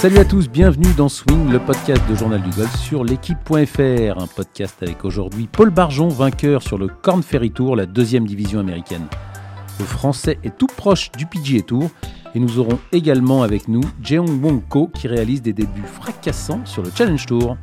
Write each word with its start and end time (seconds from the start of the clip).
Salut 0.00 0.16
à 0.16 0.24
tous, 0.24 0.48
bienvenue 0.48 0.94
dans 0.96 1.10
Swing, 1.10 1.50
le 1.50 1.58
podcast 1.58 2.00
de 2.08 2.14
Journal 2.14 2.40
du 2.40 2.48
Golf 2.56 2.74
sur 2.74 3.04
l'équipe.fr. 3.04 4.18
Un 4.18 4.26
podcast 4.34 4.82
avec 4.82 5.04
aujourd'hui 5.04 5.46
Paul 5.46 5.68
Barjon, 5.68 6.08
vainqueur 6.08 6.62
sur 6.62 6.78
le 6.78 6.88
Corn 6.88 7.22
Ferry 7.22 7.50
Tour, 7.50 7.76
la 7.76 7.84
deuxième 7.84 8.26
division 8.26 8.60
américaine. 8.60 9.06
Le 9.78 9.84
français 9.84 10.38
est 10.42 10.56
tout 10.56 10.68
proche 10.74 11.12
du 11.12 11.26
PGA 11.26 11.60
Tour 11.60 11.90
et 12.34 12.40
nous 12.40 12.58
aurons 12.58 12.78
également 12.92 13.42
avec 13.42 13.68
nous 13.68 13.82
Jeong 14.02 14.42
Wong 14.42 14.66
Ko 14.70 14.86
qui 14.86 15.06
réalise 15.06 15.42
des 15.42 15.52
débuts 15.52 15.82
fracassants 15.84 16.64
sur 16.64 16.82
le 16.82 16.90
Challenge 16.96 17.26
Tour. 17.26 17.58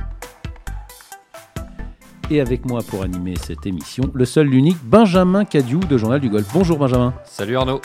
Et 2.30 2.40
avec 2.40 2.66
moi 2.66 2.82
pour 2.88 3.02
animer 3.02 3.34
cette 3.42 3.66
émission, 3.66 4.12
le 4.14 4.26
seul, 4.26 4.46
l'unique 4.46 4.78
Benjamin 4.84 5.44
Cadieu 5.44 5.80
de 5.80 5.98
Journal 5.98 6.20
du 6.20 6.30
Golf. 6.30 6.46
Bonjour 6.54 6.78
Benjamin. 6.78 7.16
Salut 7.26 7.58
Arnaud. 7.58 7.82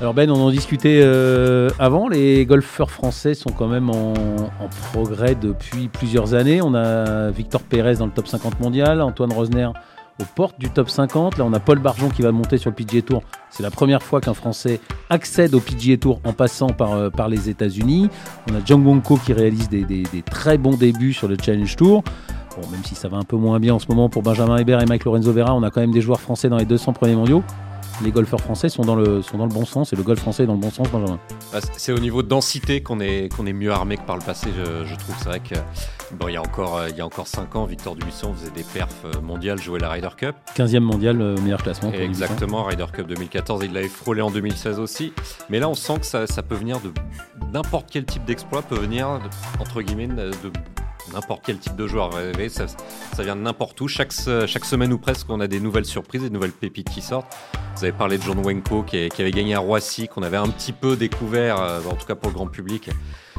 Alors 0.00 0.12
Ben, 0.12 0.30
on 0.30 0.40
en 0.40 0.50
discutait 0.50 1.00
euh, 1.02 1.70
avant, 1.78 2.08
les 2.08 2.44
golfeurs 2.46 2.90
français 2.90 3.34
sont 3.34 3.50
quand 3.50 3.68
même 3.68 3.90
en, 3.90 4.12
progrès 4.92 5.34
depuis 5.34 5.88
plusieurs 5.88 6.34
années. 6.34 6.60
On 6.62 6.74
a 6.74 7.30
Victor 7.30 7.62
Pérez 7.62 7.96
dans 7.96 8.06
le 8.06 8.12
top 8.12 8.26
50 8.26 8.60
mondial, 8.60 9.00
Antoine 9.00 9.32
Rosner 9.32 9.70
aux 10.20 10.24
portes 10.34 10.58
du 10.58 10.68
top 10.68 10.90
50. 10.90 11.38
Là, 11.38 11.44
on 11.44 11.52
a 11.52 11.60
Paul 11.60 11.78
Barjon 11.78 12.08
qui 12.08 12.22
va 12.22 12.32
monter 12.32 12.58
sur 12.58 12.70
le 12.70 12.76
PGA 12.76 13.02
Tour. 13.02 13.22
C'est 13.50 13.62
la 13.62 13.70
première 13.70 14.02
fois 14.02 14.20
qu'un 14.20 14.34
Français 14.34 14.80
accède 15.10 15.54
au 15.54 15.60
PGA 15.60 15.96
Tour 15.96 16.20
en 16.24 16.32
passant 16.32 16.68
par, 16.68 16.92
euh, 16.92 17.10
par 17.10 17.28
les 17.28 17.48
États-Unis. 17.48 18.08
On 18.50 18.56
a 18.56 18.64
Jung 18.64 18.84
Wonko 18.84 19.16
qui 19.16 19.32
réalise 19.32 19.68
des, 19.68 20.04
très 20.26 20.58
bons 20.58 20.76
débuts 20.76 21.12
sur 21.12 21.28
le 21.28 21.36
Challenge 21.40 21.76
Tour. 21.76 22.02
Bon, 22.56 22.68
même 22.70 22.84
si 22.84 22.94
ça 22.94 23.08
va 23.08 23.16
un 23.16 23.24
peu 23.24 23.36
moins 23.36 23.58
bien 23.58 23.74
en 23.74 23.78
ce 23.78 23.86
moment 23.88 24.08
pour 24.08 24.22
Benjamin 24.22 24.56
Hébert 24.56 24.80
et 24.82 24.86
Mike 24.86 25.04
Lorenzo 25.04 25.32
Vera, 25.32 25.54
on 25.54 25.62
a 25.62 25.70
quand 25.70 25.80
même 25.80 25.92
des 25.92 26.00
joueurs 26.00 26.20
français 26.20 26.48
dans 26.48 26.58
les 26.58 26.66
200 26.66 26.92
premiers 26.92 27.16
mondiaux 27.16 27.42
les 28.02 28.10
golfeurs 28.10 28.40
français 28.40 28.68
sont 28.68 28.82
dans 28.82 28.96
le, 28.96 29.22
sont 29.22 29.38
dans 29.38 29.46
le 29.46 29.52
bon 29.52 29.64
sens 29.64 29.92
et 29.92 29.96
le 29.96 30.02
golf 30.02 30.20
français 30.20 30.44
est 30.44 30.46
dans 30.46 30.54
le 30.54 30.60
bon 30.60 30.70
sens, 30.70 30.90
Benjamin 30.90 31.18
bah, 31.52 31.60
C'est 31.76 31.92
au 31.92 31.98
niveau 31.98 32.22
de 32.22 32.28
densité 32.28 32.82
qu'on 32.82 33.00
est, 33.00 33.34
qu'on 33.34 33.46
est 33.46 33.52
mieux 33.52 33.72
armé 33.72 33.96
que 33.96 34.02
par 34.02 34.16
le 34.16 34.22
passé, 34.22 34.48
je, 34.56 34.84
je 34.84 34.94
trouve. 34.96 35.14
C'est 35.18 35.28
vrai 35.28 35.40
que 35.40 35.54
bon, 36.12 36.28
il, 36.28 36.34
y 36.34 36.36
a 36.36 36.42
encore, 36.42 36.80
il 36.88 36.96
y 36.96 37.00
a 37.00 37.06
encore 37.06 37.26
5 37.26 37.54
ans, 37.56 37.64
Victor 37.64 37.94
Dubuisson 37.94 38.34
faisait 38.34 38.50
des 38.50 38.64
perfs 38.64 39.04
mondiales, 39.22 39.60
jouait 39.60 39.80
la 39.80 39.90
Ryder 39.90 40.08
Cup. 40.16 40.34
15e 40.56 40.80
mondial, 40.80 41.20
euh, 41.20 41.36
meilleur 41.40 41.62
classement. 41.62 41.90
Pour 41.90 42.00
Exactement, 42.00 42.64
Ryder 42.64 42.86
Cup 42.92 43.06
2014, 43.06 43.62
il 43.64 43.72
l'avait 43.72 43.88
frôlé 43.88 44.22
en 44.22 44.30
2016 44.30 44.78
aussi. 44.78 45.12
Mais 45.48 45.58
là, 45.58 45.68
on 45.68 45.74
sent 45.74 45.98
que 46.00 46.06
ça, 46.06 46.26
ça 46.26 46.42
peut 46.42 46.56
venir 46.56 46.80
de 46.80 46.92
n'importe 47.52 47.88
quel 47.90 48.04
type 48.04 48.24
d'exploit, 48.24 48.62
peut 48.62 48.78
venir, 48.78 49.20
de, 49.20 49.60
entre 49.60 49.82
guillemets, 49.82 50.08
de 50.08 50.30
n'importe 51.14 51.42
quel 51.46 51.58
type 51.58 51.76
de 51.76 51.86
joueur. 51.86 52.10
Ça, 52.48 52.66
ça 53.14 53.22
vient 53.22 53.36
de 53.36 53.40
n'importe 53.40 53.80
où. 53.80 53.88
Chaque, 53.88 54.12
semaine 54.12 54.92
ou 54.92 54.98
presque, 54.98 55.26
on 55.30 55.40
a 55.40 55.46
des 55.46 55.60
nouvelles 55.60 55.84
surprises, 55.84 56.22
des 56.22 56.30
nouvelles 56.30 56.52
pépites 56.52 56.90
qui 56.90 57.00
sortent. 57.00 57.32
Vous 57.76 57.84
avez 57.84 57.92
parlé 57.92 58.18
de 58.18 58.22
John 58.22 58.44
Wenko 58.44 58.82
qui, 58.82 59.08
avait 59.18 59.30
gagné 59.30 59.54
à 59.54 59.58
Roissy, 59.58 60.08
qu'on 60.08 60.22
avait 60.22 60.36
un 60.36 60.48
petit 60.48 60.72
peu 60.72 60.96
découvert, 60.96 61.60
euh, 61.60 61.80
en 61.90 61.94
tout 61.94 62.06
cas 62.06 62.14
pour 62.14 62.30
le 62.30 62.34
grand 62.34 62.46
public, 62.46 62.90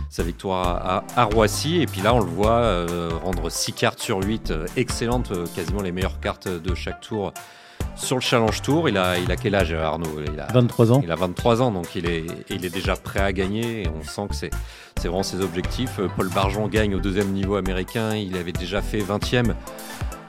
sa 0.10 0.24
victoire 0.24 1.04
à, 1.16 1.24
Roissy. 1.26 1.82
Et 1.82 1.86
puis 1.86 2.02
là, 2.02 2.14
on 2.14 2.20
le 2.20 2.26
voit 2.26 2.60
euh, 2.60 3.10
rendre 3.24 3.50
6 3.50 3.74
cartes 3.74 4.00
sur 4.00 4.22
8, 4.22 4.52
euh, 4.52 4.66
excellentes, 4.76 5.32
quasiment 5.56 5.82
les 5.82 5.92
meilleures 5.92 6.20
cartes 6.20 6.48
de 6.48 6.76
chaque 6.76 7.02
tour 7.02 7.34
sur 7.96 8.16
le 8.16 8.22
Challenge 8.22 8.62
Tour. 8.62 8.90
Il 8.90 8.98
a, 8.98 9.18
il 9.18 9.32
a 9.32 9.36
quel 9.36 9.56
âge, 9.56 9.74
Arnaud? 9.74 10.22
Il 10.34 10.40
a, 10.40 10.48
23 10.54 10.92
ans. 10.92 11.02
Il 11.04 11.12
a 11.12 11.16
23 11.16 11.62
ans, 11.62 11.72
donc 11.72 11.96
il 11.96 12.06
est, 12.08 12.26
il 12.50 12.66
est 12.66 12.74
déjà 12.74 12.96
prêt 12.96 13.22
à 13.22 13.34
gagner. 13.34 13.84
Et 13.84 13.88
on 13.88 14.04
sent 14.04 14.28
que 14.30 14.36
c'est, 14.36 14.52
c'est 14.98 15.08
vraiment 15.08 15.24
ses 15.24 15.42
objectifs. 15.42 16.00
Paul 16.16 16.30
Barjon 16.30 16.68
gagne 16.68 16.96
au 16.96 17.00
deuxième 17.00 17.32
niveau 17.32 17.56
américain. 17.56 18.16
Il 18.16 18.36
avait 18.38 18.52
déjà 18.52 18.82
fait 18.82 19.00
20e. 19.00 19.54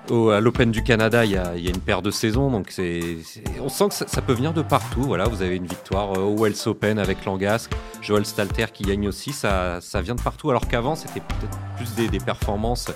Au, 0.09 0.31
à 0.31 0.41
l'Open 0.41 0.71
du 0.71 0.85
Canada, 0.85 1.25
il 1.25 1.33
y, 1.33 1.37
a, 1.37 1.57
il 1.57 1.65
y, 1.65 1.67
a, 1.67 1.71
une 1.71 1.81
paire 1.81 2.01
de 2.01 2.13
saisons, 2.13 2.49
donc 2.49 2.69
c'est, 2.71 3.17
c'est 3.25 3.43
on 3.61 3.69
sent 3.69 3.89
que 3.89 3.95
ça, 3.95 4.07
ça, 4.07 4.23
peut 4.23 4.35
venir 4.35 4.53
de 4.53 4.63
partout. 4.63 5.03
Voilà, 5.03 5.25
vous 5.25 5.43
avez 5.43 5.57
une 5.57 5.67
victoire 5.67 6.13
au 6.13 6.37
Wells 6.37 6.55
Open 6.67 7.01
avec 7.01 7.25
Langasque, 7.25 7.73
Joel 8.03 8.25
Stalter 8.25 8.67
qui 8.73 8.85
gagne 8.85 9.09
aussi, 9.09 9.33
ça, 9.33 9.81
ça 9.81 10.01
vient 10.03 10.15
de 10.15 10.23
partout. 10.23 10.49
Alors 10.49 10.69
qu'avant, 10.69 10.95
c'était 10.95 11.19
peut-être 11.19 11.59
plus 11.77 11.93
des, 11.97 12.07
des 12.07 12.21
performances 12.21 12.89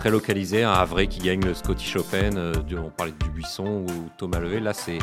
très 0.00 0.10
localisées. 0.10 0.64
Un 0.64 0.72
Havre 0.72 1.02
qui 1.02 1.20
gagne 1.20 1.44
le 1.44 1.52
Scottish 1.52 1.94
Open, 1.96 2.38
euh, 2.38 2.54
on 2.82 2.88
parlait 2.88 3.12
de 3.12 3.26
Dubuisson 3.26 3.84
ou 3.86 4.08
Thomas 4.16 4.40
Levé. 4.40 4.58
Là, 4.58 4.72
c'est 4.72 4.98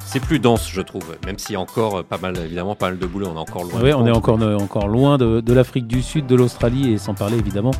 c'est 0.00 0.20
plus 0.20 0.38
dense, 0.38 0.70
je 0.70 0.82
trouve, 0.82 1.16
même 1.24 1.38
s'il 1.38 1.54
y 1.54 1.56
a 1.56 1.60
encore 1.60 2.04
pas 2.04 2.18
mal, 2.18 2.36
évidemment, 2.36 2.76
pas 2.76 2.90
mal 2.90 2.98
de 2.98 3.06
boulot. 3.06 3.28
On 3.32 3.36
est 3.36 3.38
encore 3.38 3.64
loin. 3.64 3.80
Oui, 3.82 3.94
on 3.94 4.06
est 4.06 4.10
encore, 4.10 4.38
encore 4.60 4.86
loin 4.86 5.16
de, 5.16 5.40
de 5.40 5.52
l'Afrique 5.54 5.86
du 5.86 6.02
Sud, 6.02 6.26
de 6.26 6.34
l'Australie 6.34 6.92
et 6.92 6.98
sans 6.98 7.14
parler 7.14 7.38
évidemment 7.38 7.70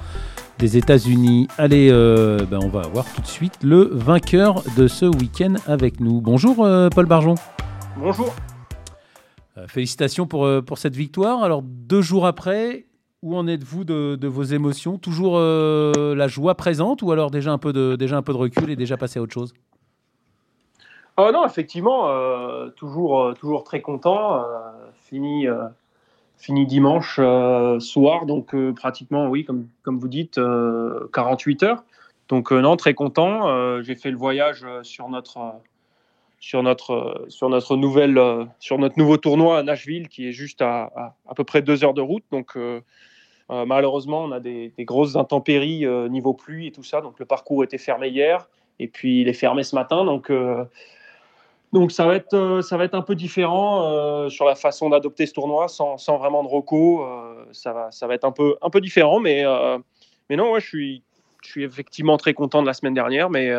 des 0.59 0.79
États-Unis. 0.79 1.49
Allez, 1.59 1.91
euh, 1.91 2.39
ben 2.51 2.61
on 2.63 2.69
va 2.69 2.81
avoir 2.81 3.05
tout 3.13 3.21
de 3.21 3.27
suite 3.27 3.59
le 3.63 3.91
vainqueur 3.93 4.63
de 4.79 4.89
ce 4.89 5.05
week-end 5.05 5.57
avec 5.67 6.01
nous. 6.01 6.23
Bonjour 6.23 6.65
euh, 6.65 6.89
Paul 6.89 7.05
Barjon. 7.05 7.35
Bonjour. 7.99 8.35
Euh, 9.59 9.67
félicitations 9.69 10.27
pour, 10.27 10.49
pour 10.65 10.79
cette 10.79 10.97
victoire. 10.97 11.43
Alors 11.43 11.61
deux 11.63 12.01
jours 12.01 12.27
après, 12.27 12.87
où 13.25 13.37
en 13.37 13.49
êtes-vous 13.49 13.85
de, 13.85 14.27
vos 14.29 14.43
émotions? 14.43 14.99
Toujours 14.99 15.39
euh, 15.39 16.15
la 16.15 16.29
joie 16.29 16.55
présente 16.55 17.01
ou 17.01 17.11
alors 17.11 17.31
déjà 17.31 17.53
un 17.53 17.59
peu 17.59 17.73
de, 17.73 17.97
déjà 17.97 18.19
un 18.19 18.23
peu 18.23 18.35
de 18.35 18.39
recul 18.39 18.71
et 18.71 18.77
déjà 18.77 18.99
passé 18.99 19.19
à 19.19 19.23
autre 19.23 19.33
chose? 19.33 19.55
Oh 21.17 21.31
non, 21.33 21.47
effectivement, 21.47 22.11
euh, 22.11 22.69
toujours, 22.71 23.33
toujours 23.35 23.65
très 23.65 23.81
content. 23.81 24.37
Euh, 24.37 24.43
fini, 25.07 25.47
fini 26.37 26.67
dimanche 26.67 27.19
soir, 27.79 28.27
donc 28.27 28.55
pratiquement, 28.75 29.29
oui, 29.29 29.45
comme, 29.45 29.69
comme 29.83 29.99
vous 29.99 30.09
dites, 30.09 30.39
48 31.13 31.63
heures. 31.63 31.85
Donc 32.29 32.53
non, 32.53 32.77
très 32.77 32.93
content. 32.93 33.81
J'ai 33.83 33.95
fait 33.95 34.11
le 34.11 34.19
voyage 34.19 34.67
sur 34.83 35.09
notre 35.09 35.55
sur 36.41 36.63
notre 36.63 37.25
sur 37.29 37.49
notre 37.49 37.77
nouvelle 37.77 38.21
sur 38.61 38.79
notre 38.79 38.99
nouveau 38.99 39.17
tournoi 39.17 39.59
à 39.59 39.63
Nashville 39.63 40.09
qui 40.09 40.29
est 40.29 40.33
juste 40.33 40.61
à 40.61 40.93
à, 40.95 41.15
à 41.27 41.35
peu 41.35 41.43
près 41.43 41.63
deux 41.63 41.85
heures 41.85 41.95
de 41.95 42.03
route 42.03 42.25
donc 42.31 42.57
euh, 42.57 42.83
euh, 43.51 43.65
malheureusement 43.67 44.25
on 44.25 44.33
a 44.33 44.41
des, 44.41 44.73
grosses 44.81 45.17
intempéries 45.17 45.85
euh, 45.85 46.09
niveau 46.09 46.35
pluie 46.35 46.69
et 46.69 46.73
tout 46.73 46.83
ça. 46.83 47.01
Donc 47.01 47.19
le 47.19 47.27
parcours 47.27 47.65
était 47.65 47.79
fermé 47.79 48.09
hier. 48.09 48.49
Et 48.79 48.89
puis 48.89 49.21
il 49.21 49.29
est 49.29 49.35
fermé 49.35 49.63
ce 49.63 49.75
matin. 49.75 50.05
Donc 50.05 50.33
donc 51.73 51.93
ça 51.93 52.07
va 52.07 52.17
être 52.17 52.61
ça 52.63 52.77
va 52.77 52.85
être 52.85 52.95
un 52.95 53.03
peu 53.03 53.15
différent 53.15 54.29
sur 54.29 54.45
la 54.47 54.57
façon 54.57 54.91
d'adopter 54.91 55.27
ce 55.27 55.33
tournoi 55.33 55.69
sans, 55.69 55.97
sans, 55.97 56.19
vraiment 56.19 56.43
de 56.43 56.49
reco 56.49 57.07
ça 57.53 57.73
va 57.73 57.93
ça 57.93 58.09
va 58.09 58.15
être 58.15 58.25
un 58.25 58.33
peu 58.33 58.57
un 58.63 58.71
peu 58.71 58.81
différent. 58.81 59.21
Mais 59.21 59.45
mais 60.29 60.35
non 60.35 60.51
ouais, 60.51 60.61
je 60.61 60.67
suis 60.67 61.03
je 61.43 61.51
suis 61.51 61.63
effectivement 61.63 62.17
très 62.17 62.35
content 62.35 62.63
de 62.63 62.67
la 62.67 62.75
semaine 62.75 62.95
dernière. 62.95 63.31
Mais 63.31 63.53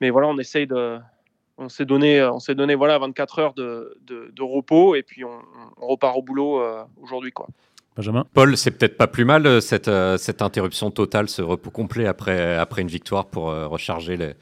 mais 0.00 0.10
voilà 0.10 0.28
on 0.28 0.38
essaye 0.38 0.68
de 0.68 1.00
on 1.58 1.68
s'est 1.68 1.84
donné, 1.84 2.22
on 2.22 2.40
s'est 2.40 2.54
donné 2.54 2.74
voilà 2.74 2.98
24 2.98 3.38
heures 3.38 3.54
de, 3.54 3.96
de, 4.02 4.42
repos. 4.42 4.94
Et 4.94 5.02
puis 5.02 5.24
on, 5.24 5.38
on 5.80 5.86
repart 5.86 6.16
au 6.16 6.22
boulot 6.22 6.60
euh, 6.60 6.82
aujourd'hui 7.00 7.32
quoi. 7.32 7.48
Benjamin. 7.96 8.24
Paul, 8.34 8.56
c'est 8.56 8.72
peut-être 8.72 8.96
pas 8.96 9.06
plus 9.06 9.24
mal 9.24 9.62
cette, 9.62 9.88
euh, 9.88 10.16
cette 10.16 10.42
interruption 10.42 10.90
totale, 10.90 11.28
ce 11.28 11.42
repos 11.42 11.70
complet 11.70 12.06
après, 12.06 12.56
après 12.56 12.82
une 12.82 12.88
victoire 12.88 13.26
pour 13.26 13.50
euh, 13.50 13.66
recharger 13.66 14.16
les, 14.16 14.32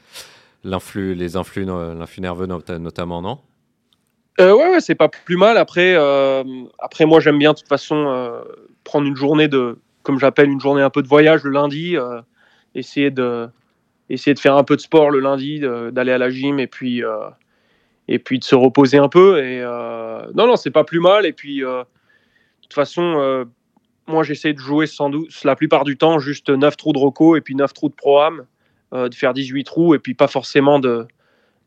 l'influx, 0.63 1.13
les 1.13 1.35
influx, 1.37 1.65
l'influx 1.65 2.21
nerveux 2.21 2.47
notamment, 2.47 3.21
non? 3.21 3.39
Euh, 4.39 4.53
ouais, 4.53 4.71
ouais 4.71 4.79
c'est 4.79 4.95
pas 4.95 5.09
plus 5.09 5.37
mal. 5.37 5.57
Après, 5.57 5.93
euh, 5.95 6.43
après 6.79 7.05
moi 7.05 7.19
j'aime 7.19 7.37
bien 7.37 7.53
de 7.53 7.59
toute 7.59 7.67
façon 7.67 8.07
euh, 8.07 8.41
prendre 8.83 9.05
une 9.07 9.15
journée 9.15 9.47
de, 9.47 9.77
comme 10.01 10.19
j'appelle 10.19 10.49
une 10.49 10.59
journée 10.59 10.81
un 10.81 10.89
peu 10.89 11.03
de 11.03 11.07
voyage 11.07 11.43
le 11.43 11.51
lundi, 11.51 11.95
essayer 12.73 13.11
de 13.11 13.49
essayer 14.09 14.33
de 14.33 14.39
faire 14.39 14.57
un 14.57 14.63
peu 14.63 14.75
de 14.75 14.81
sport 14.81 15.11
le 15.11 15.19
lundi, 15.19 15.59
d'aller 15.91 16.11
à 16.11 16.17
la 16.17 16.29
gym 16.29 16.59
et 16.59 16.67
puis 16.67 17.03
euh, 17.03 17.29
et 18.07 18.19
puis 18.19 18.39
de 18.39 18.43
se 18.43 18.55
reposer 18.55 18.97
un 18.97 19.09
peu. 19.09 19.43
Et 19.43 19.61
euh, 19.61 20.25
non, 20.33 20.47
non, 20.47 20.55
c'est 20.55 20.71
pas 20.71 20.83
plus 20.83 20.99
mal. 20.99 21.25
Et 21.25 21.33
puis 21.33 21.63
euh, 21.63 21.83
toute 22.73 22.81
façon, 22.81 23.45
moi 24.07 24.23
j'essaie 24.23 24.53
de 24.53 24.59
jouer 24.59 24.87
sans 24.87 25.09
doute 25.09 25.29
la 25.43 25.55
plupart 25.55 25.83
du 25.83 25.97
temps 25.97 26.19
juste 26.19 26.49
9 26.49 26.75
trous 26.77 26.93
de 26.93 26.97
roco 26.97 27.35
et 27.35 27.41
puis 27.41 27.55
9 27.55 27.73
trous 27.73 27.89
de 27.89 27.93
pro-am, 27.93 28.45
de 28.91 29.13
faire 29.13 29.33
18 29.33 29.63
trous 29.63 29.95
et 29.95 29.99
puis 29.99 30.13
pas 30.13 30.27
forcément 30.27 30.79
de 30.79 31.07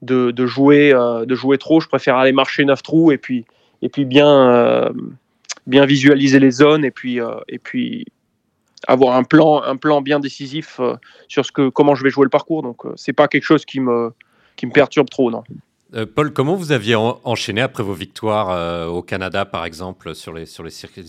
de, 0.03 0.47
jouer 0.47 0.93
de 0.93 1.35
jouer 1.35 1.59
trop. 1.59 1.81
Je 1.81 1.89
préfère 1.89 2.17
aller 2.17 2.33
marcher 2.33 2.65
9 2.65 2.83
trous 2.83 3.13
et 3.13 3.19
puis 3.19 3.45
et 3.83 3.89
puis 3.89 4.05
bien 4.05 4.93
bien 5.67 5.87
visualiser 5.87 6.39
les 6.39 6.51
zones 6.51 6.85
et 6.85 6.91
puis 6.91 7.19
et 7.49 7.59
puis 7.59 8.07
avoir 8.87 9.17
un 9.17 9.25
plan, 9.25 9.63
un 9.63 9.77
plan 9.77 10.01
bien 10.01 10.21
décisif 10.21 10.79
euh, 10.81 10.95
sur 11.29 11.45
ce 11.45 11.53
que, 11.53 11.69
comment 11.69 11.95
je 11.95 12.03
vais 12.03 12.11
jouer 12.11 12.25
le 12.25 12.31
parcours. 12.31 12.63
Donc, 12.63 12.85
euh, 12.85 12.93
c'est 12.97 13.13
pas 13.13 13.29
quelque 13.29 13.45
chose 13.45 13.65
qui 13.65 13.81
me, 13.81 14.13
qui 14.57 14.67
me 14.67 14.73
perturbe 14.73 15.09
trop, 15.09 15.31
non. 15.31 15.45
Euh, 15.97 16.05
Paul, 16.05 16.33
comment 16.33 16.55
vous 16.55 16.73
aviez 16.73 16.95
en 16.95 17.21
enchaîné 17.25 17.63
après 17.63 17.83
vos 17.83 17.95
victoires 17.95 18.51
euh, 18.51 18.87
au 18.87 19.03
Canada, 19.03 19.47
par 19.47 19.65
exemple, 19.65 20.15
sur 20.15 20.33
les, 20.35 20.59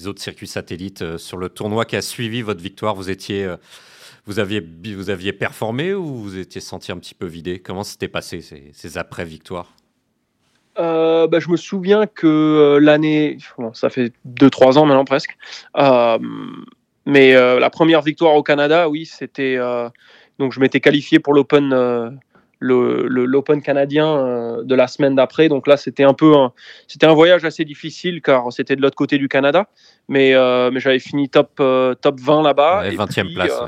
autres 0.07 0.21
circuits 0.21 0.47
satellites, 0.47 1.01
euh, 1.01 1.17
sur 1.17 1.37
le 1.37 1.49
tournoi 1.49 1.83
qui 1.83 1.97
a 1.97 2.01
suivi 2.01 2.41
votre 2.41 2.61
victoire 2.61 2.95
Vous 2.95 3.09
étiez, 3.09 3.47
vous 4.25 4.39
aviez, 4.39 4.65
vous 4.95 5.09
aviez 5.09 5.33
performé 5.33 5.93
ou 5.93 6.05
vous 6.05 6.37
étiez 6.37 6.61
senti 6.61 6.91
un 6.91 6.97
petit 6.97 7.15
peu 7.15 7.25
vidé? 7.25 7.59
Comment 7.59 7.83
s'était 7.83 8.07
passé 8.07 8.41
ces, 8.41 8.97
après-victoires? 8.97 9.73
Bah, 10.77 11.39
je 11.39 11.49
me 11.49 11.57
souviens 11.57 12.05
que 12.05 12.77
l'année, 12.79 13.39
ça 13.73 13.89
fait 13.89 14.13
2-3 14.27 14.77
ans 14.77 14.85
maintenant 14.85 15.05
presque, 15.05 15.35
mais 17.05 17.33
la 17.33 17.69
première 17.71 18.03
victoire 18.03 18.35
au 18.35 18.43
Canada, 18.43 18.87
oui, 18.87 19.05
c'était. 19.05 19.57
Donc, 20.39 20.53
je 20.53 20.59
m'étais 20.59 20.79
qualifié 20.79 21.17
pour 21.19 21.33
l'Open 21.33 22.19
l'Open 22.59 23.61
canadien 23.61 24.63
de 24.63 24.75
la 24.75 24.87
semaine 24.87 25.15
d'après. 25.15 25.49
Donc 25.49 25.67
là, 25.67 25.77
c'était 25.77 26.03
un 26.03 26.13
peu 26.13 26.33
c'était 26.87 27.05
un 27.05 27.13
voyage 27.13 27.45
assez 27.45 27.65
difficile 27.65 28.21
car 28.21 28.51
c'était 28.51 28.75
de 28.75 28.81
l'autre 28.81 28.95
côté 28.95 29.17
du 29.17 29.27
Canada. 29.27 29.67
Mais, 30.07 30.33
mais 30.71 30.79
j'avais 30.79 30.99
fini 30.99 31.29
top, 31.29 31.55
top 31.55 32.19
20 32.19 32.43
là-bas. 32.43 32.89
20e 32.89 33.33
place. 33.33 33.61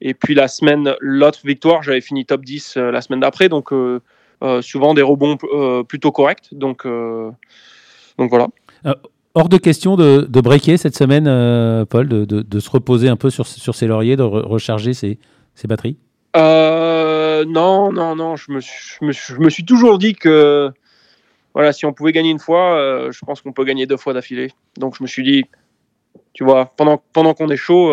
Et 0.00 0.14
puis 0.14 0.34
la 0.34 0.48
semaine, 0.48 0.94
l'autre 1.00 1.40
victoire, 1.44 1.82
j'avais 1.82 2.02
fini 2.02 2.26
top 2.26 2.44
10 2.44 2.76
la 2.76 3.00
semaine 3.00 3.20
d'après. 3.20 3.48
Donc 3.48 3.70
souvent 4.60 4.94
des 4.94 5.02
rebonds 5.02 5.36
plutôt 5.88 6.12
corrects. 6.12 6.48
Donc, 6.52 6.86
donc 6.86 8.30
voilà 8.30 8.48
hors 9.36 9.50
de 9.50 9.58
question 9.58 9.96
de, 9.96 10.26
de 10.28 10.40
breaker 10.40 10.78
cette 10.78 10.96
semaine, 10.96 11.26
euh, 11.28 11.84
Paul, 11.84 12.08
de, 12.08 12.24
de, 12.24 12.60
se 12.60 12.70
reposer 12.70 13.08
un 13.08 13.16
peu 13.16 13.28
sur, 13.28 13.46
sur 13.46 13.74
ses 13.74 13.86
lauriers, 13.86 14.16
de 14.16 14.22
recharger 14.22 14.94
ses, 14.94 15.18
ses 15.54 15.68
batteries? 15.68 15.98
Euh, 16.36 17.15
Non, 17.44 17.92
non, 17.92 18.16
non. 18.16 18.36
Je 18.36 18.52
me, 18.52 18.60
je, 18.60 19.04
me, 19.04 19.12
je 19.12 19.34
me, 19.34 19.50
suis 19.50 19.64
toujours 19.64 19.98
dit 19.98 20.14
que 20.14 20.70
voilà, 21.54 21.72
si 21.72 21.86
on 21.86 21.92
pouvait 21.92 22.12
gagner 22.12 22.30
une 22.30 22.38
fois, 22.38 22.78
euh, 22.78 23.12
je 23.12 23.24
pense 23.24 23.40
qu'on 23.40 23.52
peut 23.52 23.64
gagner 23.64 23.86
deux 23.86 23.96
fois 23.96 24.12
d'affilée. 24.12 24.52
Donc 24.76 24.96
je 24.96 25.02
me 25.02 25.08
suis 25.08 25.22
dit, 25.22 25.44
tu 26.32 26.44
vois, 26.44 26.72
pendant, 26.76 27.02
pendant 27.12 27.34
qu'on 27.34 27.48
est 27.48 27.56
chaud, 27.56 27.92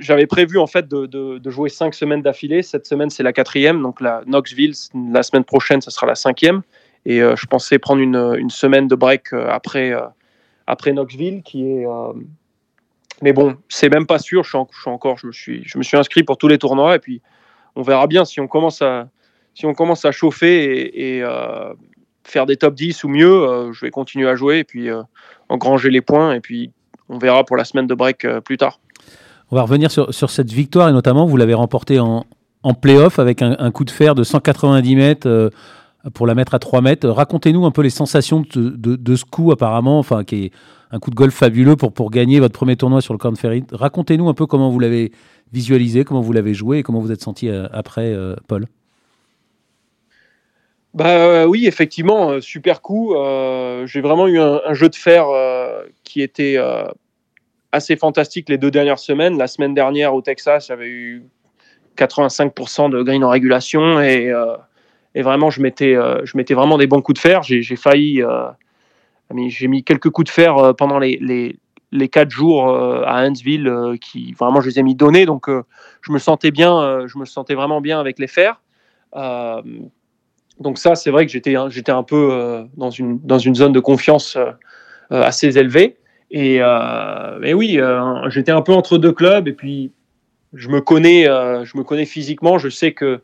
j'avais 0.00 0.26
prévu 0.26 0.58
en 0.58 0.66
fait 0.66 0.88
de, 0.88 1.06
de, 1.06 1.50
jouer 1.50 1.68
cinq 1.68 1.94
semaines 1.94 2.22
d'affilée. 2.22 2.62
Cette 2.62 2.86
semaine, 2.86 3.10
c'est 3.10 3.22
la 3.22 3.32
quatrième. 3.32 3.82
Donc 3.82 4.00
la 4.00 4.22
Knoxville, 4.26 4.74
la 5.12 5.22
semaine 5.22 5.44
prochaine, 5.44 5.80
ce 5.80 5.90
sera 5.90 6.06
la 6.06 6.14
cinquième. 6.14 6.62
Et 7.04 7.22
euh, 7.22 7.36
je 7.36 7.46
pensais 7.46 7.78
prendre 7.78 8.00
une, 8.00 8.34
une, 8.38 8.50
semaine 8.50 8.88
de 8.88 8.94
break 8.96 9.32
euh, 9.32 9.48
après, 9.48 9.92
euh, 9.92 10.00
après 10.66 10.92
Knoxville, 10.92 11.42
qui 11.42 11.64
est. 11.64 11.86
mais 13.22 13.32
bon, 13.32 13.56
c'est 13.68 13.88
même 13.88 14.06
pas 14.06 14.18
sûr. 14.18 14.42
Je 14.42 14.48
suis, 14.48 14.58
je 14.72 14.80
suis, 14.80 14.90
encore, 14.90 15.18
je 15.18 15.26
me 15.26 15.32
suis, 15.32 15.62
je 15.66 15.78
me 15.78 15.82
suis 15.82 15.96
inscrit 15.96 16.24
pour 16.24 16.36
tous 16.36 16.48
les 16.48 16.58
tournois 16.58 16.96
et 16.96 16.98
puis 16.98 17.22
on 17.76 17.82
verra 17.82 18.06
bien 18.06 18.24
si 18.24 18.40
on 18.40 18.48
commence 18.48 18.82
à, 18.82 19.08
chauffer 20.10 21.18
et, 21.18 21.22
faire 22.24 22.46
des 22.46 22.56
top 22.56 22.74
10 22.74 23.04
ou 23.04 23.08
mieux, 23.08 23.72
je 23.72 23.84
vais 23.84 23.90
continuer 23.90 24.28
à 24.28 24.34
jouer 24.34 24.58
et 24.58 24.64
puis 24.64 24.88
engranger 25.48 25.90
les 25.90 26.00
points 26.00 26.34
et 26.34 26.40
puis 26.40 26.72
on 27.08 27.18
verra 27.18 27.44
pour 27.44 27.56
la 27.56 27.64
semaine 27.64 27.86
de 27.86 27.94
break 27.94 28.26
plus 28.40 28.56
tard. 28.56 28.80
On 29.52 29.56
va 29.56 29.62
revenir 29.62 29.90
sur, 29.90 30.30
cette 30.30 30.50
victoire 30.50 30.88
et 30.88 30.92
notamment 30.92 31.26
vous 31.26 31.36
l'avez 31.36 31.54
remportée 31.54 32.00
en, 32.00 32.26
en 32.64 32.74
playoff 32.74 33.20
avec 33.20 33.42
un, 33.42 33.70
coup 33.70 33.84
de 33.84 33.92
fer 33.92 34.16
de 34.16 34.24
190 34.24 34.96
mètres 34.96 35.50
pour 36.14 36.26
la 36.26 36.34
mettre 36.34 36.54
à 36.54 36.58
3 36.58 36.80
mètres. 36.80 37.08
Racontez-nous 37.08 37.64
un 37.66 37.70
peu 37.70 37.82
les 37.82 37.90
sensations 37.90 38.44
de, 38.54 39.16
ce 39.16 39.24
coup 39.24 39.52
apparemment, 39.52 40.02
qui 40.26 40.46
est 40.46 40.52
un 40.90 40.98
coup 40.98 41.10
de 41.10 41.14
golf 41.14 41.34
fabuleux 41.34 41.76
pour, 41.76 41.92
pour 41.92 42.10
gagner 42.10 42.40
votre 42.40 42.54
premier 42.54 42.76
tournoi 42.76 43.00
sur 43.00 43.14
le 43.14 43.18
Corn 43.18 43.36
Ferry. 43.36 43.64
Racontez-nous 43.72 44.28
un 44.28 44.34
peu 44.34 44.46
comment 44.46 44.70
vous 44.70 44.78
l'avez 44.78 45.12
visualisé, 45.52 46.04
comment 46.04 46.20
vous 46.20 46.32
l'avez 46.32 46.54
joué 46.54 46.78
et 46.78 46.82
comment 46.82 47.00
vous 47.00 47.12
êtes 47.12 47.22
senti 47.22 47.48
euh, 47.48 47.66
après, 47.72 48.12
euh, 48.12 48.36
Paul. 48.48 48.66
Bah 50.94 51.08
euh, 51.08 51.44
oui, 51.44 51.66
effectivement, 51.66 52.40
super 52.40 52.80
coup. 52.80 53.14
J'ai 53.84 54.00
vraiment 54.00 54.26
eu 54.28 54.38
un, 54.38 54.72
jeu 54.72 54.88
de 54.88 54.94
fer 54.94 55.26
qui 56.04 56.22
était 56.22 56.56
assez 57.70 57.96
fantastique 57.96 58.48
les 58.48 58.56
deux 58.56 58.70
dernières 58.70 58.98
semaines. 58.98 59.36
La 59.36 59.46
semaine 59.46 59.74
dernière 59.74 60.14
au 60.14 60.22
Texas, 60.22 60.68
j'avais 60.68 60.88
eu 60.88 61.22
85% 61.98 62.90
de 62.90 63.02
green 63.02 63.22
en 63.24 63.28
régulation 63.28 64.00
et 64.00 64.32
et 65.14 65.22
vraiment, 65.22 65.50
je 65.50 65.60
mettais, 65.60 65.96
je 66.24 66.36
mettais 66.36 66.54
vraiment 66.54 66.78
des 66.78 66.86
bons 66.86 67.02
coups 67.02 67.20
de 67.20 67.28
fer. 67.28 67.42
J'ai 67.42 67.76
failli. 67.76 68.22
Euh, 69.32 69.48
j'ai 69.48 69.68
mis 69.68 69.84
quelques 69.84 70.10
coups 70.10 70.26
de 70.26 70.32
fer 70.32 70.56
euh, 70.56 70.72
pendant 70.72 70.98
les, 70.98 71.18
les, 71.20 71.58
les 71.92 72.08
quatre 72.08 72.30
jours 72.30 72.68
à 72.68 73.20
Huntsville 73.20 73.72
qui 74.00 74.32
vraiment 74.32 74.60
je 74.60 74.68
les 74.68 74.78
ai 74.78 74.82
mis 74.82 74.94
donnés. 74.94 75.26
Donc, 75.26 75.48
je 75.48 76.12
me 76.12 76.18
sentais 76.18 76.50
bien. 76.50 77.06
je 77.06 77.16
me 77.16 77.24
sentais 77.24 77.54
vraiment 77.54 77.80
bien 77.80 78.00
avec 78.00 78.18
les 78.18 78.26
fers. 78.26 78.60
donc, 79.14 80.78
ça, 80.78 80.96
c'est 80.96 81.10
vrai 81.10 81.26
que 81.26 81.32
j'étais 81.32 81.54
j'étais 81.68 81.92
un 81.92 82.02
peu 82.02 82.66
dans, 82.76 82.90
une, 82.90 83.20
dans 83.20 83.38
une 83.38 83.54
zone 83.54 83.72
de 83.72 83.80
confiance 83.80 84.36
assez 85.10 85.56
élevée. 85.56 85.96
Et, 86.32 86.58
mais 87.40 87.54
oui, 87.54 87.78
j'étais 88.28 88.52
un 88.52 88.62
peu 88.62 88.72
entre 88.72 88.98
deux 88.98 89.12
clubs. 89.12 89.46
Et 89.46 89.52
puis, 89.52 89.92
je 90.54 90.68
me 90.68 90.80
connais, 90.80 91.24
je 91.24 91.78
me 91.78 91.84
connais 91.84 92.04
physiquement. 92.04 92.58
Je 92.58 92.68
sais 92.68 92.92
que, 92.92 93.20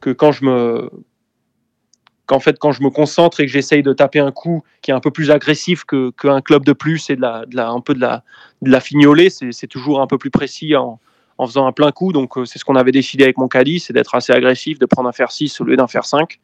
que 0.00 0.10
quand 0.10 0.32
je 0.32 0.46
me 0.46 0.90
qu'en 2.26 2.40
fait, 2.40 2.58
quand 2.58 2.72
je 2.72 2.82
me 2.82 2.90
concentre 2.90 3.40
et 3.40 3.46
que 3.46 3.52
j'essaye 3.52 3.82
de 3.82 3.92
taper 3.92 4.18
un 4.18 4.32
coup 4.32 4.62
qui 4.82 4.90
est 4.90 4.94
un 4.94 5.00
peu 5.00 5.10
plus 5.10 5.30
agressif 5.30 5.84
qu'un 5.84 6.40
club 6.40 6.64
de 6.64 6.72
plus 6.72 7.08
et 7.10 7.16
de 7.16 7.22
la, 7.22 7.46
de 7.46 7.58
un 7.58 7.80
peu 7.80 7.94
de 7.94 8.00
la, 8.00 8.24
de 8.62 8.70
la 8.70 8.80
fignoler, 8.80 9.30
c'est 9.30 9.66
toujours 9.68 10.00
un 10.00 10.06
peu 10.06 10.18
plus 10.18 10.30
précis 10.30 10.74
en, 10.76 10.98
en 11.38 11.46
faisant 11.46 11.66
un 11.66 11.72
plein 11.72 11.92
coup. 11.92 12.12
Donc, 12.12 12.36
euh, 12.36 12.44
c'est 12.44 12.58
ce 12.58 12.64
qu'on 12.64 12.76
avait 12.76 12.92
décidé 12.92 13.24
avec 13.24 13.38
mon 13.38 13.48
caddie, 13.48 13.80
c'est 13.80 13.92
d'être 13.92 14.14
assez 14.14 14.32
agressif, 14.32 14.78
de 14.78 14.86
prendre 14.86 15.08
un 15.08 15.12
fer 15.12 15.30
6 15.30 15.60
au 15.60 15.64
lieu 15.64 15.76
d'un 15.76 15.86
fer 15.86 16.04
5. 16.04 16.38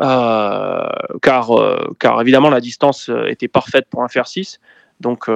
Euh, 0.00 0.88
car, 1.22 1.58
euh, 1.58 1.94
car 1.98 2.20
évidemment, 2.20 2.50
la 2.50 2.60
distance 2.60 3.10
était 3.26 3.48
parfaite 3.48 3.86
pour 3.90 4.02
un 4.02 4.08
fer 4.08 4.26
6. 4.26 4.60
Donc, 5.00 5.30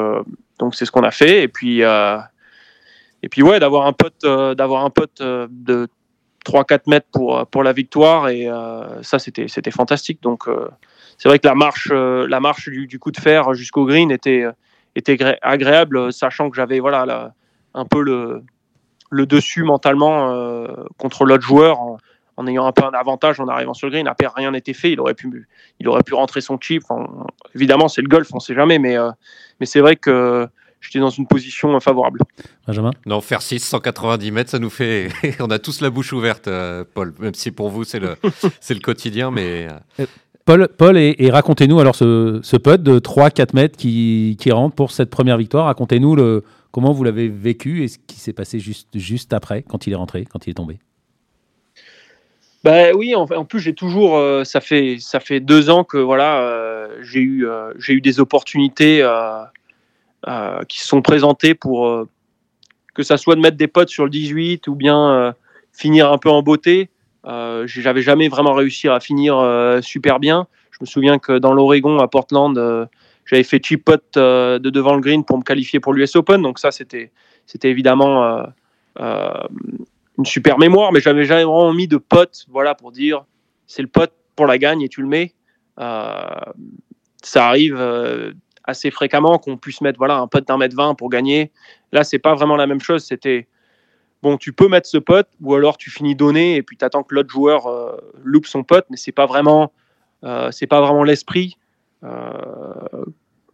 donc 0.59 0.75
c'est 0.75 0.85
ce 0.85 0.93
qu'on 0.93 1.05
a 1.05 1.11
fait. 1.11 1.43
Et 1.43 1.49
puis, 1.49 1.81
et 1.81 3.29
puis 3.31 3.43
ouais, 3.43 3.61
d'avoir 3.61 3.87
un 3.87 3.93
pote, 3.93 4.25
d'avoir 4.57 4.85
un 4.85 4.91
pote 4.91 5.23
de 5.23 5.89
3-4 6.45 6.83
mètres 6.89 7.07
pour, 7.13 7.39
euh, 7.39 7.45
pour 7.45 7.63
la 7.63 7.73
victoire 7.73 8.29
et 8.29 8.49
euh, 8.49 9.03
ça 9.03 9.19
c'était 9.19 9.71
fantastique. 9.71 10.23
Donc 10.23 10.49
euh, 10.49 10.69
c'est 11.19 11.29
vrai 11.29 11.39
que 11.39 11.47
la 11.47 11.55
marche 11.55 11.91
la 11.91 12.41
marche 12.41 12.69
du, 12.69 12.99
coup 12.99 13.11
de 13.11 13.21
fer 13.21 13.55
jusqu'au 13.55 13.85
green 13.87 14.11
était 14.11 14.45
était 14.97 15.19
agréable 15.43 16.13
sachant 16.13 16.51
que 16.51 16.57
j'avais 16.57 16.81
voilà 16.81 17.33
un 17.75 17.85
peu 17.85 18.03
le 18.03 18.43
le 19.11 19.27
dessus 19.27 19.63
mentalement 19.63 20.67
contre 20.99 21.25
l'autre 21.25 21.45
joueur 21.45 21.79
en, 22.37 22.47
ayant 22.49 22.67
un 22.67 22.73
peu 22.73 22.85
un 22.85 22.91
avantage 22.91 23.39
en 23.39 23.47
arrivant 23.47 23.75
sur 23.75 23.87
le 23.87 23.93
green. 23.93 24.09
Après 24.09 24.27
rien 24.35 24.51
n'était 24.51 24.73
fait. 24.73 24.91
Il 24.91 25.01
aurait 25.01 25.15
pu 25.15 25.47
il 25.79 25.89
aurait 25.89 26.03
pu 26.03 26.15
rentrer 26.15 26.41
son 26.41 26.59
chip. 26.59 26.83
Évidemment 27.55 27.87
c'est 27.87 28.03
le 28.03 28.09
golf 28.09 28.29
on 28.33 28.41
sait 28.41 28.55
jamais 28.55 28.81
mais 28.81 28.97
mais 29.61 29.67
c'est 29.67 29.81
vrai 29.81 29.95
que 29.95 30.49
j'étais 30.85 30.99
dans 30.99 31.11
une 31.11 31.27
position 31.27 31.79
favorable. 31.81 32.21
Benjamin 32.67 32.91
Non, 33.07 33.21
faire 33.21 33.43
6, 33.43 33.61
190 33.61 34.31
mètres, 34.31 34.51
ça 34.51 34.59
nous 34.59 34.71
fait. 34.71 35.09
on 35.41 35.51
a 35.51 35.59
tous 35.59 35.81
la 35.81 35.91
bouche 35.91 36.13
ouverte, 36.13 36.49
euh, 36.49 36.85
Paul, 36.95 37.15
même 37.19 37.35
si 37.35 37.51
pour 37.51 37.71
vous, 37.71 37.85
c'est 37.85 38.01
le, 38.01 38.17
c'est 38.61 38.75
le 38.75 38.81
quotidien. 38.81 39.31
mais... 39.31 39.69
Euh. 39.69 40.03
Euh, 40.03 40.07
Paul, 40.45 40.69
Paul 40.69 40.99
et, 40.99 41.31
racontez-nous 41.31 41.81
alors 41.81 41.95
ce, 41.95 42.41
ce 42.43 42.59
putt 42.59 42.83
de 42.83 42.99
3-4 42.99 43.55
mètres 43.55 43.79
qui, 43.79 44.37
qui, 44.39 44.53
rentre 44.53 44.75
pour 44.75 44.91
cette 44.91 45.09
première 45.09 45.39
victoire. 45.39 45.65
Racontez-nous 45.65 46.15
le, 46.15 46.45
comment 46.71 46.93
vous 46.93 47.03
l'avez 47.03 47.29
vécu 47.29 47.83
et 47.83 47.89
ce 47.89 47.97
qui 47.97 48.17
s'est 48.17 48.35
passé 48.35 48.59
juste, 48.59 48.89
juste 48.95 49.33
après, 49.33 49.63
quand 49.63 49.87
il 49.87 49.95
est 49.95 49.97
rentré, 49.97 50.27
quand 50.27 50.47
il 50.47 50.51
est 50.51 50.55
tombé. 50.55 50.81
Ben 52.63 52.95
oui, 52.95 53.15
en, 53.15 53.23
en 53.23 53.47
plus 53.47 53.61
j'ai 53.61 53.75
toujours, 53.75 54.23
ça 54.45 54.61
fait 54.61 54.99
ça 54.99 55.19
fait 55.19 55.41
deux 55.41 55.71
ans 55.71 55.83
que 55.83 55.97
voilà, 55.97 56.89
j'ai 57.03 57.21
eu 57.21 57.47
j'ai 57.79 57.95
eu 57.95 58.01
des 58.01 58.21
opportunités 58.21 59.03
euh, 59.03 59.43
qui 60.69 60.81
se 60.81 60.89
sont 60.89 61.03
présentés 61.03 61.55
pour 61.55 61.87
euh, 61.87 62.09
que 62.95 63.03
ça 63.03 63.17
soit 63.17 63.35
de 63.35 63.41
mettre 63.41 63.57
des 63.57 63.69
potes 63.69 63.89
sur 63.89 64.05
le 64.05 64.11
18 64.11 64.69
ou 64.69 64.75
bien 64.75 65.11
euh, 65.11 65.33
finir 65.73 66.11
un 66.13 66.19
peu 66.19 66.31
en 66.31 66.43
beauté. 66.43 66.91
J'avais 67.25 68.03
jamais 68.03 68.29
vraiment 68.29 68.53
réussi 68.53 68.89
à 68.89 69.01
finir 69.01 69.35
super 69.83 70.21
bien. 70.21 70.47
Je 70.71 70.79
me 70.83 70.87
souviens 70.87 71.19
que 71.19 71.39
dans 71.39 71.55
l'Oregon, 71.55 71.99
à 71.99 72.07
Portland, 72.07 72.55
j'avais 73.25 73.43
fait 73.43 73.65
chip 73.65 73.83
pot 73.83 74.03
de 74.15 74.59
devant 74.59 74.95
le 74.95 75.01
green 75.01 75.25
pour 75.25 75.39
me 75.39 75.43
qualifier 75.43 75.81
pour 75.81 75.95
l'US 75.95 76.15
Open. 76.17 76.43
Donc 76.43 76.59
ça, 76.59 76.71
c'était 76.71 77.13
c'était 77.47 77.71
évidemment 77.71 78.45
une 78.99 80.25
super 80.25 80.59
mémoire, 80.59 80.93
mais 80.93 81.01
j'avais 81.01 81.25
jamais 81.25 81.45
vraiment 81.45 81.73
mis 81.73 81.89
de 81.89 81.97
pote, 81.97 82.45
voilà, 82.51 82.75
pour 82.75 82.93
dire 82.93 83.25
c'est 83.67 83.83
le 83.83 83.89
pote 83.89 84.13
pour 84.37 84.47
la 84.47 84.59
gagne 84.59 84.83
et 84.83 84.91
tu 84.91 85.01
le 85.01 85.09
mets. 85.09 85.33
ça 85.79 87.49
arrive 87.49 88.35
assez 88.65 88.91
fréquemment 88.91 89.39
qu'on 89.39 89.57
puisse 89.57 89.81
mettre 89.81 89.99
voilà 89.99 90.17
un 90.17 90.27
pote 90.27 90.49
d'un 90.49 90.57
mètre 90.57 90.77
20 90.77 90.95
pour 90.95 91.11
gagner. 91.11 91.53
Là, 91.93 92.05
c'est 92.05 92.19
pas 92.19 92.35
vraiment 92.35 92.57
la 92.57 92.67
même 92.67 92.81
chose. 92.81 93.05
C'était 93.05 93.47
bon, 94.23 94.39
tu 94.39 94.53
peux 94.53 94.69
mettre 94.69 94.89
ce 94.89 94.99
pote 94.99 95.29
ou 95.43 95.55
alors 95.55 95.77
tu 95.77 95.91
finis 95.91 96.17
donné 96.17 96.57
et 96.57 96.63
puis 96.63 96.77
tu 96.77 96.85
attends 96.85 97.03
que 97.03 97.15
l'autre 97.15 97.31
joueur 97.31 97.67
euh, 97.67 97.97
loupe 98.23 98.47
son 98.47 98.65
pote, 98.65 98.87
mais 98.91 98.97
c'est 98.97 99.13
pas 99.13 99.27
vraiment 99.27 99.73
euh, 100.25 100.51
c'est 100.51 100.67
pas 100.67 100.81
vraiment 100.81 101.05
l'esprit 101.05 101.59
euh, 102.03 102.09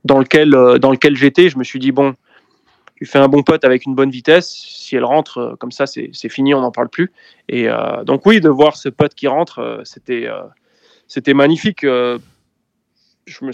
dans 0.04 0.18
lequel 0.18 0.50
dans 0.50 0.92
lequel 0.92 1.16
j'étais. 1.16 1.48
Je 1.48 1.58
me 1.58 1.64
suis 1.64 1.80
dit 1.80 1.90
bon, 1.90 2.14
tu 2.96 3.04
fais 3.04 3.18
un 3.18 3.28
bon 3.28 3.42
pote 3.42 3.64
avec 3.64 3.84
une 3.84 3.96
bonne 3.96 4.10
vitesse. 4.10 4.48
Si 4.48 4.94
elle 4.94 5.04
rentre 5.04 5.56
comme 5.58 5.72
ça, 5.72 5.86
c'est 5.86 6.28
fini, 6.28 6.54
on 6.54 6.60
n'en 6.60 6.70
parle 6.70 6.88
plus. 6.88 7.12
Et 7.48 7.66
donc 8.04 8.24
oui, 8.26 8.40
de 8.40 8.48
voir 8.48 8.76
ce 8.76 8.88
pote 8.88 9.14
qui 9.14 9.26
rentre, 9.26 9.80
c'était 9.84 10.28
c'était 11.08 11.34
magnifique. 11.34 11.82
je 11.82 12.20
me 13.42 13.52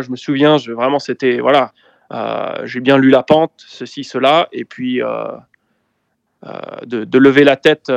je 0.00 0.10
me 0.10 0.16
souviens, 0.16 0.58
je, 0.58 0.72
vraiment, 0.72 0.98
c'était, 0.98 1.40
voilà, 1.40 1.72
euh, 2.12 2.66
j'ai 2.66 2.80
bien 2.80 2.98
lu 2.98 3.10
la 3.10 3.22
pente, 3.22 3.52
ceci, 3.56 4.04
cela, 4.04 4.48
et 4.52 4.64
puis 4.64 5.00
euh, 5.02 5.28
euh, 6.44 6.50
de, 6.84 7.18
lever 7.18 7.44
la 7.44 7.56
tête 7.56 7.90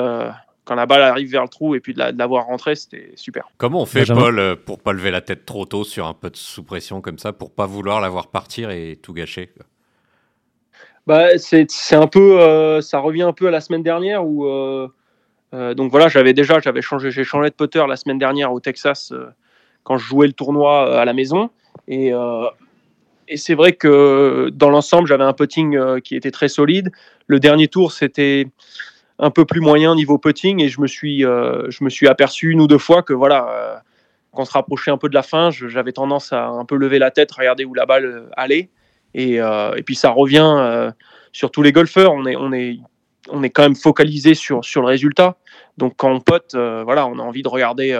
quand 0.65 0.75
la 0.75 0.85
balle 0.85 1.01
arrive 1.01 1.29
vers 1.29 1.41
le 1.41 1.49
trou 1.49 1.75
et 1.75 1.79
puis 1.79 1.93
de 1.93 1.99
la, 1.99 2.27
voir 2.27 2.45
rentrer, 2.45 2.75
c'était 2.75 3.11
super. 3.15 3.49
Comment 3.57 3.81
on 3.81 3.85
fait, 3.85 4.05
Paul, 4.05 4.57
pour 4.65 4.79
pas 4.79 4.93
lever 4.93 5.11
la 5.11 5.21
tête 5.21 5.45
trop 5.45 5.65
tôt 5.65 5.83
sur 5.83 6.07
un 6.07 6.13
peu 6.13 6.29
de 6.29 6.37
sous 6.37 6.63
pression 6.63 7.01
comme 7.01 7.17
ça, 7.17 7.33
pour 7.33 7.51
pas 7.51 7.65
vouloir 7.65 8.01
la 8.01 8.09
voir 8.09 8.27
partir 8.27 8.69
et 8.69 8.99
tout 9.01 9.13
gâcher? 9.13 9.49
Bah, 11.05 11.37
c'est 11.37 11.95
un 11.95 12.07
peu, 12.07 12.79
ça 12.81 12.99
revient 12.99 13.23
un 13.23 13.33
peu 13.33 13.47
à 13.47 13.51
la 13.51 13.61
semaine 13.61 13.83
dernière 13.83 14.25
où 14.25 14.45
donc 15.51 15.91
voilà, 15.91 16.07
j'avais 16.07 16.33
déjà, 16.33 16.59
j'avais 16.59 16.81
changé, 16.81 17.09
j'ai 17.11 17.23
changé 17.23 17.49
de 17.49 17.55
putter 17.55 17.83
la 17.87 17.95
semaine 17.95 18.19
dernière 18.19 18.53
au 18.53 18.59
Texas 18.59 19.11
quand 19.83 19.97
je 19.97 20.05
jouais 20.05 20.27
le 20.27 20.33
tournoi 20.33 20.99
à 20.99 21.03
la 21.03 21.13
maison. 21.13 21.49
Et, 21.87 22.11
et 23.27 23.37
c'est 23.37 23.55
vrai 23.55 23.73
que 23.73 24.49
dans 24.53 24.69
l'ensemble, 24.69 25.07
j'avais 25.07 25.23
un 25.23 25.33
putting 25.33 25.99
qui 26.01 26.15
était 26.15 26.31
très 26.31 26.47
solide. 26.47 26.91
Le 27.27 27.39
dernier 27.39 27.67
tour, 27.67 27.91
c'était 27.91 28.47
un 29.19 29.29
peu 29.31 29.45
plus 29.45 29.61
moyen 29.61 29.95
niveau 29.95 30.17
putting 30.17 30.61
et 30.61 30.69
je 30.69 30.81
me 30.81 30.87
suis, 30.87 31.21
je 31.21 31.83
me 31.83 31.89
suis 31.89 32.07
aperçu 32.07 32.51
une 32.51 32.61
ou 32.61 32.67
deux 32.67 32.77
fois 32.77 33.03
que 33.03 33.13
voilà, 33.13 33.83
quand 34.31 34.41
on 34.43 34.45
se 34.45 34.53
rapprochait 34.53 34.91
un 34.91 34.97
peu 34.97 35.09
de 35.09 35.13
la 35.13 35.23
fin, 35.23 35.51
j'avais 35.51 35.91
tendance 35.91 36.33
à 36.33 36.47
un 36.47 36.65
peu 36.65 36.75
lever 36.75 36.99
la 36.99 37.11
tête, 37.11 37.31
regarder 37.31 37.65
où 37.65 37.73
la 37.73 37.85
balle 37.85 38.29
allait. 38.37 38.69
Et, 39.13 39.35
et 39.35 39.83
puis 39.85 39.95
ça 39.95 40.09
revient 40.09 40.91
sur 41.31 41.51
tous 41.51 41.61
les 41.61 41.71
golfeurs. 41.71 42.13
On 42.13 42.25
est, 42.25 42.35
on 42.35 42.53
est, 42.53 42.79
on 43.29 43.43
est 43.43 43.49
quand 43.49 43.63
même 43.63 43.75
focalisé 43.75 44.33
sur, 44.35 44.63
sur 44.63 44.81
le 44.81 44.87
résultat. 44.87 45.37
Donc 45.77 45.93
quand 45.97 46.11
on 46.11 46.19
pote, 46.19 46.53
euh, 46.55 46.83
voilà, 46.83 47.07
on 47.07 47.17
a 47.19 47.21
envie 47.21 47.41
de 47.41 47.47
regarder 47.47 47.99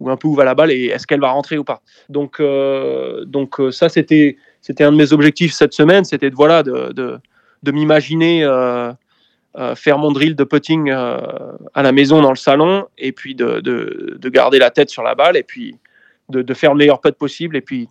euh, 0.00 0.04
où 0.04 0.10
un 0.10 0.16
peu 0.16 0.28
où 0.28 0.34
va 0.34 0.44
la 0.44 0.54
balle 0.54 0.70
et 0.70 0.86
est-ce 0.86 1.06
qu'elle 1.06 1.20
va 1.20 1.30
rentrer 1.30 1.58
ou 1.58 1.64
pas. 1.64 1.82
Donc, 2.08 2.40
euh, 2.40 3.24
donc 3.24 3.56
ça, 3.70 3.88
c'était, 3.88 4.36
c'était 4.60 4.84
un 4.84 4.92
de 4.92 4.96
mes 4.96 5.12
objectifs 5.12 5.52
cette 5.52 5.72
semaine, 5.72 6.04
c'était 6.04 6.30
de, 6.30 6.34
voilà, 6.34 6.62
de, 6.62 6.92
de, 6.92 7.18
de 7.62 7.72
m'imaginer 7.72 8.46
faire 9.74 9.98
mon 9.98 10.12
drill 10.12 10.36
de 10.36 10.44
putting 10.44 10.90
à 10.90 11.82
la 11.82 11.92
maison 11.92 12.20
dans 12.20 12.30
le 12.30 12.36
salon 12.36 12.86
et 12.98 13.12
puis 13.12 13.34
de, 13.34 13.60
de, 13.60 14.28
garder 14.28 14.58
la 14.58 14.70
tête 14.70 14.90
sur 14.90 15.02
la 15.02 15.14
balle 15.14 15.36
et 15.36 15.42
puis 15.42 15.76
de, 16.28 16.54
faire 16.54 16.72
le 16.72 16.78
meilleur 16.78 17.00
putt 17.00 17.16
possible. 17.16 17.56
Et 17.56 17.62
puis, 17.62 17.88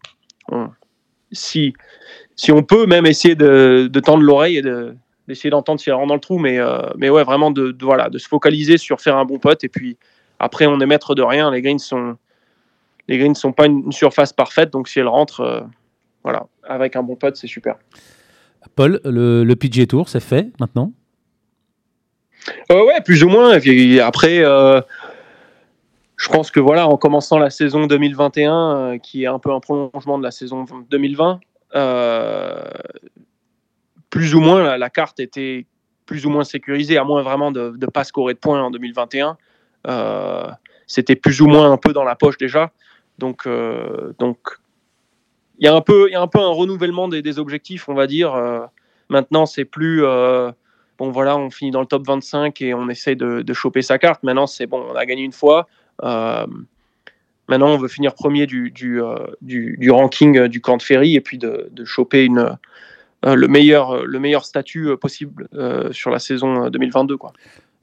si, 1.32 1.74
si 2.36 2.52
on 2.52 2.62
peut 2.62 2.86
même 2.86 3.08
essayer 3.08 3.34
de, 3.34 3.90
tendre 4.00 4.22
l'oreille 4.22 4.58
et 4.58 4.62
de, 4.62 4.96
d'essayer 5.28 5.50
d'entendre 5.50 5.80
si 5.80 5.90
elle 5.90 5.96
rentre 5.96 6.08
dans 6.08 6.16
le 6.16 6.20
trou, 6.20 6.38
mais, 6.38 6.60
euh, 6.60 6.82
mais 6.98 7.10
ouais, 7.10 7.24
vraiment 7.24 7.52
de, 7.52 7.76
voilà, 7.82 8.10
de 8.10 8.18
se 8.18 8.28
focaliser 8.28 8.78
sur 8.78 9.02
faire 9.02 9.18
un 9.18 9.26
bon 9.26 9.40
pote. 9.40 9.64
Et 9.64 9.70
puis 9.70 9.98
après, 10.40 10.66
on 10.66 10.80
est 10.80 10.86
maître 10.86 11.16
de 11.16 11.22
rien. 11.22 11.52
Les 11.52 11.62
greens 11.62 11.80
sont, 11.80 12.18
les 13.08 13.18
greens 13.18 13.30
ne 13.30 13.36
sont 13.36 13.54
pas 13.54 13.66
une, 13.66 13.92
surface 13.92 14.34
parfaite, 14.34 14.72
donc 14.72 14.88
si 14.88 15.00
elle 15.00 15.08
rentre, 15.08 15.42
euh, 15.42 15.62
voilà, 16.24 16.48
avec 16.64 16.96
un 16.96 17.04
bon 17.04 17.16
pote, 17.16 17.36
c'est 17.36 17.48
super. 17.48 17.76
Paul, 18.76 19.00
le, 19.06 19.44
le 19.44 19.56
PGA 19.56 19.86
Tour, 19.86 20.10
c'est 20.10 20.20
fait 20.20 20.52
maintenant? 20.60 20.92
Euh, 22.72 22.86
Ouais, 22.86 23.02
plus 23.02 23.24
ou 23.24 23.30
moins. 23.30 23.60
Après, 24.04 24.38
je 26.18 26.30
pense 26.30 26.52
que 26.52 26.60
voilà, 26.60 26.88
en 26.88 26.98
commençant 26.98 27.38
la 27.38 27.50
saison 27.50 27.88
2021, 27.88 29.00
qui 29.00 29.24
est 29.24 29.28
un 29.28 29.40
peu 29.40 29.52
un 29.52 29.60
prolongement 29.60 30.18
de 30.18 30.24
la 30.24 30.32
saison 30.32 30.66
2020, 30.90 31.40
plus 34.10 34.36
ou 34.36 34.40
moins 34.40 34.78
la, 34.78 34.90
carte 34.90 35.20
était 35.20 35.66
plus 36.06 36.26
ou 36.26 36.30
moins 36.30 36.44
sécurisée, 36.44 36.98
à 36.98 37.04
moins 37.04 37.22
vraiment 37.22 37.52
de 37.52 37.76
ne 37.80 37.86
pas 37.88 38.04
scorer 38.04 38.34
de 38.34 38.40
points 38.40 38.62
en 38.62 38.72
2021. 38.72 39.38
Euh, 39.88 40.48
c'était 40.88 41.16
plus 41.16 41.42
ou 41.42 41.48
moins 41.48 41.72
un 41.72 41.78
peu 41.78 41.94
dans 41.94 42.04
la 42.04 42.16
poche 42.16 42.38
déjà. 42.38 42.72
Donc, 43.18 43.48
euh, 43.48 44.14
il 45.60 45.66
y, 45.66 45.68
a 45.68 45.74
un 45.74 45.82
peu, 45.82 46.10
y 46.12 46.16
a 46.16 46.22
un 46.22 46.28
peu 46.28 46.40
un 46.40 46.50
renouvellement 46.50 47.08
des, 47.08 47.40
objectifs, 47.40 47.88
on 47.90 47.94
va 47.94 48.08
dire. 48.08 48.34
Euh, 48.34 48.60
maintenant, 49.10 49.46
c'est 49.46 49.66
plus 49.66 50.02
bon, 50.98 51.12
voilà, 51.12 51.38
on 51.38 51.50
finit 51.50 51.72
dans 51.72 51.82
le 51.82 51.86
top 51.86 52.06
25 52.06 52.62
et 52.62 52.74
on 52.74 52.90
essaie 52.90 53.16
de, 53.16 53.54
choper 53.54 53.82
sa 53.82 53.98
carte. 53.98 54.22
Maintenant, 54.24 54.48
c'est 54.48 54.68
bon, 54.68 54.86
on 54.92 54.96
a 54.96 55.06
gagné 55.06 55.24
une 55.24 55.32
fois. 55.32 55.68
maintenant, 56.02 57.70
on 57.70 57.78
veut 57.78 57.88
finir 57.88 58.14
premier 58.14 58.46
du, 58.46 58.70
du, 58.72 59.02
du, 59.42 59.92
ranking 59.92 60.48
du 60.48 60.62
camp 60.62 60.78
de 60.78 60.84
ferry 60.84 61.16
et 61.16 61.22
puis 61.22 61.38
de, 61.38 61.72
choper 61.86 62.26
une, 62.26 62.58
le, 63.24 63.48
meilleur, 63.48 64.06
le 64.06 64.20
meilleur 64.20 64.46
statut 64.46 64.96
possible 64.98 65.48
sur 65.92 66.12
la 66.12 66.20
saison 66.20 66.70
2022. 66.70 67.18
Quoi. 67.18 67.32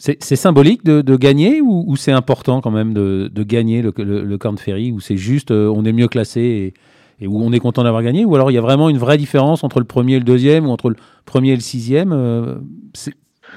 C'est 0.04 0.34
symbolique 0.34 0.82
de, 0.82 1.16
gagner 1.16 1.60
ou, 1.60 1.94
c'est 1.94 2.10
important 2.10 2.60
quand 2.60 2.72
même 2.72 2.92
de, 2.92 3.42
gagner 3.44 3.82
le, 3.82 3.92
le, 3.96 4.38
Corn 4.38 4.58
Ferry 4.58 4.90
ou 4.90 4.98
c'est 4.98 5.16
juste 5.16 5.52
on 5.52 5.84
est 5.84 5.92
mieux 5.92 6.08
classé 6.08 6.74
et, 7.20 7.26
où 7.28 7.40
on 7.40 7.52
est 7.52 7.60
content 7.60 7.84
d'avoir 7.84 8.02
gagné 8.02 8.24
ou 8.24 8.34
alors 8.34 8.50
il 8.50 8.54
y 8.54 8.58
a 8.58 8.60
vraiment 8.60 8.88
une 8.88 8.98
vraie 8.98 9.16
différence 9.16 9.62
entre 9.62 9.78
le 9.78 9.84
premier 9.84 10.14
et 10.14 10.18
le 10.18 10.24
deuxième 10.24 10.66
ou 10.66 10.70
entre 10.70 10.90
le 10.90 10.96
premier 11.24 11.52
et 11.52 11.54
le 11.54 11.60
sixième 11.60 12.60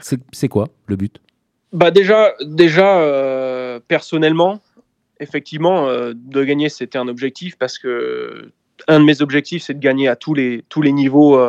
C'est 0.01 0.47
quoi 0.47 0.67
le 0.85 0.95
but? 0.95 1.19
Bah 1.73 1.89
déjà, 1.89 2.33
déjà 2.45 3.79
personnellement, 3.87 4.61
effectivement, 5.19 5.87
de 6.13 6.43
gagner 6.43 6.69
c'était 6.69 6.99
un 6.99 7.07
objectif 7.07 7.57
parce 7.57 7.79
que 7.79 8.51
un 8.87 8.99
de 8.99 9.05
mes 9.05 9.23
objectifs 9.23 9.63
c'est 9.63 9.73
de 9.73 9.79
gagner 9.79 10.07
à 10.07 10.15
tous 10.15 10.35
les, 10.35 10.63
tous 10.69 10.83
les 10.83 10.91
niveaux 10.91 11.39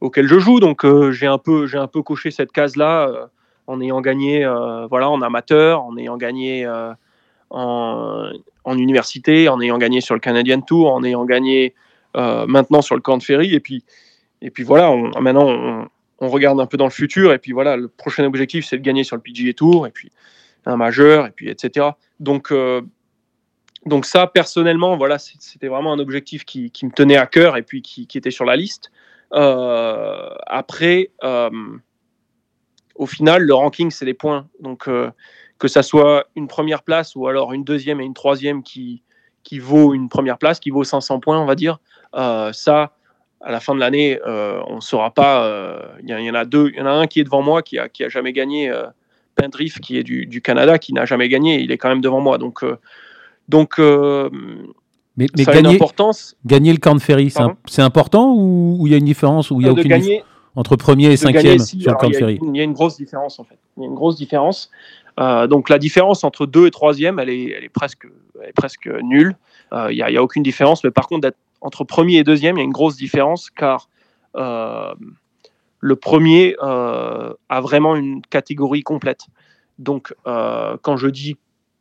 auquel 0.00 0.26
je 0.26 0.38
joue. 0.38 0.60
Donc 0.60 0.84
euh, 0.84 1.12
j'ai 1.12 1.26
un 1.26 1.38
peu 1.38 1.66
un 1.74 1.86
peu 1.86 2.02
coché 2.02 2.30
cette 2.30 2.52
case 2.52 2.76
là 2.76 3.08
euh, 3.08 3.26
en 3.68 3.80
ayant 3.80 4.00
gagné 4.00 4.44
euh, 4.44 4.86
voilà 4.88 5.08
en 5.08 5.22
amateur, 5.22 5.82
en 5.82 5.96
ayant 5.96 6.16
gagné 6.16 6.66
en, 7.50 8.30
en, 8.64 8.78
université, 8.78 9.48
en 9.48 9.60
ayant 9.60 9.78
gagné 9.78 10.00
sur 10.00 10.14
le 10.14 10.20
Canadian 10.20 10.60
Tour, 10.60 10.92
en 10.92 11.04
ayant 11.04 11.24
gagné 11.24 11.74
maintenant 12.14 12.82
sur 12.82 12.96
le 12.96 13.00
camp 13.00 13.16
de 13.16 13.22
Ferry 13.22 13.54
et 13.54 13.60
puis 13.60 13.84
et 14.42 14.50
puis 14.50 14.64
voilà 14.64 14.92
maintenant 15.20 15.88
on, 16.20 16.28
regarde 16.28 16.58
un 16.60 16.66
peu 16.66 16.76
dans 16.76 16.86
le 16.86 16.90
futur 16.90 17.32
et 17.32 17.38
puis 17.38 17.52
voilà 17.52 17.76
le 17.76 17.86
prochain 17.86 18.24
objectif 18.24 18.66
c'est 18.66 18.76
de 18.76 18.82
gagner 18.82 19.04
sur 19.04 19.14
le 19.14 19.22
PGA 19.22 19.52
Tour 19.52 19.86
et 19.86 19.92
puis 19.92 20.10
un 20.66 20.76
majeur 20.76 21.26
et 21.26 21.30
puis 21.30 21.48
etc. 21.48 21.90
Donc 22.18 22.52
donc 23.86 24.04
ça, 24.04 24.26
personnellement, 24.26 24.96
voilà, 24.96 25.18
c'était 25.18 25.68
vraiment 25.68 25.92
un 25.92 25.98
objectif 25.98 26.44
qui, 26.44 26.70
me 26.82 26.90
tenait 26.90 27.16
à 27.16 27.26
cœur 27.26 27.56
et 27.56 27.62
puis 27.62 27.82
qui, 27.82 28.06
était 28.14 28.30
sur 28.30 28.44
la 28.44 28.56
liste. 28.56 28.90
Euh, 29.32 30.30
après, 30.46 31.10
euh, 31.24 31.50
au 32.98 33.06
final, 33.06 33.42
le 33.42 33.54
ranking, 33.54 33.90
c'est 33.90 34.04
les 34.04 34.14
points. 34.14 34.46
Donc, 34.60 34.88
euh, 34.88 35.10
que 35.58 35.68
ça 35.68 35.82
soit 35.82 36.26
une 36.36 36.48
première 36.48 36.82
place 36.82 37.16
ou 37.16 37.26
alors 37.26 37.52
une 37.52 37.64
deuxième 37.64 38.00
et 38.00 38.04
une 38.04 38.14
troisième 38.14 38.62
qui, 38.62 39.02
qui 39.42 39.58
vaut 39.58 39.94
une 39.94 40.08
première 40.08 40.38
place, 40.38 40.60
qui 40.60 40.70
vaut 40.70 40.84
500 40.84 41.20
points, 41.20 41.40
on 41.40 41.46
va 41.46 41.54
dire, 41.54 41.78
ça, 42.12 42.92
à 43.40 43.50
la 43.50 43.60
fin 43.60 43.74
de 43.74 43.80
l'année, 43.80 44.20
on 44.24 44.76
ne 44.76 44.80
saura 44.80 45.10
pas. 45.12 45.90
Il 46.02 46.08
y, 46.08 46.30
en 46.30 46.34
a 46.34 46.44
deux. 46.44 46.70
Il 46.72 46.78
y 46.78 46.80
en 46.80 46.86
a 46.86 46.90
un 46.90 47.06
qui 47.08 47.18
est 47.18 47.24
devant 47.24 47.42
moi, 47.42 47.62
qui 47.62 47.78
a, 47.78 47.88
qui 47.88 48.04
a 48.04 48.08
jamais 48.08 48.32
gagné. 48.32 48.72
Pendriff, 49.34 49.80
qui 49.80 49.96
est 49.98 50.02
du, 50.04 50.26
du 50.26 50.42
Canada, 50.42 50.78
qui 50.78 50.92
n'a 50.92 51.04
jamais 51.04 51.28
gagné. 51.28 51.60
Il 51.60 51.72
est 51.72 51.78
quand 51.78 51.88
même 51.88 52.00
devant 52.00 52.20
moi. 52.20 52.38
Donc, 52.38 52.64
donc 53.48 53.80
mais, 55.18 55.26
gagner, 55.26 55.80
gagner 56.46 56.72
le 56.72 56.78
camp 56.78 56.98
ferry, 57.00 57.32
c'est 57.66 57.82
important 57.82 58.32
ou 58.36 58.86
il 58.86 58.92
y 58.92 58.94
a 58.94 58.98
une 58.98 59.04
différence 59.04 59.50
ou 59.50 59.60
il 59.60 59.66
y 59.66 59.68
a 59.68 59.72
aucune 59.72 60.22
entre 60.56 60.76
premier 60.76 61.12
et 61.12 61.16
cinquième 61.16 61.58
sur 61.58 61.90
le 61.90 61.96
camp 61.96 62.12
ferry 62.12 62.38
Il 62.42 62.56
y 62.56 62.60
a 62.60 62.64
une 62.64 62.72
grosse 62.72 62.96
différence 62.96 63.38
en 63.38 63.44
fait. 63.44 63.58
Il 63.76 63.82
y 63.82 63.86
a 63.86 63.88
une 63.88 63.94
grosse 63.94 64.16
différence. 64.16 64.70
Euh, 65.20 65.46
donc 65.46 65.68
la 65.68 65.78
différence 65.78 66.24
entre 66.24 66.46
deux 66.46 66.66
et 66.66 66.70
troisième, 66.70 67.18
elle 67.18 67.30
est, 67.30 67.50
elle 67.50 67.64
est 67.64 67.68
presque, 67.68 68.06
elle 68.40 68.50
est 68.50 68.52
presque 68.52 68.88
nulle. 69.02 69.36
Euh, 69.72 69.88
il 69.90 69.96
n'y 69.96 70.02
a, 70.02 70.06
a, 70.06 70.22
aucune 70.22 70.42
différence. 70.42 70.84
Mais 70.84 70.90
par 70.90 71.06
contre, 71.08 71.32
entre 71.60 71.84
premier 71.84 72.16
et 72.16 72.24
deuxième, 72.24 72.56
il 72.56 72.60
y 72.60 72.62
a 72.62 72.64
une 72.64 72.72
grosse 72.72 72.96
différence 72.96 73.50
car 73.50 73.88
euh, 74.36 74.94
le 75.80 75.96
premier 75.96 76.56
a 76.60 77.60
vraiment 77.60 77.96
une 77.96 78.22
catégorie 78.22 78.82
complète. 78.82 79.26
Donc 79.78 80.14
quand 80.24 80.96
je 80.96 81.08
dis 81.08 81.36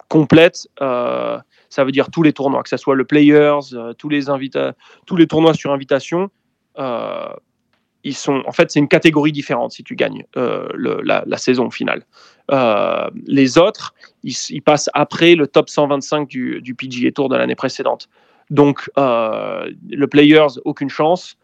complète, 0.08 0.68
ça 1.70 1.84
veut 1.84 1.92
dire 1.92 2.10
tous 2.10 2.24
les 2.24 2.34
tournois, 2.34 2.64
que 2.64 2.70
ce 2.70 2.78
soit 2.78 2.96
le 2.96 3.06
Players, 3.06 3.60
euh, 3.74 3.94
tous, 3.94 4.10
les 4.10 4.26
tous 5.06 5.16
les 5.16 5.28
tournois 5.28 5.54
sur 5.54 5.72
invitation. 5.72 6.30
Euh, 6.78 7.28
ils 8.08 8.16
sont, 8.16 8.44
en 8.46 8.52
fait, 8.52 8.72
c'est 8.72 8.80
une 8.80 8.88
catégorie 8.88 9.32
différente 9.32 9.72
si 9.72 9.84
tu 9.84 9.96
gagnes 9.96 10.26
euh, 10.36 10.68
la, 10.76 11.38
saison 11.38 11.70
finale. 11.70 12.04
les 13.26 13.58
autres, 13.58 13.94
ils, 14.24 14.62
passent 14.62 14.90
après 14.94 15.36
le 15.36 15.48
top 15.48 15.70
125 15.70 16.28
du, 16.28 16.62
du 16.62 16.76
PGA 16.76 17.12
Tour 17.12 17.30
de 17.30 17.36
l'année 17.36 17.56
précédente. 17.56 18.10
Donc, 18.50 18.90
le 18.96 20.06
Players, 20.06 20.60
aucune 20.66 20.90
chance. 20.90 21.38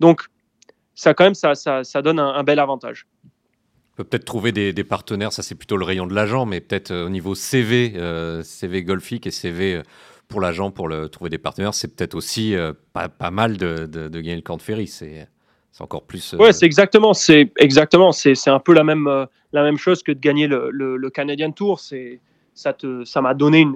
donc, 0.00 0.22
ça, 0.94 1.14
quand 1.14 1.24
même, 1.24 1.34
ça, 1.34 1.54
ça, 1.54 2.02
donne 2.02 2.18
un 2.18 2.42
bel 2.44 2.58
avantage 2.58 3.06
peut 3.96 4.04
peut-être 4.04 4.24
trouver 4.24 4.52
des, 4.52 4.84
partenaires, 4.84 5.32
ça 5.32 5.42
c'est 5.42 5.54
plutôt 5.54 5.76
le 5.76 5.84
rayon 5.84 6.06
de 6.06 6.14
l'agent, 6.14 6.46
mais 6.46 6.60
peut-être 6.60 6.90
euh, 6.90 7.06
au 7.06 7.10
niveau 7.10 7.34
CV, 7.34 7.92
euh, 7.96 8.42
CV 8.42 8.82
golfique 8.82 9.26
et 9.26 9.30
CV 9.30 9.76
euh, 9.76 9.82
pour 10.28 10.40
l'agent 10.40 10.70
pour 10.70 10.88
le, 10.88 11.08
trouver 11.08 11.30
des 11.30 11.38
partenaires, 11.38 11.74
c'est 11.74 11.94
peut-être 11.94 12.14
aussi 12.14 12.54
pas, 12.94 13.30
mal 13.30 13.58
de, 13.58 13.84
de, 13.84 14.08
gagner 14.08 14.36
le 14.36 14.40
camp 14.40 14.56
de 14.56 14.62
ferry. 14.62 14.86
C'est 14.86 15.28
encore 15.80 16.02
plus. 16.02 16.34
Ouais, 16.34 16.52
c'est 16.52 16.66
exactement, 16.66 17.14
c'est 17.14 17.50
exactement, 17.58 18.12
c'est 18.12 18.48
un 18.48 18.58
peu 18.58 18.74
la 18.74 18.84
même 18.84 19.08
la 19.52 19.62
même 19.62 19.78
chose 19.78 20.02
que 20.02 20.12
de 20.12 20.20
gagner 20.20 20.46
le, 20.46 20.70
le, 20.70 21.10
Canadian 21.10 21.52
Tour. 21.52 21.80
C'est 21.80 22.20
ça 22.54 22.72
te 22.72 23.04
ça 23.04 23.20
m'a 23.20 23.34
donné 23.34 23.66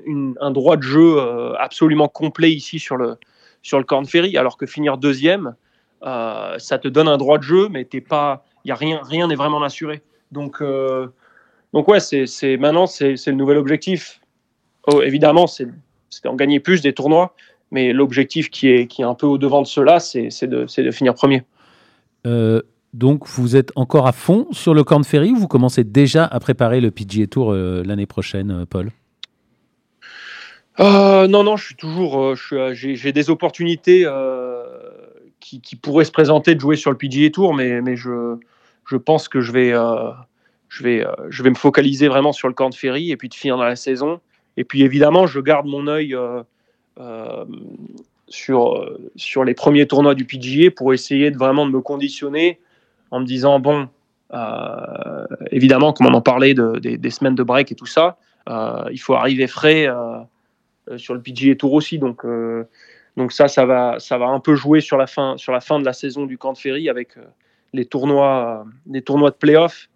un 0.41 0.51
droit 0.51 0.77
de 0.77 0.83
jeu 0.83 1.19
absolument 1.59 2.09
complet 2.09 2.53
ici 2.53 2.79
sur 2.79 2.97
le 2.97 3.17
sur 3.63 3.79
le 3.79 3.85
Corn 3.85 4.07
Ferry, 4.07 4.37
alors 4.37 4.57
que 4.57 4.67
finir 4.67 4.99
deuxième, 4.99 5.55
ça 6.03 6.79
te 6.81 6.89
donne 6.89 7.09
un 7.09 7.17
droit 7.17 7.39
de 7.39 7.43
jeu, 7.43 7.69
mais 7.69 7.85
t'es 7.85 8.01
pas 8.01 8.45
y 8.67 8.73
a 8.73 8.75
rien, 8.75 9.01
rien 9.03 9.29
n'est 9.29 9.35
vraiment 9.35 9.63
assuré. 9.63 10.03
Donc, 10.33 10.61
euh, 10.61 11.09
donc 11.73 11.89
ouais, 11.89 12.01
c'est, 12.01 12.57
maintenant, 12.57 12.87
c'est, 12.87 13.15
le 13.27 13.33
nouvel 13.33 13.59
objectif. 13.59 14.21
Oh, 14.89 15.03
évidemment, 15.03 15.47
c'est, 15.47 15.69
en 16.25 16.35
gagner 16.35 16.61
plus 16.61 16.83
des 16.83 16.93
tournois, 16.93 17.35
mais 17.71 17.93
l'objectif 17.93 18.51
qui 18.51 18.69
est, 18.69 18.87
qui 18.87 19.03
est 19.03 19.05
un 19.05 19.15
peu 19.15 19.27
au-devant 19.27 19.63
de 19.63 19.67
cela, 19.67 20.01
c'est, 20.01 20.29
de, 20.45 20.67
de 20.67 20.91
finir 20.91 21.15
premier. 21.15 21.43
Euh, 22.27 22.61
Donc 22.93 23.27
vous 23.27 23.57
êtes 23.57 23.73
encore 23.77 24.07
à 24.07 24.13
fond 24.13 24.47
sur 24.53 24.75
le 24.75 24.85
Corn 24.85 25.05
Ferry 25.05 25.31
ou 25.33 25.37
vous 25.37 25.49
commencez 25.49 25.85
déjà 25.85 26.25
à 26.25 26.41
préparer 26.41 26.81
le 26.81 26.91
PGA 26.91 27.27
Tour 27.27 27.53
l'année 27.53 28.07
prochaine, 28.07 28.67
Paul? 28.67 28.91
Non, 30.79 31.43
non, 31.43 31.57
je 31.57 31.67
suis 31.67 31.77
toujours. 31.77 32.35
j'ai 32.35 33.13
des 33.13 33.31
opportunités 33.31 34.07
qui, 35.41 35.77
pourraient 35.77 36.05
se 36.05 36.13
présenter 36.13 36.55
de 36.55 36.61
jouer 36.61 36.77
sur 36.77 36.91
le 36.91 36.97
PGA 36.97 37.31
Tour, 37.31 37.55
mais, 37.55 37.97
je, 37.97 38.97
pense 38.97 39.29
que 39.29 39.41
je 39.41 39.53
vais 39.53 39.73
me 39.73 41.55
focaliser 41.55 42.09
vraiment 42.09 42.33
sur 42.33 42.49
le 42.49 42.55
Corn 42.55 42.73
Ferry 42.73 43.11
et 43.11 43.17
puis 43.17 43.29
de 43.29 43.35
finir 43.35 43.57
dans 43.57 43.65
la 43.65 43.77
saison. 43.77 44.21
Et 44.57 44.65
puis 44.65 44.83
évidemment, 44.83 45.27
je 45.27 45.41
garde 45.41 45.67
mon 45.67 45.87
œil 45.87 46.17
sur, 48.29 48.99
sur 49.15 49.45
les 49.45 49.55
premiers 49.55 49.87
tournois 49.87 50.15
du 50.15 50.25
PGA 50.25 50.71
pour 50.71 50.93
essayer 50.93 51.31
de 51.31 51.39
vraiment 51.39 51.67
de 51.67 51.71
me 51.71 51.81
conditionner 51.81 52.61
en 53.11 53.21
me 53.21 53.25
disant 53.25 53.61
bon, 53.61 53.89
euh, 54.33 55.27
évidemment, 55.51 55.93
comme 55.93 56.07
on 56.07 56.15
en 56.15 56.21
parlait 56.21 56.55
de, 56.55 56.79
des, 56.79 57.11
semaines 57.11 57.35
de 57.35 57.43
break 57.43 57.73
et 57.73 57.75
tout 57.75 57.87
ça, 57.87 58.19
euh, 58.49 58.85
il 58.91 58.99
faut 58.99 59.15
arriver 59.15 59.47
frais 59.47 59.87
euh, 59.87 60.99
sur 60.99 61.15
le 61.15 61.23
PGA 61.23 61.55
Tour 61.55 61.73
aussi. 61.73 61.99
Donc, 61.99 62.25
donc 63.17 63.33
ça, 63.33 63.49
ça 63.49 63.65
va, 63.67 63.99
ça 63.99 64.19
va 64.19 64.27
un 64.27 64.41
peu 64.41 64.55
jouer 64.55 64.81
sur 64.81 64.97
la 64.97 65.07
fin, 65.07 65.37
sur 65.37 65.53
la 65.53 65.61
fin 65.61 65.79
de 65.79 65.85
la 65.85 65.93
saison 65.93 66.27
du 66.27 66.39
camp 66.39 66.53
de 66.53 66.59
Ferry 66.59 66.89
avec 66.89 67.17
les 67.73 67.85
tournois, 67.85 68.65
les 68.87 69.03
tournois 69.03 69.31
de 69.31 69.37
playoff 69.37 69.89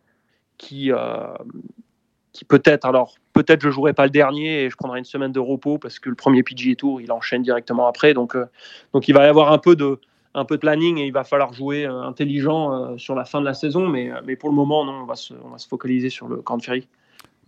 qui, 0.58 0.90
qui 2.32 2.44
peut-être, 2.44 2.84
alors 2.86 3.14
peut-être 3.32 3.62
je 3.62 3.70
jouerai 3.70 3.92
pas 3.92 4.04
le 4.04 4.10
dernier 4.10 4.64
et 4.64 4.70
je 4.70 4.76
prendrai 4.76 4.98
une 4.98 5.04
semaine 5.04 5.32
de 5.32 5.40
repos 5.40 5.78
parce 5.78 5.98
que 5.98 6.08
le 6.08 6.14
premier 6.14 6.42
PGA 6.42 6.74
Tour 6.74 7.00
il 7.00 7.12
enchaîne 7.12 7.42
directement 7.42 7.86
après. 7.86 8.14
Donc, 8.14 8.36
donc 8.92 9.08
il 9.08 9.14
va 9.14 9.24
y 9.24 9.28
avoir 9.28 9.52
un 9.52 9.58
peu 9.58 9.76
de, 9.76 9.98
un 10.34 10.44
peu 10.44 10.56
de 10.56 10.60
planning 10.60 10.98
et 10.98 11.06
il 11.06 11.12
va 11.12 11.24
falloir 11.24 11.52
jouer 11.52 11.84
euh, 11.84 12.02
intelligent 12.02 12.72
euh, 12.72 12.98
sur 12.98 13.14
la 13.14 13.24
fin 13.24 13.40
de 13.40 13.46
la 13.46 13.54
saison. 13.54 13.88
Mais, 13.88 14.10
euh, 14.10 14.20
mais 14.24 14.36
pour 14.36 14.48
le 14.48 14.54
moment, 14.54 14.84
non, 14.84 15.02
on 15.02 15.06
va 15.06 15.16
se, 15.16 15.34
on 15.44 15.50
va 15.50 15.58
se 15.58 15.68
focaliser 15.68 16.10
sur 16.10 16.28
le 16.28 16.36
Grand 16.36 16.62
Ferry. 16.62 16.86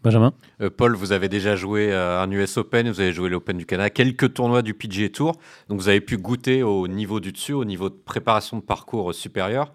Benjamin? 0.02 0.32
Paul, 0.76 0.96
vous 0.96 1.12
avez 1.12 1.28
déjà 1.28 1.54
joué 1.54 1.94
un 1.94 2.28
US 2.32 2.56
Open, 2.56 2.90
vous 2.90 2.98
avez 2.98 3.12
joué 3.12 3.28
l'Open 3.28 3.56
du 3.56 3.66
Canada, 3.66 3.88
quelques 3.88 4.34
tournois 4.34 4.62
du 4.62 4.74
PGA 4.74 5.08
Tour. 5.08 5.36
Donc 5.68 5.78
vous 5.78 5.88
avez 5.88 6.00
pu 6.00 6.16
goûter 6.16 6.64
au 6.64 6.88
niveau 6.88 7.20
du 7.20 7.30
dessus, 7.30 7.52
au 7.52 7.64
niveau 7.64 7.88
de 7.88 7.94
préparation 7.94 8.56
de 8.56 8.62
parcours 8.62 9.14
supérieur. 9.14 9.72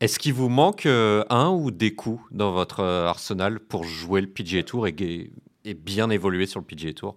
Est-ce 0.00 0.18
qu'il 0.18 0.34
vous 0.34 0.48
manque 0.48 0.86
un 0.86 1.50
ou 1.50 1.70
des 1.70 1.94
coups 1.94 2.22
dans 2.30 2.52
votre 2.52 2.82
arsenal 2.84 3.60
pour 3.60 3.84
jouer 3.84 4.20
le 4.20 4.26
PGA 4.26 4.62
Tour 4.62 4.86
et, 4.86 4.94
et 5.64 5.74
bien 5.74 6.10
évoluer 6.10 6.46
sur 6.46 6.60
le 6.60 6.66
PGA 6.66 6.92
Tour? 6.92 7.16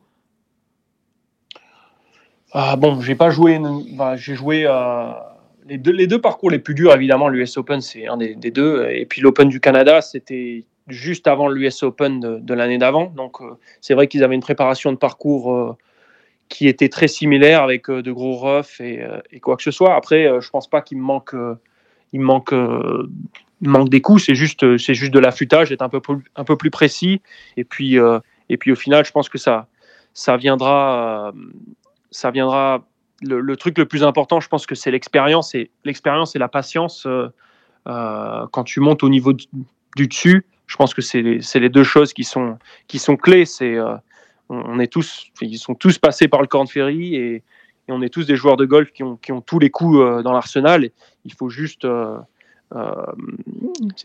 Ah, 2.51 2.75
bon, 2.75 2.99
j'ai 3.01 3.15
pas 3.15 3.29
joué. 3.29 3.59
Bah, 3.93 4.15
j'ai 4.15 4.35
joué 4.35 4.63
euh, 4.65 5.11
les, 5.67 5.77
deux, 5.77 6.19
parcours 6.19 6.49
les 6.49 6.59
plus 6.59 6.73
durs, 6.73 6.93
évidemment. 6.93 7.29
L'US 7.29 7.57
Open, 7.57 7.81
c'est 7.81 8.07
un 8.07 8.17
des, 8.17 8.35
deux. 8.35 8.87
Et 8.89 9.05
puis 9.05 9.21
l'Open 9.21 9.49
du 9.49 9.59
Canada, 9.59 10.01
c'était 10.01 10.65
juste 10.87 11.27
avant 11.27 11.47
l'US 11.47 11.83
Open 11.83 12.19
de, 12.19 12.53
l'année 12.53 12.79
d'avant. 12.79 13.05
Donc 13.15 13.41
euh, 13.41 13.57
c'est 13.81 13.93
vrai 13.93 14.07
qu'ils 14.07 14.23
avaient 14.23 14.35
une 14.35 14.41
préparation 14.41 14.91
de 14.91 14.97
parcours 14.97 15.53
euh, 15.53 15.77
qui 16.47 16.67
était 16.67 16.89
très 16.89 17.07
similaire 17.07 17.61
avec 17.61 17.91
de 17.91 18.11
gros 18.11 18.33
roughs 18.33 18.81
et, 18.81 19.39
quoi 19.39 19.55
que 19.55 19.61
ce 19.61 19.69
soit. 19.69 19.93
Après, 19.95 20.41
je 20.41 20.49
pense 20.49 20.67
pas 20.67 20.81
qu'il 20.81 20.97
me 20.97 21.03
manque, 21.03 21.35
il 22.13 22.21
manque, 22.21 22.53
manque 23.61 23.89
des 23.89 24.01
coups. 24.01 24.25
C'est 24.25 24.35
juste, 24.35 24.77
c'est 24.77 24.93
juste 24.93 25.13
de 25.13 25.19
l'affûtage, 25.19 25.71
être 25.71 25.81
un 25.81 25.89
peu 25.89 25.99
plus, 25.99 26.23
un 26.35 26.43
peu 26.43 26.55
plus 26.55 26.71
précis. 26.71 27.21
Et 27.57 27.63
puis, 27.63 27.97
et 28.49 28.57
puis 28.57 28.71
au 28.71 28.75
final, 28.75 29.05
je 29.05 29.11
pense 29.11 29.29
que 29.29 29.37
ça, 29.37 29.67
ça 30.13 30.37
viendra 30.37 31.33
ça 32.11 32.31
viendra. 32.31 32.85
Le, 33.21 33.57
truc 33.57 33.77
le 33.77 33.85
plus 33.85 34.03
important, 34.03 34.39
je 34.39 34.47
pense 34.47 34.65
que 34.65 34.75
c'est 34.75 34.91
l'expérience 34.91 35.53
et 35.53 35.71
l'expérience 35.83 36.37
et 36.37 36.39
la 36.39 36.47
patience. 36.47 37.05
Euh, 37.05 37.27
euh, 37.87 38.45
quand 38.51 38.63
tu 38.63 38.79
montes 38.79 39.03
au 39.03 39.09
niveau 39.09 39.33
du, 39.33 40.07
dessus, 40.07 40.45
je 40.67 40.77
pense 40.77 40.93
que 40.93 41.01
c'est 41.01 41.21
les, 41.21 41.69
deux 41.69 41.83
choses 41.83 42.13
qui 42.13 42.23
sont, 42.23 42.57
qui 42.87 42.97
sont 42.97 43.17
clés. 43.17 43.43
C'est 43.43 43.75
euh, 43.75 43.95
on, 44.47 44.79
est 44.79 44.87
tous, 44.87 45.25
ils 45.41 45.57
sont 45.57 45.75
tous 45.75 45.97
passés 45.97 46.29
par 46.29 46.41
le 46.41 46.47
Corn 46.47 46.67
Ferry 46.67 47.15
et, 47.15 47.43
et, 47.89 47.91
on 47.91 48.01
est 48.01 48.09
tous 48.09 48.25
des 48.25 48.35
joueurs 48.35 48.57
de 48.57 48.65
golf 48.65 48.91
qui 48.91 49.03
ont, 49.03 49.15
qui 49.17 49.31
ont 49.31 49.41
tous 49.41 49.59
les 49.59 49.69
coups 49.69 50.23
dans 50.23 50.33
l'arsenal. 50.33 50.89
Il 51.25 51.33
faut 51.33 51.49
juste 51.49 51.87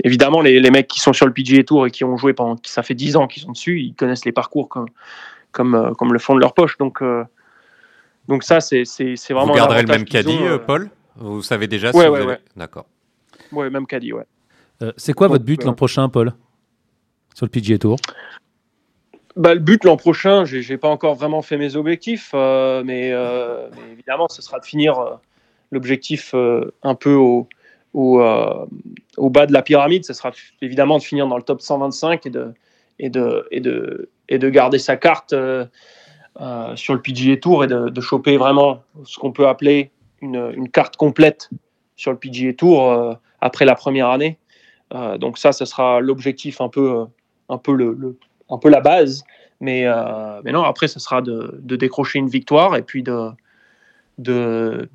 évidemment, 0.03 0.41
les, 0.41 0.61
les, 0.61 0.71
mecs 0.71 0.89
qui 0.89 1.01
sont 1.01 1.13
sur 1.13 1.27
le 1.27 1.33
PGA 1.33 1.63
Tour 1.65 1.87
et 1.87 1.91
qui 1.91 2.05
ont 2.05 2.17
joué 2.17 2.33
pendant, 2.33 2.57
ça 2.65 2.83
fait 2.83 2.95
10 2.95 3.17
ans 3.17 3.27
qu'ils 3.27 3.43
sont 3.43 3.53
dessus, 3.53 3.81
ils 3.81 3.95
connaissent 3.95 4.25
les 4.25 4.33
parcours 4.33 4.69
comme, 4.69 4.87
comme, 5.53 5.93
comme 5.99 6.13
le 6.13 6.19
fond 6.19 6.35
de 6.35 6.41
leur 6.41 6.55
poche. 6.55 6.79
Donc, 6.79 7.03
donc 8.29 8.43
ça, 8.43 8.61
c'est 8.61 8.85
vraiment. 9.31 9.47
Vous 9.47 9.55
garderez 9.55 9.83
le 9.83 9.89
même 9.89 10.05
caddie, 10.05 10.39
euh, 10.41 10.59
Paul? 10.59 10.91
Vous 11.17 11.43
savez 11.43 11.67
déjà 11.67 11.93
si 11.93 11.99
ouais, 11.99 12.09
vous 12.09 12.27
ouais, 12.27 12.41
D'accord. 12.57 12.87
Ouais, 13.53 13.71
même 13.71 13.87
caddie, 13.87 14.13
ouais. 14.13 14.25
Euh, 14.83 14.93
c'est 14.97 15.13
quoi 15.13 15.29
votre 15.29 15.45
but 15.45 15.63
l'an 15.65 15.75
prochain, 15.75 16.09
Paul? 16.09 16.33
Sur 17.35 17.47
le 17.47 17.51
PGA 17.51 17.79
Tour? 17.79 17.97
Bah, 19.37 19.55
le 19.55 19.61
but 19.61 19.85
l'an 19.85 19.97
prochain, 19.97 20.45
je 20.45 20.57
n'ai 20.71 20.79
pas 20.79 20.89
encore 20.89 21.15
vraiment 21.15 21.43
fait 21.43 21.57
mes 21.57 21.77
objectifs, 21.77 22.31
euh, 22.35 22.83
mais, 22.85 23.13
évidemment, 23.93 24.29
ce 24.29 24.43
sera 24.43 24.61
de 24.61 24.65
finir 24.65 25.19
l'objectif 25.71 26.35
un 26.83 26.95
peu 26.95 27.15
au, 27.15 27.49
bas 29.19 29.47
de 29.47 29.53
la 29.53 29.63
pyramide. 29.63 30.05
Ce 30.05 30.13
sera 30.13 30.33
évidemment 30.63 30.99
de 30.99 31.03
finir 31.03 31.27
dans 31.27 31.37
le 31.37 31.43
top 31.43 31.61
125 31.61 32.27
et 32.27 32.31
de, 32.31 32.53
et 32.99 33.11
de, 33.11 33.47
et 33.51 33.61
de, 33.61 34.11
et 34.29 34.39
de 34.39 34.49
garder 34.49 34.79
sa 34.79 34.97
carte 34.97 35.35
euh, 36.41 36.75
sur 36.75 36.95
le 36.95 37.01
PGA 37.01 37.37
Tour 37.37 37.63
et 37.63 37.69
de, 37.69 38.01
choper 38.01 38.37
vraiment 38.37 38.83
ce 39.05 39.21
qu'on 39.21 39.31
peut 39.31 39.47
appeler 39.47 39.93
une, 40.21 40.69
carte 40.69 40.97
complète 40.97 41.49
sur 41.95 42.11
le 42.11 42.19
PGA 42.19 42.53
Tour 42.55 42.91
euh, 42.91 43.15
après 43.41 43.65
la 43.65 43.77
première 43.77 44.09
année. 44.09 44.39
Euh, 44.95 45.17
donc 45.17 45.39
ça, 45.39 45.53
ce 45.53 45.65
sera 45.65 46.01
l'objectif 46.01 46.61
un 46.61 46.69
peu, 46.69 47.05
un, 47.49 47.59
peu 47.59 47.73
le, 47.73 48.19
un 48.51 48.59
peu 48.59 48.69
la 48.69 48.81
base. 48.81 49.25
Mais, 49.61 49.87
mais 50.45 50.53
non, 50.53 50.63
après, 50.63 50.89
ce 50.89 51.01
sera 51.01 51.23
de, 51.23 51.61
décrocher 51.63 52.19
une 52.19 52.29
victoire 52.29 52.77
et 52.77 52.83
puis 52.83 53.03
de, 53.03 53.31
de 54.19 54.89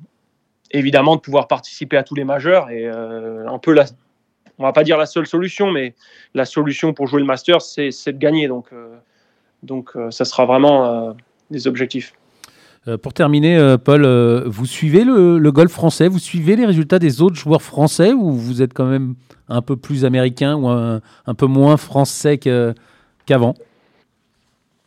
évidemment 0.70 1.16
de 1.16 1.20
pouvoir 1.20 1.48
participer 1.48 1.96
à 1.96 2.04
tous 2.04 2.14
les 2.14 2.24
majeurs 2.24 2.70
et 2.70 2.86
un 2.86 3.58
peu 3.58 3.72
la, 3.72 3.86
on 4.58 4.62
va 4.62 4.72
pas 4.72 4.84
dire 4.84 4.96
la 4.96 5.06
seule 5.06 5.26
solution, 5.26 5.72
mais 5.72 5.94
la 6.34 6.44
solution 6.44 6.92
pour 6.92 7.08
jouer 7.08 7.20
le 7.20 7.26
Master, 7.26 7.62
c'est 7.62 7.90
de 7.90 8.18
gagner. 8.18 8.46
Donc, 8.46 8.68
donc 9.64 9.90
ça 10.10 10.24
sera 10.24 10.44
vraiment 10.44 11.16
des 11.50 11.66
objectifs. 11.66 12.12
Euh, 12.88 12.96
pour 12.96 13.12
terminer, 13.12 13.58
euh, 13.58 13.76
Paul, 13.76 14.04
euh, 14.04 14.44
vous 14.46 14.64
suivez 14.64 15.04
le, 15.04 15.38
golf 15.50 15.70
français? 15.70 16.08
Vous 16.08 16.18
suivez 16.18 16.56
les 16.56 16.64
résultats 16.64 16.98
des 16.98 17.20
autres 17.20 17.36
joueurs 17.36 17.62
français 17.62 18.12
ou 18.12 18.32
vous 18.32 18.62
êtes 18.62 18.72
quand 18.72 18.86
même 18.86 19.16
un 19.48 19.60
peu 19.60 19.76
plus 19.76 20.04
américain 20.04 20.56
ou 20.56 20.68
un, 20.68 21.34
peu 21.36 21.46
moins 21.46 21.76
français 21.76 22.38
qu'avant 23.30 23.54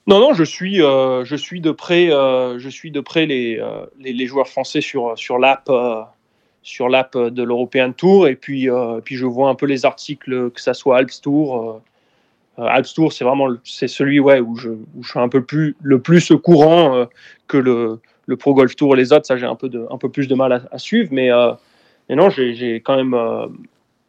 Non, 0.08 0.20
non, 0.20 0.34
je 0.34 0.44
suis, 0.44 0.78
je 0.78 1.36
suis 1.36 1.62
de 1.62 1.72
près, 1.72 2.08
je 2.08 2.70
suis 2.70 2.92
de 2.92 3.00
près 3.00 3.26
les, 3.26 3.62
les, 4.00 4.28
joueurs 4.28 4.48
français 4.48 4.82
sur, 4.82 5.18
sur 5.18 5.40
l'app 5.40 5.70
sur 6.62 6.88
l'app 6.88 7.18
de 7.18 7.44
l'European 7.44 7.92
Tour 7.92 8.28
et 8.28 8.36
puis, 8.36 8.70
puis 9.04 9.16
je 9.16 9.26
vois 9.26 9.50
un 9.50 9.56
peu 9.56 9.66
les 9.66 9.86
articles, 9.86 10.52
que 10.52 10.62
ça 10.62 10.74
soit 10.74 10.98
Alps 10.98 11.22
Tour 11.22 11.82
euh, 12.60 12.64
Alps 12.66 12.94
Tour, 12.94 13.12
c'est 13.14 13.26
vraiment 13.26 13.50
c'est 13.64 13.88
celui 13.88 14.20
ouais, 14.20 14.40
où, 14.40 14.56
je, 14.56 14.70
où 14.70 15.02
je 15.02 15.10
suis 15.10 15.20
un 15.20 15.30
peu 15.30 15.44
plus, 15.44 15.76
le 15.82 16.00
plus 16.00 16.32
courant 16.44 16.96
euh, 16.96 17.06
que 17.48 17.58
le, 17.58 18.00
le, 18.28 18.38
Pro 18.38 18.54
Golf 18.54 18.76
Tour 18.76 18.96
les 18.96 19.12
autres. 19.12 19.26
Ça, 19.26 19.38
j'ai 19.38 19.46
un, 19.46 19.56
peu 19.56 19.70
de, 19.70 19.88
un 19.90 19.98
peu 19.98 20.10
plus 20.10 20.28
de 20.28 20.36
mal 20.36 20.68
à, 20.72 20.78
suivre. 20.78 21.10
Mais, 21.12 21.32
euh, 21.32 21.54
mais 22.10 22.16
non, 22.16 22.30
j'ai 22.30 22.76
quand 22.76 22.96
même 22.96 23.16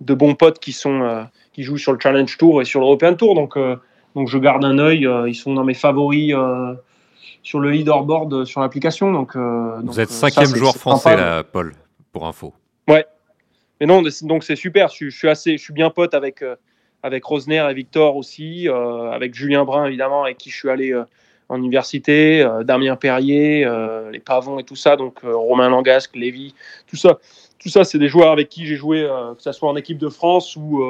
de 0.00 0.14
bons 0.14 0.34
potes 0.34 0.58
qui, 0.58 0.72
sont, 0.72 1.26
qui 1.52 1.62
jouent 1.62 1.78
sur 1.78 1.92
le 1.92 1.98
Challenge 2.00 2.36
Tour 2.36 2.60
et 2.60 2.64
sur 2.64 2.80
l'European 2.80 3.14
Tour. 3.14 3.34
Donc, 3.34 3.56
donc 4.14 4.28
je 4.28 4.38
garde 4.38 4.64
un 4.64 4.78
œil. 4.78 5.08
ils 5.26 5.34
sont 5.34 5.54
dans 5.54 5.64
mes 5.64 5.74
favoris 5.74 6.34
sur 7.42 7.60
le 7.60 7.70
leaderboard 7.70 8.44
sur 8.44 8.60
l'application. 8.60 9.12
Donc, 9.12 9.36
Vous 9.36 10.00
êtes 10.00 10.10
cinquième 10.10 10.54
joueur 10.54 10.76
français, 10.76 11.16
là, 11.16 11.44
Paul, 11.44 11.74
pour 12.12 12.26
info. 12.26 12.52
Ouais. 12.88 13.06
Mais 13.80 13.86
non, 13.86 14.02
donc 14.22 14.44
c'est 14.44 14.56
super. 14.56 14.88
Je, 14.88 15.08
je, 15.08 15.16
suis 15.16 15.28
assez, 15.28 15.58
je 15.58 15.62
suis 15.62 15.74
bien 15.74 15.90
pote 15.90 16.14
avec, 16.14 16.42
avec 17.04 17.22
Rosner 17.22 17.66
et 17.70 17.74
Victor 17.74 18.16
aussi, 18.16 18.66
euh, 18.66 19.10
avec 19.10 19.34
Julien 19.34 19.64
Brun 19.64 19.84
évidemment, 19.84 20.24
avec 20.24 20.38
qui 20.38 20.48
je 20.48 20.56
suis 20.56 20.70
allé 20.70 20.90
euh, 20.90 21.04
en 21.50 21.58
université, 21.58 22.40
euh, 22.40 22.64
Damien 22.64 22.96
Perrier, 22.96 23.68
les 24.10 24.20
Pavons 24.20 24.58
et 24.58 24.64
tout 24.64 24.74
ça, 24.74 24.96
donc 24.96 25.20
Romain 25.22 25.68
Langasque, 25.68 26.16
Lévy, 26.16 26.54
tout 26.88 26.96
ça. 26.96 27.18
Tout 27.58 27.68
ça, 27.70 27.84
c'est 27.84 27.98
des 27.98 28.08
joueurs 28.08 28.30
avec 28.32 28.50
qui 28.50 28.66
j'ai 28.66 28.76
joué, 28.76 29.08
que 29.36 29.42
ce 29.42 29.52
soit 29.52 29.70
en 29.70 29.76
équipe 29.76 29.96
de 29.96 30.10
France 30.10 30.54
ou, 30.54 30.82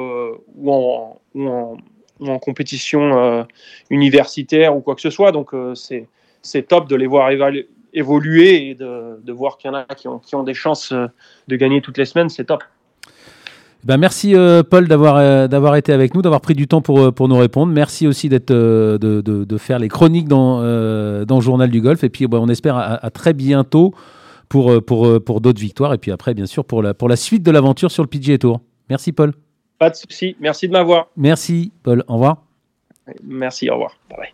ou, 0.57 0.71
en, 0.71 1.21
ou, 1.33 1.47
en, 1.47 1.77
compétition 2.41 3.45
universitaire 3.89 4.75
ou 4.75 4.81
quoi 4.81 4.95
que 4.95 5.01
ce 5.01 5.09
soit. 5.09 5.31
Donc 5.31 5.51
c'est 5.73 6.67
top 6.67 6.87
de 6.87 6.95
les 6.95 7.07
voir 7.07 7.29
évoluer 7.93 8.69
et 8.69 8.75
de, 8.75 9.19
de 9.23 9.31
voir 9.33 9.57
qu'il 9.57 9.71
y 9.71 9.73
en 9.73 9.77
a 9.77 9.85
qui 9.95 10.07
ont, 10.07 10.19
qui 10.19 10.35
ont 10.35 10.43
des 10.43 10.53
chances 10.53 10.93
de 10.93 11.55
gagner 11.55 11.81
toutes 11.81 11.97
les 11.97 12.05
semaines. 12.05 12.29
C'est 12.29 12.45
top. 12.45 12.63
Ben 13.85 13.97
merci 13.97 14.35
euh, 14.35 14.63
Paul 14.63 14.87
d'avoir 14.87 15.17
euh, 15.17 15.75
été 15.75 15.93
avec 15.93 16.15
nous, 16.15 16.23
d'avoir 16.23 16.41
pris 16.41 16.55
du 16.55 16.67
temps 16.67 16.81
pour, 16.81 16.99
euh, 16.99 17.11
pour 17.11 17.27
nous 17.27 17.37
répondre. 17.37 17.71
Merci 17.71 18.07
aussi 18.07 18.29
de, 18.29 18.39
de, 18.97 19.57
faire 19.59 19.77
les 19.77 19.89
chroniques 19.89 20.27
dans, 20.27 20.59
dans 21.23 21.39
journal 21.39 21.69
du 21.69 21.81
golf. 21.81 22.03
Et 22.03 22.09
puis 22.09 22.25
on 22.31 22.49
espère 22.49 22.77
à, 22.77 23.09
très 23.11 23.33
bientôt 23.33 23.93
pour, 24.49 24.83
pour, 24.83 25.23
pour 25.23 25.39
d'autres 25.39 25.61
victoires. 25.61 25.93
Et 25.93 25.99
puis 25.99 26.11
après, 26.11 26.33
bien 26.33 26.47
sûr, 26.47 26.65
pour 26.65 26.81
la, 26.81 26.95
pour 26.95 27.07
la 27.07 27.15
suite 27.15 27.43
de 27.43 27.51
l'aventure 27.51 27.91
sur 27.91 28.01
le 28.01 28.07
PGA 28.07 28.39
Tour. 28.39 28.59
Merci 28.89 29.11
Paul. 29.11 29.33
Pas 29.79 29.89
de 29.89 29.95
souci. 29.95 30.35
Merci 30.39 30.67
de 30.67 30.73
m'avoir. 30.73 31.07
Merci 31.17 31.71
Paul. 31.83 32.03
Au 32.07 32.13
revoir. 32.13 32.43
Merci. 33.23 33.69
Au 33.69 33.73
revoir. 33.73 33.97
Bye. 34.09 34.33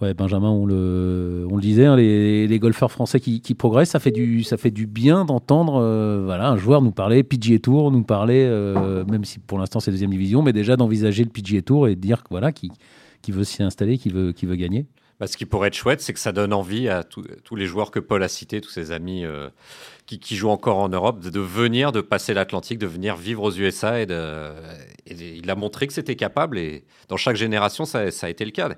Ouais, 0.00 0.12
Benjamin, 0.12 0.50
on 0.50 0.66
le, 0.66 1.46
on 1.48 1.54
le 1.54 1.62
disait, 1.62 1.84
hein, 1.86 1.96
les, 1.96 2.48
les, 2.48 2.58
golfeurs 2.58 2.90
français 2.90 3.20
qui, 3.20 3.40
qui, 3.40 3.54
progressent, 3.54 3.90
ça 3.90 4.00
fait 4.00 4.10
du, 4.10 4.42
ça 4.42 4.56
fait 4.56 4.72
du 4.72 4.86
bien 4.86 5.24
d'entendre 5.24 5.80
euh, 5.80 6.22
voilà, 6.24 6.48
un 6.48 6.56
joueur 6.56 6.82
nous 6.82 6.90
parler 6.90 7.22
PGA 7.22 7.60
Tour, 7.60 7.92
nous 7.92 8.02
parler, 8.02 8.44
euh, 8.44 9.04
même 9.04 9.24
si 9.24 9.38
pour 9.38 9.56
l'instant 9.58 9.78
c'est 9.78 9.92
deuxième 9.92 10.10
division, 10.10 10.42
mais 10.42 10.52
déjà 10.52 10.76
d'envisager 10.76 11.22
le 11.22 11.30
PGA 11.30 11.62
Tour 11.62 11.86
et 11.86 11.94
de 11.94 12.00
dire 12.00 12.24
voilà, 12.28 12.50
qui, 12.50 12.72
qui 13.22 13.30
veut 13.30 13.44
s'y 13.44 13.62
installer, 13.62 13.96
qui 13.96 14.08
veut, 14.08 14.32
qui 14.32 14.46
veut 14.46 14.56
gagner. 14.56 14.86
Bah, 15.20 15.28
ce 15.28 15.36
qui 15.36 15.46
pourrait 15.46 15.68
être 15.68 15.74
chouette, 15.74 16.00
c'est 16.00 16.12
que 16.12 16.18
ça 16.18 16.32
donne 16.32 16.52
envie 16.52 16.88
à 16.88 17.04
tous 17.04 17.54
les 17.54 17.66
joueurs 17.66 17.92
que 17.92 18.00
Paul 18.00 18.22
a 18.22 18.28
cités, 18.28 18.60
tous 18.60 18.70
ses 18.70 18.90
amis 18.90 19.24
euh, 19.24 19.48
qui, 20.06 20.18
qui, 20.18 20.36
jouent 20.36 20.50
encore 20.50 20.78
en 20.78 20.88
Europe, 20.88 21.20
de, 21.20 21.40
venir, 21.40 21.92
de 21.92 22.00
passer 22.00 22.34
l'Atlantique, 22.34 22.78
de 22.78 22.86
venir 22.86 23.16
vivre 23.16 23.42
aux 23.42 23.52
USA. 23.52 24.00
Et, 24.00 24.06
il 25.06 25.50
a 25.50 25.54
montré 25.54 25.86
que 25.86 25.92
c'était 25.92 26.16
capable. 26.16 26.58
Et 26.58 26.84
dans 27.08 27.16
chaque 27.16 27.36
génération, 27.36 27.84
ça, 27.84 28.00
a 28.00 28.28
été 28.28 28.44
le 28.44 28.50
cas. 28.50 28.70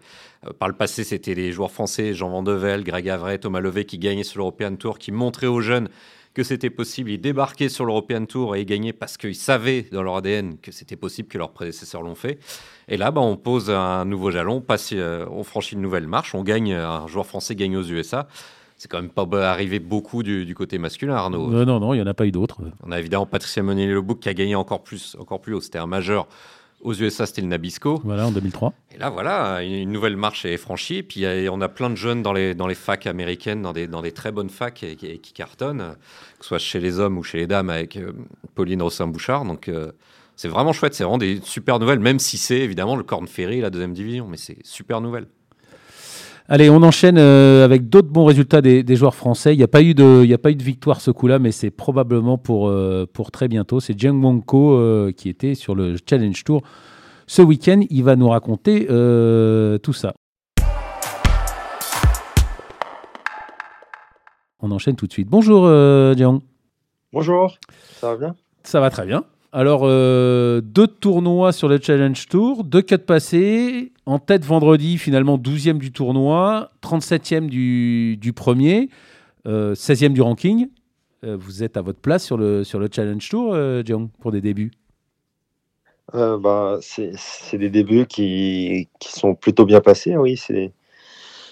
Euh, 0.47 0.53
par 0.53 0.69
le 0.69 0.75
passé, 0.75 1.05
c'était 1.05 1.35
les 1.35 1.53
joueurs 1.53 1.71
français, 1.71 2.15
Jean 2.15 2.31
Vandevel, 2.31 2.85
Greg 2.85 3.09
Avray, 3.09 3.39
Thomas 3.39 3.61
Levé, 3.61 3.85
qui 3.85 3.99
gagnaient 3.99 4.25
sur 4.25 4.39
l'European 4.39 4.77
Tour, 4.77 4.99
qui 4.99 5.13
montraient 5.13 5.47
aux 5.47 5.61
jeunes 5.61 5.89
que 6.37 6.43
c'était 6.43 6.71
possible. 6.71 7.11
Ils 7.11 7.21
débarquaient 7.21 7.71
sur 7.71 7.87
l'European 7.87 8.27
Tour 8.27 8.57
et 8.57 8.61
ils 8.61 8.67
gagnaient 8.67 8.93
parce 8.93 9.17
qu'ils 9.17 9.35
savaient 9.35 9.87
dans 9.91 10.03
leur 10.03 10.17
ADN 10.17 10.59
que 10.59 10.71
c'était 10.71 10.97
possible, 10.97 11.29
que 11.29 11.39
leurs 11.39 11.53
prédécesseurs 11.53 12.03
l'ont 12.03 12.15
fait. 12.15 12.39
Et 12.89 12.99
là, 12.99 13.11
bah, 13.11 13.23
on 13.23 13.39
pose 13.39 13.71
un 13.71 14.05
nouveau 14.05 14.31
jalon, 14.31 14.63
on, 14.69 14.77
euh, 14.93 15.27
on 15.31 15.45
franchit 15.45 15.77
une 15.77 15.81
nouvelle 15.81 16.07
marche, 16.07 16.35
on 16.35 16.43
gagne, 16.43 16.75
un 16.75 17.07
joueur 17.07 17.25
français 17.25 17.55
gagne 17.55 17.77
aux 17.79 17.85
USA. 17.85 18.29
C'est 18.77 18.91
quand 18.91 19.01
même 19.01 19.11
pas 19.11 19.27
arrivé 19.51 19.79
beaucoup 19.79 20.23
du, 20.23 20.45
du 20.45 20.55
côté 20.55 20.79
masculin, 20.79 21.15
Arnaud. 21.15 21.53
Euh, 21.53 21.65
non, 21.65 21.81
non, 21.81 21.95
il 21.95 21.97
n'y 21.97 22.03
en 22.03 22.07
a 22.07 22.15
pas 22.15 22.27
eu 22.27 22.33
d'autres. 22.33 22.59
On 22.85 22.93
a 22.93 22.99
évidemment 22.99 23.25
Patricia 23.25 23.63
Monnier-Lebouc 23.63 24.21
qui 24.21 24.29
a 24.29 24.35
gagné 24.35 24.55
encore 24.55 24.83
plus, 24.83 25.17
encore 25.19 25.41
plus 25.41 25.55
haut. 25.55 25.61
C'était 25.61 25.79
un 25.79 25.87
majeur 25.87 26.29
aux 26.83 26.95
USA, 26.95 27.25
c'était 27.25 27.41
le 27.41 27.49
Nabisco. 27.49 28.01
Voilà, 28.05 28.27
en 28.27 28.31
2003. 28.33 28.75
Et 28.95 28.99
là, 28.99 29.09
voilà, 29.09 29.63
une 29.63 29.91
nouvelle 29.91 30.17
marche 30.17 30.45
est 30.45 30.59
franchie. 30.59 30.97
Et 30.97 31.03
puis, 31.03 31.25
on 31.51 31.61
a 31.63 31.69
plein 31.69 31.89
de 31.89 31.95
jeunes 31.95 32.23
dans 32.23 32.35
les, 32.35 32.55
dans 32.55 32.67
les 32.67 32.75
facs 32.75 33.07
américaines, 33.07 33.63
dans 33.63 33.73
des, 33.73 33.87
dans 33.87 34.03
des 34.03 34.13
très 34.13 34.31
bonnes 34.31 34.51
facs 34.51 34.83
et, 34.83 34.95
qui, 34.95 35.19
qui 35.19 35.33
cartonnent, 35.33 35.95
que 36.39 36.45
ce 36.45 36.49
soit 36.49 36.59
chez 36.59 36.79
les 36.79 37.01
hommes 37.01 37.17
ou 37.17 37.23
chez 37.23 37.39
les 37.39 37.47
dames 37.47 37.71
avec 37.71 37.97
euh, 37.97 38.13
Pauline 38.55 38.83
Rossin-Bouchard. 38.83 39.47
Donc, 39.47 39.69
euh, 39.69 39.93
c'est 40.37 40.49
vraiment 40.49 40.73
chouette. 40.73 40.95
C'est 40.95 41.05
vraiment 41.05 41.19
des 41.19 41.41
super 41.43 41.79
nouvelles, 41.79 42.01
même 42.01 42.19
si 42.19 42.37
c'est 42.37 42.61
évidemment 42.61 42.95
le 42.95 43.05
Corn 43.05 43.27
Ferry, 43.27 43.61
la 43.63 43.71
deuxième 43.71 43.95
division. 43.95 44.29
Mais 44.29 44.37
c'est 44.37 44.59
super 44.65 45.01
nouvelle. 45.01 45.27
Allez, 46.49 46.71
on 46.71 46.81
enchaîne 46.85 47.19
euh, 47.19 47.65
avec 47.65 47.89
d'autres 47.89 48.09
bons 48.09 48.25
résultats 48.25 48.63
des, 48.63 48.85
des 48.85 48.95
joueurs 48.95 49.17
français. 49.17 49.53
Il 49.53 49.59
n'y 49.59 49.65
a, 49.65 49.69
pas 49.69 49.83
eu 49.83 49.95
de, 49.95 50.21
il 50.23 50.31
y 50.31 50.35
a 50.35 50.39
pas 50.39 50.53
eu 50.53 50.55
de 50.55 50.63
victoire 50.63 51.01
ce 51.01 51.11
coup-là, 51.11 51.41
mais 51.41 51.51
c'est 51.51 51.71
probablement 51.71 52.39
pour, 52.39 52.69
euh, 52.69 53.05
pour 53.13 53.33
très 53.33 53.49
bientôt. 53.49 53.81
C'est 53.81 53.99
Jiang 53.99 54.23
Wonko 54.23 54.75
euh, 54.75 55.11
qui 55.11 55.29
était 55.29 55.57
sur 55.57 55.75
le 55.75 55.97
Challenge 56.09 56.45
Tour 56.45 56.63
ce 57.27 57.43
week-end. 57.43 57.81
Il 57.91 58.05
va 58.05 58.15
nous 58.15 58.29
raconter 58.29 58.87
euh, 58.91 59.79
tout 59.79 59.93
ça. 59.93 60.15
On 64.61 64.71
enchaîne 64.71 64.95
tout 64.95 65.09
de 65.09 65.13
suite. 65.13 65.29
Bonjour 65.29 65.65
euh, 65.67 66.15
Jiang. 66.15 66.43
Bonjour, 67.13 67.59
ça 68.01 68.13
va 68.13 68.17
bien? 68.19 68.37
Ça 68.63 68.79
va 68.79 68.91
très 68.91 69.05
bien. 69.05 69.25
Alors, 69.53 69.83
euh, 69.85 70.61
deux 70.61 70.87
tournois 70.87 71.53
sur 71.53 71.69
le 71.69 71.79
Challenge 71.81 72.27
Tour, 72.29 72.65
deux 72.65 72.83
cuts 72.83 72.99
passés, 72.99 73.93
en 74.05 74.19
tête 74.19 74.45
vendredi, 74.45 74.99
finalement 74.99 75.39
12e 75.39 75.79
du 75.79 75.93
tournoi, 75.93 76.71
37e 76.83 77.47
du, 77.47 78.33
premier, 78.35 78.91
euh, 79.47 79.75
16e 79.75 80.13
du 80.13 80.21
ranking. 80.21 80.69
Euh, 81.25 81.37
vous 81.39 81.63
êtes 81.63 81.77
à 81.77 81.83
votre 81.83 82.01
place 82.01 82.25
sur 82.25 82.37
le, 82.37 82.65
sur 82.65 82.79
le 82.79 82.89
Challenge 82.93 83.27
Tour, 83.29 83.55
euh, 83.55 83.83
Jiang, 83.85 84.09
pour 84.21 84.33
des 84.33 84.41
débuts 84.41 84.73
bah, 86.13 86.79
C'est 86.83 87.59
des 87.59 87.71
débuts 87.71 88.07
qui, 88.07 88.89
qui, 88.99 89.13
sont 89.13 89.35
plutôt 89.35 89.65
bien 89.65 89.81
passés, 89.81 90.17
oui. 90.17 90.39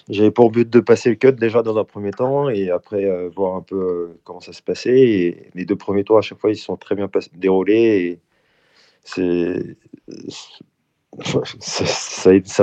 J'avais 0.09 0.29
pour 0.29 0.51
but 0.51 0.69
de 0.69 0.79
passer 0.79 1.09
le 1.09 1.15
cut 1.15 1.31
déjà 1.33 1.63
dans 1.63 1.77
un 1.77 1.83
premier 1.83 2.11
temps 2.11 2.47
et 2.49 2.69
après 2.69 3.05
euh, 3.05 3.29
voir 3.35 3.55
un 3.55 3.61
peu 3.61 3.75
euh, 3.75 4.19
comment 4.23 4.39
ça 4.39 4.53
se 4.53 4.61
passait. 4.61 5.49
Les 5.55 5.65
deux 5.65 5.75
premiers 5.75 6.03
tours, 6.03 6.19
à 6.19 6.21
chaque 6.21 6.39
fois, 6.39 6.51
ils 6.51 6.57
sont 6.57 6.77
très 6.77 6.93
bien 6.95 7.09
déroulés. 7.33 8.19
Ça 9.03 9.23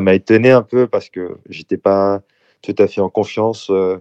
m'a 0.00 0.14
étonné 0.14 0.50
un 0.52 0.62
peu 0.62 0.86
parce 0.86 1.08
que 1.08 1.36
j'étais 1.48 1.78
pas 1.78 2.22
tout 2.62 2.74
à 2.78 2.86
fait 2.86 3.00
en 3.00 3.10
confiance 3.10 3.70
euh, 3.70 3.98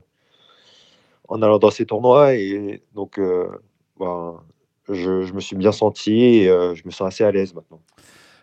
en 1.27 1.41
allant 1.41 1.57
dans 1.57 1.71
ces 1.71 1.87
tournois. 1.87 2.35
Et 2.35 2.83
donc, 2.93 3.19
ben, 3.99 4.39
je, 4.87 5.23
je, 5.23 5.33
me 5.33 5.39
suis 5.39 5.55
bien 5.55 5.71
senti 5.71 6.23
et 6.23 6.45
je 6.45 6.81
me 6.85 6.91
sens 6.91 7.07
assez 7.07 7.23
à 7.23 7.31
l'aise 7.31 7.55
maintenant. 7.55 7.81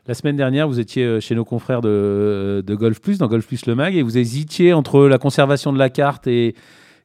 La 0.09 0.15
semaine 0.15 0.37
dernière, 0.37 0.67
vous 0.67 0.81
étiez 0.81 1.21
chez 1.21 1.35
nos 1.35 1.45
confrères 1.45 1.83
de, 1.83 2.65
de, 2.67 2.75
Golf 2.75 3.01
Plus, 3.01 3.19
dans 3.19 3.27
Golf 3.27 3.47
Plus 3.47 3.67
Le 3.67 3.75
Mag, 3.75 3.95
et 3.95 4.03
vous 4.03 4.17
hésitiez 4.17 4.73
entre 4.73 5.07
la 5.07 5.19
conservation 5.19 5.71
de 5.73 5.79
la 5.79 5.91
carte 5.91 6.27
et, 6.27 6.55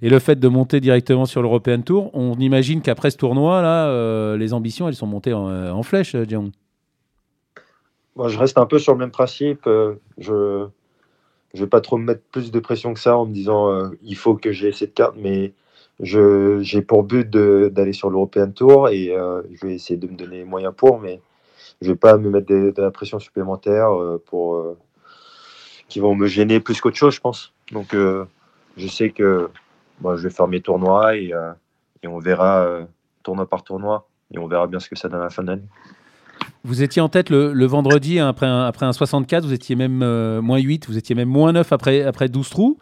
et 0.02 0.10
le 0.10 0.20
fait 0.20 0.40
de 0.40 0.48
monter 0.48 0.80
directement 0.80 1.26
sur 1.26 1.42
l'European 1.42 1.82
Tour. 1.82 2.10
On 2.14 2.36
imagine 2.40 2.82
qu'après 2.82 3.12
ce 3.12 3.18
tournoi, 3.18 3.62
là, 3.62 3.88
euh, 3.90 4.38
les 4.38 4.54
ambitions, 4.54 4.88
elles 4.88 4.96
sont 4.96 5.06
montées 5.06 5.34
en, 5.34 5.50
en 5.50 5.84
flèche, 5.84 6.16
Dion. 6.16 6.52
Moi, 8.16 8.28
je 8.28 8.38
reste 8.38 8.58
un 8.58 8.66
peu 8.66 8.80
sur 8.80 8.94
le 8.94 9.00
même 9.00 9.12
principe. 9.12 9.66
Euh, 9.66 9.96
je 10.18 10.34
ne 10.34 11.60
vais 11.60 11.68
pas 11.68 11.82
trop 11.82 11.98
me 11.98 12.06
mettre 12.06 12.22
plus 12.32 12.52
de 12.52 12.60
pression 12.60 12.94
que 12.94 13.00
ça 13.00 13.18
en 13.18 13.26
me 13.26 13.34
disant 13.34 13.70
euh, 13.70 13.90
il 14.04 14.16
faut 14.16 14.36
que 14.36 14.52
j'ai 14.52 14.72
cette 14.72 14.94
carte, 14.94 15.16
mais 15.18 15.54
j'ai 16.00 16.82
pour 16.82 17.04
but 17.04 17.30
d'aller 17.30 17.94
sur 17.94 18.10
l'European 18.10 18.52
Tour 18.52 18.90
et 18.90 19.12
euh, 19.12 19.42
je 19.54 19.68
vais 19.68 19.76
essayer 19.76 19.98
de 19.98 20.08
me 20.08 20.16
donner 20.16 20.38
les 20.38 20.44
moyens 20.44 20.74
pour, 20.76 21.00
mais 21.00 21.22
je 21.82 21.90
vais 21.90 21.98
pas 21.98 22.18
me 22.18 22.30
mettre 22.30 22.48
de, 22.48 22.72
de 22.76 22.82
la 22.82 22.92
pression 22.92 23.20
supplémentaire 23.20 23.92
euh, 23.94 24.22
pour, 24.26 24.56
euh, 24.56 24.78
qui 25.88 26.00
vont 26.00 26.16
me 26.16 26.28
gêner 26.28 26.60
plus 26.60 26.80
qu'autre 26.82 26.98
chose, 26.98 27.16
je 27.16 27.22
pense. 27.22 27.54
Donc, 27.72 27.94
euh, 27.94 28.26
je 28.78 28.88
sais 28.88 29.10
que 29.10 29.50
moi, 30.02 30.16
je 30.16 30.24
vais 30.24 30.34
faire 30.34 30.48
mes 30.48 30.62
tournois 30.62 31.16
et, 31.16 31.34
on 32.06 32.20
verra 32.20 32.68
tournoi 33.24 33.48
par 33.48 33.64
tournoi 33.64 34.06
et 34.34 34.38
on 34.38 34.46
verra 34.48 34.68
bien 34.68 34.80
ce 34.80 34.90
que 34.90 34.98
ça 34.98 35.08
donne 35.08 35.22
à 35.22 35.26
la 35.26 35.30
fin 35.30 35.44
d'année. 35.44 35.64
Vous 36.66 36.84
étiez 36.84 37.02
en 37.02 37.08
tête 37.08 37.30
le, 37.30 37.66
vendredi 37.66 38.20
hein, 38.20 38.28
après, 38.28 38.46
un, 38.46 38.66
après 38.66 38.86
un 38.86 38.92
64, 38.92 39.46
vous 39.46 39.54
étiez 39.54 39.78
même 39.78 40.40
moins 40.40 40.60
8, 40.60 40.88
vous 40.88 40.98
étiez 40.98 41.16
même 41.16 41.30
moins 41.30 41.54
9 41.54 41.72
après, 41.72 42.02
après 42.02 42.28
12 42.28 42.50
trous. 42.50 42.78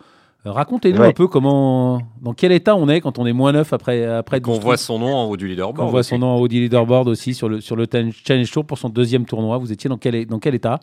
Euh, 0.46 0.52
Racontez-nous 0.52 1.00
ouais. 1.00 1.08
un 1.08 1.14
peu 1.14 1.28
comment, 1.28 2.02
dans 2.20 2.34
quel 2.34 2.52
état 2.52 2.76
on 2.76 2.90
est 2.90 3.00
quand 3.00 3.20
on 3.20 3.26
est 3.28 3.34
moins 3.34 3.52
9 3.52 3.74
après, 3.74 4.06
après 4.06 4.40
12 4.40 4.58
On 4.58 4.60
voit 4.60 4.78
son 4.78 5.00
nom 5.00 5.14
en 5.14 5.26
haut 5.26 5.38
du 5.38 5.48
leaderboard. 5.48 5.88
On 5.88 5.92
voit 5.92 6.04
son 6.04 6.18
nom 6.18 6.28
en 6.28 6.36
haut 6.38 6.48
du 6.48 6.60
leaderboard 6.60 7.08
aussi 7.08 7.34
sur 7.34 7.48
le, 7.48 7.62
sur 7.62 7.76
le 7.76 7.86
Challenge 8.26 8.52
Tour 8.52 8.66
pour 8.66 8.78
son 8.78 8.90
deuxième 8.90 9.26
tournoi. 9.26 9.58
Vous 9.60 9.72
étiez 9.72 9.88
dans 9.90 9.98
quel, 9.98 10.26
dans 10.26 10.40
quel 10.40 10.56
état? 10.56 10.80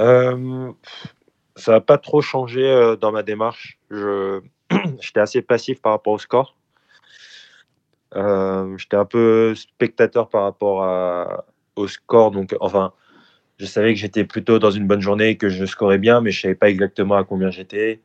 Euh, 0.00 0.72
Ça 1.56 1.72
n'a 1.72 1.80
pas 1.80 1.98
trop 1.98 2.22
changé 2.22 2.64
euh, 2.66 2.96
dans 2.96 3.12
ma 3.12 3.22
démarche. 3.22 3.78
J'étais 3.90 5.20
assez 5.20 5.42
passif 5.42 5.82
par 5.82 5.92
rapport 5.92 6.14
au 6.14 6.18
score. 6.18 6.56
Euh, 8.16 8.76
J'étais 8.78 8.96
un 8.96 9.04
peu 9.04 9.54
spectateur 9.54 10.30
par 10.30 10.44
rapport 10.44 10.84
à, 10.84 11.44
au 11.76 11.86
score. 11.86 12.30
Donc, 12.30 12.56
enfin, 12.60 12.92
je 13.58 13.66
savais 13.66 13.92
que 13.92 14.00
j'étais 14.00 14.24
plutôt 14.24 14.58
dans 14.58 14.70
une 14.70 14.86
bonne 14.86 15.00
journée 15.00 15.28
et 15.28 15.36
que 15.36 15.50
je 15.50 15.66
scorais 15.66 15.98
bien, 15.98 16.22
mais 16.22 16.30
je 16.30 16.40
savais 16.40 16.54
pas 16.54 16.70
exactement 16.70 17.16
à 17.16 17.24
combien 17.24 17.50
j'étais. 17.50 18.00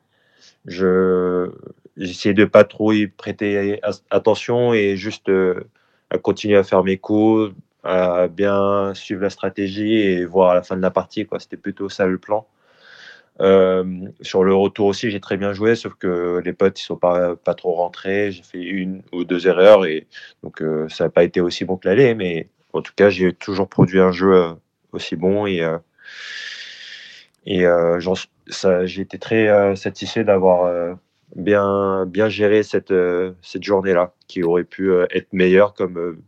Je 0.67 1.49
j'essayais 1.97 2.35
de 2.35 2.45
pas 2.45 2.63
trop 2.63 2.91
y 2.93 3.07
prêter 3.07 3.81
attention 4.11 4.73
et 4.73 4.97
juste 4.97 5.29
euh, 5.29 5.63
à 6.09 6.17
continuer 6.17 6.57
à 6.57 6.63
faire 6.63 6.83
mes 6.83 6.97
coups, 6.97 7.53
à 7.83 8.27
bien 8.27 8.93
suivre 8.93 9.21
la 9.21 9.29
stratégie 9.29 9.93
et 9.93 10.25
voir 10.25 10.51
à 10.51 10.55
la 10.55 10.63
fin 10.63 10.75
de 10.77 10.81
la 10.81 10.91
partie. 10.91 11.25
Quoi. 11.25 11.39
C'était 11.39 11.57
plutôt 11.57 11.89
ça 11.89 12.05
le 12.05 12.17
plan. 12.17 12.47
Euh, 13.39 14.07
sur 14.21 14.43
le 14.43 14.53
retour 14.55 14.87
aussi, 14.87 15.11
j'ai 15.11 15.19
très 15.19 15.37
bien 15.37 15.53
joué, 15.53 15.75
sauf 15.75 15.93
que 15.95 16.41
les 16.43 16.53
potes 16.53 16.79
ils 16.79 16.83
sont 16.83 16.97
pas, 16.97 17.35
pas 17.35 17.53
trop 17.53 17.73
rentrés. 17.73 18.31
J'ai 18.31 18.43
fait 18.43 18.61
une 18.61 19.03
ou 19.11 19.23
deux 19.23 19.47
erreurs 19.47 19.85
et 19.85 20.07
donc 20.43 20.61
euh, 20.61 20.89
ça 20.89 21.05
n'a 21.05 21.09
pas 21.09 21.23
été 21.23 21.41
aussi 21.41 21.65
bon 21.65 21.77
que 21.77 21.87
l'aller, 21.87 22.15
mais 22.15 22.49
en 22.73 22.81
tout 22.81 22.93
cas, 22.95 23.09
j'ai 23.09 23.33
toujours 23.33 23.69
produit 23.69 23.99
un 23.99 24.11
jeu 24.11 24.55
aussi 24.91 25.15
bon 25.15 25.45
et, 25.47 25.61
et 27.45 27.65
euh, 27.65 27.99
j'ai 28.85 29.01
été 29.01 29.17
très 29.17 29.47
euh, 29.47 29.75
satisfait 29.75 30.23
d'avoir 30.23 30.97
bien, 31.35 32.05
bien 32.05 32.29
géré 32.29 32.63
cette, 32.63 32.93
cette 33.41 33.63
journée-là, 33.63 34.13
qui 34.27 34.43
aurait 34.43 34.63
pu 34.63 34.91
être 35.11 35.31
meilleure 35.33 35.73
comme 35.73 36.21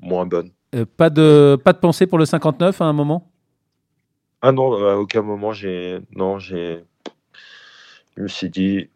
moins 0.00 0.26
bonne. 0.26 0.50
pas, 0.96 1.10
de, 1.10 1.58
pas 1.62 1.72
de 1.72 1.78
pensée 1.78 2.06
pour 2.06 2.18
le 2.18 2.24
59 2.24 2.80
à 2.80 2.84
un 2.84 2.92
moment? 2.92 3.30
Ah 4.42 4.52
non, 4.52 4.72
à 4.86 4.96
aucun 4.96 5.22
moment, 5.22 5.52
j'ai. 5.52 5.98
Non, 6.16 6.38
j'ai. 6.38 6.82
Je 8.16 8.22
me 8.22 8.28
suis 8.28 8.48
dit 8.48 8.88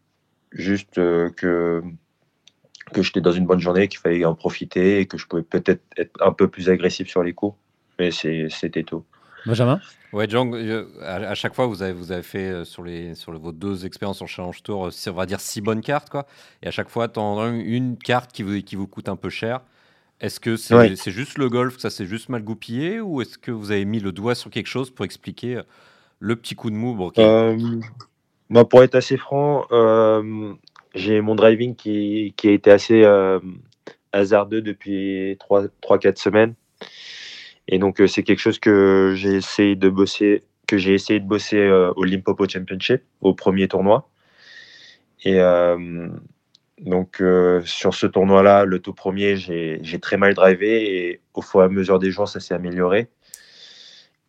juste 0.52 0.94
que 0.94 1.82
que 2.92 3.02
j'étais 3.02 3.20
dans 3.20 3.32
une 3.32 3.46
bonne 3.46 3.60
journée, 3.60 3.88
qu'il 3.88 4.00
fallait 4.00 4.24
en 4.24 4.34
profiter 4.34 5.00
et 5.00 5.06
que 5.06 5.18
je 5.18 5.26
pouvais 5.26 5.42
peut-être 5.42 5.82
être 5.96 6.22
un 6.22 6.32
peu 6.32 6.48
plus 6.48 6.68
agressif 6.68 7.08
sur 7.08 7.22
les 7.22 7.32
coups. 7.32 7.56
Mais 7.98 8.10
c'était 8.10 8.82
tout. 8.82 9.04
Benjamin 9.46 9.80
Ouais, 10.12 10.28
Jang, 10.28 10.54
à, 11.02 11.14
à, 11.14 11.34
chaque 11.34 11.54
fois, 11.54 11.66
vous 11.66 11.82
avez, 11.82 11.92
vous 11.92 12.12
avez 12.12 12.22
fait 12.22 12.64
sur, 12.64 12.84
les, 12.84 13.16
sur 13.16 13.36
vos 13.36 13.50
deux 13.50 13.84
expériences 13.84 14.22
en 14.22 14.26
Challenge 14.26 14.62
Tour, 14.62 14.88
on 15.08 15.12
va 15.12 15.26
dire 15.26 15.40
six 15.40 15.60
bonnes 15.60 15.80
cartes. 15.80 16.08
Quoi. 16.08 16.26
Et 16.62 16.68
à 16.68 16.70
chaque 16.70 16.88
fois, 16.88 17.08
tu 17.08 17.18
as 17.18 17.48
une 17.48 17.96
carte 17.98 18.30
qui 18.32 18.44
vous, 18.44 18.62
qui 18.62 18.76
vous 18.76 18.86
coûte 18.86 19.08
un 19.08 19.16
peu 19.16 19.28
cher. 19.28 19.60
Est-ce 20.20 20.38
que 20.38 20.56
c'est 20.56 21.10
juste 21.10 21.38
le 21.38 21.48
golf, 21.48 21.78
ça 21.78 21.90
s'est 21.90 22.06
juste 22.06 22.28
mal 22.28 22.42
goupillé, 22.42 23.00
ou 23.00 23.20
est-ce 23.20 23.36
que 23.36 23.50
vous 23.50 23.72
avez 23.72 23.84
mis 23.84 23.98
le 23.98 24.12
doigt 24.12 24.34
sur 24.34 24.50
quelque 24.50 24.68
chose 24.68 24.90
pour 24.90 25.04
expliquer 25.04 25.60
le 26.20 26.36
petit 26.36 26.54
coup 26.54 26.70
de 26.70 26.76
mou 26.76 26.94
moi, 28.48 28.68
Pour 28.68 28.82
être 28.84 28.94
assez 28.94 29.16
franc, 29.16 29.66
j'ai 30.94 31.20
mon 31.20 31.34
driving 31.34 31.74
qui, 31.74 32.34
qui, 32.36 32.48
a 32.48 32.52
été 32.52 32.70
assez 32.70 33.04
hasardeux 34.12 34.62
depuis 34.62 35.36
3-4 35.36 36.16
semaines. 36.16 36.54
Et 37.68 37.78
donc, 37.78 38.02
c'est 38.06 38.22
quelque 38.22 38.40
chose 38.40 38.58
que 38.58 39.14
j'ai 39.16 39.36
essayé 39.36 39.76
de 39.76 39.88
bosser, 39.88 40.42
que 40.66 40.76
j'ai 40.76 40.94
essayé 40.94 41.20
de 41.20 41.26
bosser 41.26 41.70
au 41.96 42.04
Limpopo 42.04 42.48
Championship, 42.48 43.02
au 43.20 43.34
premier 43.34 43.68
tournoi. 43.68 44.08
Et 45.24 45.40
donc, 46.80 47.22
sur 47.64 47.94
ce 47.94 48.06
tournoi-là, 48.06 48.64
le 48.64 48.78
tout 48.80 48.92
premier, 48.92 49.36
j'ai 49.36 49.98
très 50.00 50.16
mal 50.18 50.34
drivé 50.34 51.08
et 51.08 51.20
au 51.32 51.40
fur 51.40 51.62
et 51.62 51.64
à 51.64 51.68
mesure 51.68 51.98
des 51.98 52.10
jours, 52.10 52.28
ça 52.28 52.40
s'est 52.40 52.54
amélioré. 52.54 53.08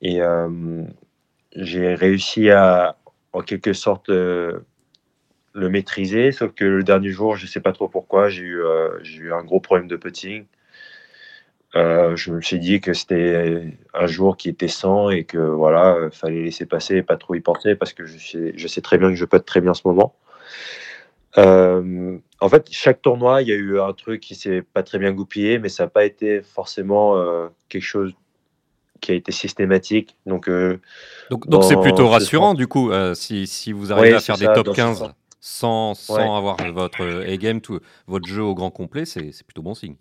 Et 0.02 0.20
j'ai 1.56 1.94
réussi 1.94 2.50
à, 2.50 2.98
en 3.34 3.42
quelque 3.42 3.74
sorte, 3.74 4.10
le 4.10 4.64
maîtriser, 5.54 6.32
sauf 6.32 6.54
que 6.54 6.66
le 6.66 6.84
dernier 6.84 7.12
jour, 7.12 7.36
je 7.36 7.46
ne 7.46 7.50
sais 7.50 7.62
pas 7.62 7.74
trop 7.74 7.90
pourquoi, 7.90 8.30
j'ai 8.30 8.44
eu, 8.44 8.62
eu 9.20 9.34
un 9.34 9.44
gros 9.44 9.60
problème 9.60 9.88
de 9.88 9.98
putting. 9.98 10.46
Je 11.76 12.32
me 12.32 12.42
suis 12.42 12.60
dit 12.60 12.80
que 12.82 12.94
c'était 12.94 13.74
un 13.94 14.08
jour 14.08 14.38
qui 14.38 14.50
était 14.50 14.68
sans 14.68 15.10
et 15.10 15.26
que 15.26 15.38
voilà, 15.38 16.10
fallait 16.12 16.44
laisser 16.44 16.66
passer 16.66 16.98
et 16.98 17.04
pas 17.04 17.18
trop 17.18 17.36
y 17.36 17.42
penser 17.42 17.76
parce 17.76 17.94
que 17.94 18.06
je 18.06 18.18
sais, 18.18 18.54
je 18.56 18.68
sais 18.68 18.82
très 18.82 18.98
bien 18.98 19.10
que 19.10 19.16
je 19.16 19.26
peux 19.26 19.38
être 19.38 19.46
très 19.46 19.62
bien 19.62 19.72
en 19.72 19.76
ce 19.76 19.86
moment. 19.86 20.16
Euh, 21.38 22.18
en 22.40 22.50
fait, 22.50 22.68
chaque 22.72 23.02
tournoi, 23.02 23.42
il 23.42 23.50
y 23.50 23.52
a 23.52 23.56
eu 23.56 23.80
un 23.80 23.94
truc 23.94 24.22
qui 24.22 24.36
s'est 24.36 24.62
pas 24.62 24.84
très 24.84 25.00
bien 25.00 25.12
goupillé, 25.12 25.60
mais 25.60 25.70
ça 25.70 25.84
n'a 25.84 25.90
pas 25.90 26.06
été 26.06 26.42
forcément 26.42 27.18
euh, 27.18 27.48
quelque 27.70 27.84
chose 27.84 28.14
qui 29.02 29.12
a 29.12 29.16
été 29.16 29.32
systématique. 29.32 30.16
Donc, 30.26 30.48
euh, 30.48 30.80
donc, 31.30 31.48
donc 31.48 31.64
c'est 31.64 31.80
plutôt 31.80 32.08
rassurant 32.08 32.54
du 32.54 32.68
coup, 32.68 32.92
si, 33.14 33.48
si, 33.48 33.72
vous 33.72 33.92
arrivez 33.92 34.14
à 34.16 34.20
faire 34.20 34.38
des 34.38 34.48
top 34.54 34.74
15 34.74 35.10
sans, 35.42 35.94
sans 35.94 36.38
avoir 36.38 36.58
votre 36.74 37.06
A-game, 37.28 37.60
votre 38.08 38.28
jeu 38.28 38.42
au 38.42 38.56
grand 38.56 38.72
complet, 38.72 39.06
c'est 39.06 39.44
plutôt 39.44 39.62
bon 39.62 39.76
signe. 39.76 39.96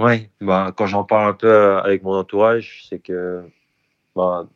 Ouais, 0.00 0.30
bah, 0.40 0.72
quand 0.74 0.86
j'en 0.86 1.04
parle 1.04 1.28
un 1.28 1.34
peu 1.34 1.76
avec 1.76 2.02
mon 2.02 2.14
entourage, 2.14 2.86
c'est 2.88 3.00
que 3.00 3.44
bah, 4.16 4.46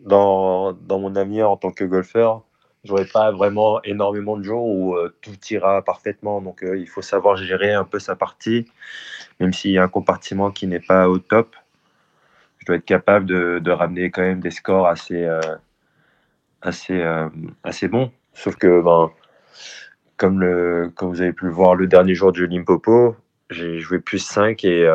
dans, 0.00 0.72
dans 0.72 0.98
mon 0.98 1.14
avenir 1.14 1.50
en 1.50 1.58
tant 1.58 1.72
que 1.72 1.84
golfeur, 1.84 2.42
j'aurai 2.84 3.04
pas 3.04 3.32
vraiment 3.32 3.82
énormément 3.82 4.38
de 4.38 4.42
jours 4.42 4.64
où 4.64 4.94
euh, 4.94 5.14
tout 5.20 5.36
ira 5.50 5.82
parfaitement. 5.84 6.40
Donc, 6.40 6.64
euh, 6.64 6.78
il 6.78 6.88
faut 6.88 7.02
savoir 7.02 7.36
gérer 7.36 7.74
un 7.74 7.84
peu 7.84 7.98
sa 7.98 8.16
partie, 8.16 8.66
même 9.40 9.52
s'il 9.52 9.72
y 9.72 9.78
a 9.78 9.82
un 9.82 9.88
compartiment 9.88 10.50
qui 10.50 10.66
n'est 10.66 10.80
pas 10.80 11.06
au 11.10 11.18
top. 11.18 11.54
Je 12.60 12.64
dois 12.64 12.76
être 12.76 12.86
capable 12.86 13.26
de, 13.26 13.58
de 13.58 13.70
ramener 13.70 14.10
quand 14.10 14.22
même 14.22 14.40
des 14.40 14.50
scores 14.50 14.86
assez, 14.86 15.22
euh, 15.22 15.40
assez, 16.62 17.04
assez 17.62 17.88
bons. 17.88 18.10
Sauf 18.32 18.56
que, 18.56 18.80
ben, 18.80 19.10
comme, 20.16 20.40
le, 20.40 20.90
comme 20.94 21.10
vous 21.10 21.20
avez 21.20 21.34
pu 21.34 21.44
le 21.44 21.52
voir 21.52 21.74
le 21.74 21.86
dernier 21.86 22.14
jour 22.14 22.32
du 22.32 22.46
Limpopo, 22.46 23.16
j'ai 23.50 23.78
joué 23.80 23.98
plus 23.98 24.18
5 24.18 24.64
et 24.64 24.88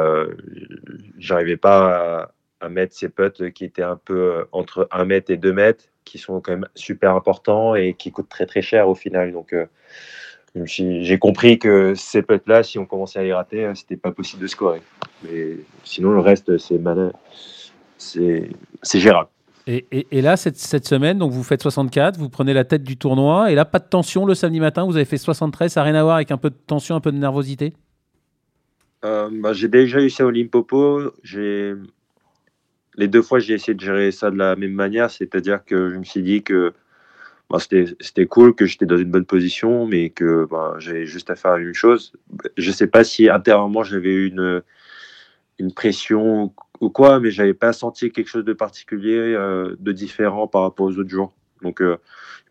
j'arrivais 1.17 1.57
pas 1.57 2.29
à, 2.61 2.69
mettre 2.69 2.95
ces 2.95 3.09
putts 3.09 3.51
qui 3.51 3.63
étaient 3.63 3.83
un 3.83 3.99
peu 4.03 4.45
entre 4.51 4.87
1 4.91 5.05
mètre 5.05 5.29
et 5.29 5.37
2 5.37 5.53
mètres 5.53 5.85
qui 6.05 6.19
sont 6.19 6.39
quand 6.39 6.51
même 6.51 6.67
super 6.75 7.15
importants 7.15 7.75
et 7.75 7.93
qui 7.93 8.11
coûtent 8.11 8.29
très 8.29 8.45
très 8.45 8.61
cher 8.61 8.87
au 8.87 8.95
final. 8.95 9.33
Donc 9.33 9.53
euh, 9.53 9.65
j'ai 10.63 11.19
compris 11.19 11.59
que 11.59 11.93
ces 11.95 12.21
putts-là, 12.21 12.63
si 12.63 12.79
on 12.79 12.85
commençait 12.85 13.19
à 13.19 13.23
les 13.23 13.33
rater, 13.33 13.65
euh, 13.65 13.75
c'était 13.75 13.97
pas 13.97 14.11
possible 14.11 14.41
de 14.41 14.47
scorer. 14.47 14.81
Mais 15.23 15.57
sinon, 15.83 16.11
le 16.11 16.19
reste, 16.19 16.57
c'est 16.57 16.79
c'est 17.97 18.99
gérable. 18.99 19.29
Et, 19.67 19.87
et, 20.11 20.21
là, 20.21 20.37
cette, 20.37 20.57
cette, 20.57 20.87
semaine, 20.87 21.17
donc 21.17 21.31
vous 21.31 21.41
faites 21.41 21.63
64, 21.63 22.17
vous 22.17 22.29
prenez 22.29 22.53
la 22.53 22.65
tête 22.65 22.83
du 22.83 22.97
tournoi, 22.97 23.51
et 23.51 23.55
là, 23.55 23.65
pas 23.65 23.79
de 23.79 23.87
tension 23.87 24.27
le 24.27 24.35
samedi 24.35 24.59
matin, 24.59 24.85
vous 24.85 24.95
avez 24.95 25.05
fait 25.05 25.17
73, 25.17 25.73
ça 25.73 25.79
n'a 25.79 25.85
rien 25.85 25.95
à 25.95 26.03
voir 26.03 26.17
avec 26.17 26.29
un 26.29 26.37
peu 26.37 26.51
de 26.51 26.55
tension, 26.67 26.95
un 26.95 26.99
peu 26.99 27.11
de 27.11 27.17
nervosité? 27.17 27.73
Euh, 29.05 29.29
bah, 29.31 29.53
J'ai 29.53 29.67
déjà 29.67 30.01
eu 30.01 30.09
ça 30.09 30.25
au 30.25 30.31
Limpopo. 30.31 31.13
Les 32.97 33.07
deux 33.07 33.21
fois, 33.21 33.39
j'ai 33.39 33.53
essayé 33.53 33.73
de 33.73 33.81
gérer 33.81 34.11
ça 34.11 34.31
de 34.31 34.37
la 34.37 34.55
même 34.55 34.71
manière, 34.73 35.11
c'est-à-dire 35.11 35.63
que 35.65 35.91
je 35.91 35.97
me 35.97 36.03
suis 36.03 36.23
dit 36.23 36.43
que 36.43 36.73
bah, 37.49 37.59
c'était 37.59 38.25
cool, 38.25 38.55
que 38.55 38.65
j'étais 38.65 38.85
dans 38.85 38.97
une 38.97 39.11
bonne 39.11 39.25
position, 39.25 39.85
mais 39.85 40.09
que 40.09 40.47
bah, 40.49 40.75
j'avais 40.79 41.05
juste 41.05 41.29
à 41.29 41.35
faire 41.35 41.57
une 41.57 41.73
chose. 41.73 42.13
Je 42.57 42.69
ne 42.69 42.73
sais 42.73 42.87
pas 42.87 43.03
si 43.03 43.29
intérieurement 43.29 43.83
j'avais 43.83 44.25
une, 44.27 44.63
une 45.59 45.73
pression 45.73 46.53
ou 46.81 46.89
quoi, 46.89 47.19
mais 47.19 47.31
j'avais 47.31 47.53
pas 47.53 47.73
senti 47.73 48.11
quelque 48.11 48.27
chose 48.27 48.45
de 48.45 48.53
particulier, 48.53 49.17
euh, 49.17 49.75
de 49.79 49.91
différent 49.91 50.47
par 50.47 50.63
rapport 50.63 50.87
aux 50.87 50.97
autres 50.97 51.09
jours. 51.09 51.33
Donc, 51.61 51.81
euh, 51.81 51.97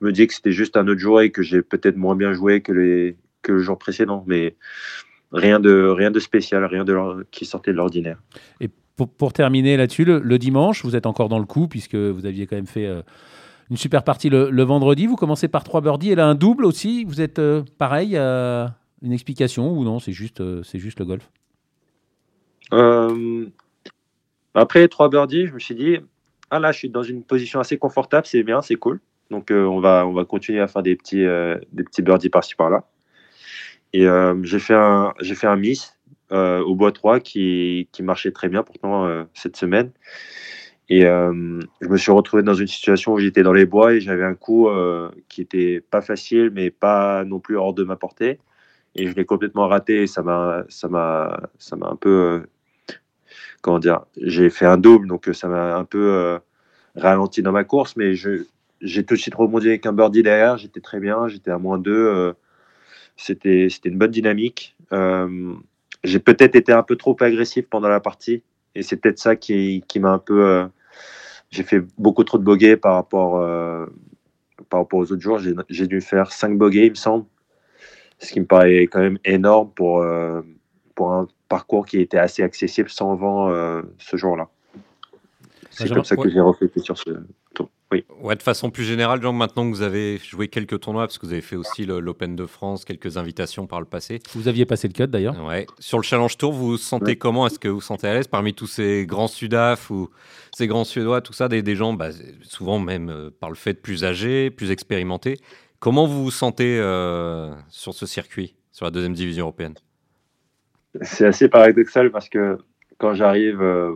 je 0.01 0.07
me 0.07 0.13
dis 0.13 0.27
que 0.27 0.35
c'était 0.35 0.53
juste 0.53 0.77
un 0.77 0.87
autre 0.89 1.01
jour 1.01 1.21
et 1.21 1.31
que 1.31 1.43
j'ai 1.43 1.63
peut-être 1.63 1.97
moins 1.97 2.17
bien 2.17 2.33
joué 2.33 2.63
que, 2.63 3.15
que 3.43 3.53
le 3.53 3.59
jour 3.59 3.79
précédent, 3.79 4.25
mais 4.27 4.57
rien 5.35 5.61
de, 5.61 5.89
rien 5.89 6.11
de 6.11 6.21
spécial, 6.21 6.65
rien 6.65 6.85
de, 6.85 7.27
qui 7.31 7.45
sortait 7.45 7.73
de 7.73 7.77
l'ordinaire. 7.77 8.19
Et 8.61 8.71
pour, 8.97 9.33
terminer 9.33 9.77
là-dessus, 9.77 10.05
le, 10.05 10.39
dimanche, 10.39 10.85
vous 10.85 10.95
êtes 10.95 11.07
encore 11.07 11.29
dans 11.29 11.41
le 11.41 11.45
coup 11.45 11.67
puisque 11.67 11.97
vous 11.97 12.27
aviez 12.27 12.47
quand 12.47 12.57
même 12.57 12.67
fait 12.67 12.87
euh, 12.87 13.03
une 13.71 13.77
super 13.77 14.05
partie 14.05 14.31
le, 14.31 14.63
vendredi. 14.63 15.07
Vous 15.07 15.17
commencez 15.17 15.49
par 15.49 15.65
trois 15.65 15.81
birdies 15.81 16.13
et 16.13 16.15
là 16.15 16.27
un 16.27 16.37
double 16.37 16.65
aussi. 16.65 17.05
Vous 17.05 17.21
êtes 17.21 17.41
euh, 17.41 17.63
pareil 17.79 18.17
Une 18.17 19.13
explication 19.13 19.73
ou 19.73 19.85
non? 19.85 19.99
C'est 19.99 20.13
juste, 20.13 20.41
euh, 20.41 20.63
c'est 20.63 20.79
juste 20.79 21.01
le 21.01 21.07
golf 21.07 21.29
Après 24.55 24.87
trois 24.87 25.09
birdies, 25.09 25.47
je 25.47 25.55
me 25.55 25.59
suis 25.59 25.75
dit 25.75 25.99
ah 26.51 26.61
là, 26.61 26.71
je 26.71 26.79
suis 26.79 26.91
dans 26.91 27.03
une 27.03 27.25
position 27.25 27.59
assez 27.59 27.79
confortable, 27.79 28.27
c'est 28.27 28.45
bien, 28.45 28.63
c'est 28.63 28.77
cool. 28.77 29.01
Donc 29.31 29.51
on 29.51 29.81
va 29.81 30.07
on 30.07 30.13
va 30.13 30.25
continuer 30.25 30.61
à 30.61 30.69
faire 30.69 30.85
des 30.85 30.95
petits 30.95 31.25
des 31.73 31.83
petits 31.83 32.03
birdies 32.03 32.29
par-ci 32.29 32.55
par-là. 32.55 32.85
Et 33.97 34.07
j'ai 34.43 34.59
fait 34.59 34.75
un 34.75 35.15
j'ai 35.21 35.35
fait 35.35 35.47
un 35.47 35.57
miss 35.57 35.95
euh, 36.33 36.61
au 36.61 36.75
bois 36.75 36.91
3 36.91 37.21
qui, 37.21 37.89
qui, 37.93 38.03
marchait 38.03 38.33
très 38.33 38.49
bien 38.49 38.63
pourtant 38.63 39.07
euh, 39.07 39.25
cette 39.35 39.57
semaine. 39.57 39.93
Et 40.89 41.05
euh, 41.07 41.61
je 41.81 41.89
me 41.89 41.97
suis 41.97 42.11
retrouvé 42.11 42.43
dans 42.43 42.55
une 42.55 42.67
situation 42.67 43.13
où 43.13 43.19
j'étais 43.19 43.43
dans 43.43 43.53
les 43.53 43.67
bois 43.67 43.93
et 43.93 44.01
j'avais 44.01 44.25
un 44.25 44.35
coup 44.35 44.69
qui 45.29 45.41
était 45.43 45.81
pas 45.81 46.01
facile, 46.01 46.51
mais 46.53 46.71
pas 46.71 47.25
non 47.25 47.41
plus 47.41 47.57
hors 47.57 47.73
de 47.75 47.85
ma 47.85 47.97
portée. 47.97 48.41
Et 48.97 49.07
je 49.07 49.15
l'ai 49.15 49.25
complètement 49.25 49.69
raté 49.69 50.03
et 50.03 50.07
ça 50.07 50.23
m'a, 50.23 50.65
ça 50.69 50.89
m'a, 50.89 51.41
ça 51.59 51.77
m'a 51.77 51.89
un 51.89 51.97
peu, 51.97 52.43
comment 53.63 53.79
dire, 53.79 54.05
j'ai 54.21 54.51
fait 54.51 54.67
un 54.67 54.77
double, 54.77 55.09
donc 55.09 55.29
ça 55.33 55.49
m'a 55.49 55.77
un 55.77 55.85
peu 55.85 56.39
ralenti 56.97 57.43
dans 57.43 57.53
ma 57.53 57.65
course, 57.65 57.97
mais 57.97 58.15
je, 58.15 58.45
j'ai 58.81 59.05
tout 59.05 59.15
de 59.15 59.21
suite 59.21 59.35
rebondi 59.35 59.69
avec 59.69 59.87
un 59.87 59.93
birdie 59.93 60.23
derrière. 60.23 60.59
J'étais 60.59 60.81
très 60.81 61.01
bien, 61.01 61.29
j'étais 61.29 61.51
à 61.51 61.59
moins 61.59 61.79
2. 61.79 62.35
C'était, 63.17 63.69
c'était 63.71 63.89
une 63.89 63.99
bonne 63.99 64.11
dynamique 64.11 64.77
j'ai 66.05 66.21
peut-être 66.21 66.55
été 66.55 66.73
un 66.73 66.83
peu 66.83 66.97
trop 66.97 67.17
agressif 67.21 67.67
pendant 67.69 67.89
la 67.89 67.99
partie. 67.99 68.43
Et 68.75 68.83
c'est 68.83 68.97
peut-être 68.97 69.19
ça 69.19 69.35
qui, 69.35 69.83
qui 69.89 69.99
m'a 69.99 70.11
un 70.11 70.19
peu. 70.19 70.47
Euh, 70.47 70.67
j'ai 71.51 71.63
fait 71.63 71.83
beaucoup 71.99 72.25
trop 72.25 72.39
de 72.39 72.45
bogeys 72.45 72.77
par 72.77 72.95
rapport, 72.95 73.39
euh, 73.39 73.87
par 74.69 74.81
rapport 74.81 75.01
aux 75.01 75.13
autres 75.13 75.23
jours. 75.23 75.41
J'ai 75.69 75.87
dû 75.87 76.01
faire 76.01 76.33
5 76.33 76.59
bogeys, 76.59 76.87
il 76.87 76.91
me 76.91 76.97
semble. 76.97 77.25
Ce 78.19 78.33
qui 78.33 78.41
me 78.41 78.47
paraît 78.47 78.83
quand 78.83 79.01
même 79.01 79.19
énorme 79.25 79.71
pour, 79.75 80.01
euh, 80.01 80.43
pour 80.95 81.13
un 81.13 81.29
parcours 81.49 81.87
qui 81.87 82.01
était 82.01 82.19
assez 82.19 82.43
accessible 82.43 82.89
sans 82.89 83.15
vent 83.15 83.51
ce 83.99 84.17
jour-là. 84.17 84.49
C'est 85.71 85.89
comme 85.89 86.05
ça 86.05 86.17
que 86.17 86.29
j'ai 86.29 86.41
reflété 86.41 86.81
sur 86.81 86.97
ce 86.99 87.11
tour. 87.55 87.71
Oui. 87.95 88.05
Ouais, 88.21 88.35
de 88.35 88.43
façon 88.43 88.71
plus 88.71 88.83
générale, 88.83 89.23
Jean, 89.23 89.33
maintenant 89.33 89.71
que 89.71 89.77
vous 89.77 89.83
avez 89.83 90.19
joué 90.19 90.49
quelques 90.49 90.81
tournois, 90.81 91.07
parce 91.07 91.17
que 91.17 91.27
vous 91.27 91.33
avez 91.33 91.43
fait 91.43 91.55
aussi 91.55 91.87
l'Open 91.87 92.35
de 92.35 92.45
France, 92.45 92.85
quelques 92.85 93.19
invitations 93.19 93.69
par 93.69 93.79
le 93.79 93.87
passé. 93.87 94.21
Vous 94.35 94.49
aviez 94.49 94.67
passé 94.67 94.89
le 94.89 94.95
cut 94.95 95.07
d'ailleurs. 95.07 95.41
Ouais. 95.45 95.67
Sur 95.79 95.99
le 95.99 96.03
Challenge 96.03 96.37
Tour, 96.37 96.53
vous 96.53 96.71
vous 96.71 96.77
sentez 96.77 97.15
comment? 97.17 97.47
Est-ce 97.47 97.61
que 97.61 97.69
vous 97.69 97.77
vous 97.77 97.81
sentez 97.81 98.09
à 98.09 98.15
l'aise 98.15 98.27
parmi 98.27 98.53
tous 98.53 98.67
ces 98.67 99.07
grands 99.07 99.29
Sudaf 99.29 99.91
ou 99.91 100.11
ces 100.53 100.67
grands 100.67 100.83
Suédois, 100.85 101.21
tout 101.21 101.33
ça, 101.33 101.49
des, 101.49 101.63
des 101.63 101.77
gens, 101.77 101.93
bah, 101.93 102.09
souvent 102.43 102.81
même 102.81 103.11
euh, 103.11 103.31
par 103.39 103.49
le 103.49 103.57
fait 103.57 103.75
plus 103.75 104.05
âgés, 104.05 104.51
plus 104.51 104.73
expérimentés. 104.73 105.39
Comment 105.79 106.07
vous 106.07 106.25
vous 106.25 106.31
sentez 106.33 106.79
euh, 106.81 107.55
sur 107.69 107.95
ce 107.95 108.07
circuit, 108.07 108.57
sur 108.73 108.87
la 108.87 108.91
deuxième 108.91 109.15
division 109.15 109.45
européenne? 109.45 109.75
C'est 111.03 111.27
assez 111.27 111.49
paradoxal 111.49 112.11
parce 112.11 112.29
que 112.29 112.59
quand 112.99 113.15
j'arrive, 113.15 113.61
euh, 113.63 113.95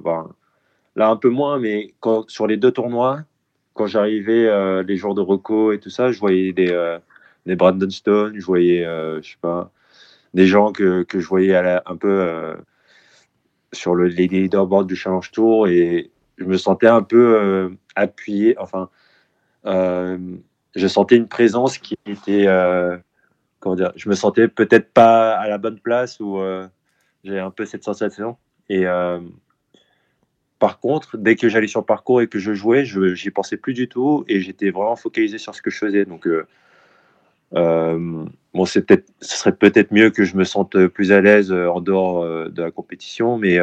là 0.95 1.09
un 1.09 1.17
peu 1.17 1.31
moins, 1.31 1.59
mais 1.59 1.95
quand, 1.99 2.29
sur 2.29 2.47
les 2.47 2.57
deux 2.57 2.71
tournois, 2.73 3.23
quand 3.79 3.87
j'arrivais 3.87 4.49
euh, 4.49 4.83
les 4.83 4.97
jours 4.97 5.15
de 5.15 5.21
Rocco 5.21 5.71
et 5.71 5.79
tout 5.79 5.89
ça, 5.89 6.11
je 6.11 6.19
voyais 6.19 6.53
des, 6.53 6.73
euh, 6.73 6.99
des 7.47 7.55
Brandon 7.55 7.89
Stone, 7.89 8.35
je 8.37 8.45
voyais, 8.45 8.85
euh, 8.85 9.23
je 9.23 9.31
sais 9.31 9.39
pas, 9.41 9.71
des 10.35 10.49
gens 10.49 10.73
que, 10.73 11.05
que 11.05 11.21
je 11.21 11.29
voyais 11.29 11.55
un 11.55 11.97
peu 11.97 12.57
sur 13.73 13.95
le, 13.95 14.09
les 14.09 14.27
leaderboards 14.27 14.85
du 14.85 14.97
Challenge 14.97 15.31
Tour 15.31 15.69
et 15.69 16.11
je 16.39 16.45
me 16.45 16.57
sentais 16.57 16.89
un 16.89 17.03
peu 17.03 17.71
appuyé. 17.95 18.57
Enfin, 18.59 18.91
je 19.65 20.87
sentais 20.89 21.17
une 21.17 21.29
présence 21.29 21.79
qui 21.79 21.97
était, 22.05 22.47
comment 23.61 23.77
dire, 23.77 23.93
je 23.97 24.09
me 24.11 24.15
sentais 24.15 24.49
peut-être 24.49 24.93
pas 24.93 25.35
à 25.35 25.49
la 25.49 25.57
bonne 25.57 25.79
place 25.79 26.21
ou 26.21 26.41
J'ai 27.25 27.39
un 27.39 27.51
peu 27.51 27.65
cette 27.65 27.85
sensation. 27.85 28.37
Et 28.69 28.85
par 30.59 30.81
contre, 30.81 31.17
dès 31.17 31.37
que 31.37 31.49
j'allais 31.49 31.69
sur 31.69 31.85
parcours 31.85 32.21
et 32.21 32.27
que 32.27 32.39
je 32.39 32.53
jouais, 32.53 32.85
je 32.85 33.15
j'y 33.15 33.31
pensais 33.31 33.57
plus 33.57 33.75
du 33.75 33.89
tout 33.89 34.25
et 34.29 34.41
j'étais 34.41 34.71
vraiment 34.71 34.97
focalisé 34.97 35.39
sur 35.39 35.55
ce 35.55 35.63
que 35.63 35.71
je 35.71 35.79
faisais. 35.79 36.05
Donc, 36.05 36.27
euh, 36.27 36.47
euh, 37.55 38.25
ce 38.55 39.37
serait 39.37 39.55
peut-être 39.55 39.93
mieux 39.93 40.11
que 40.11 40.25
je 40.25 40.37
me 40.37 40.45
sente 40.45 40.87
plus 40.89 41.13
à 41.13 41.21
l'aise 41.21 41.53
euh, 41.53 41.69
en 41.69 41.81
dehors 41.81 42.25
de 42.51 42.63
la 42.63 42.71
compétition, 42.73 43.39
mais 43.39 43.59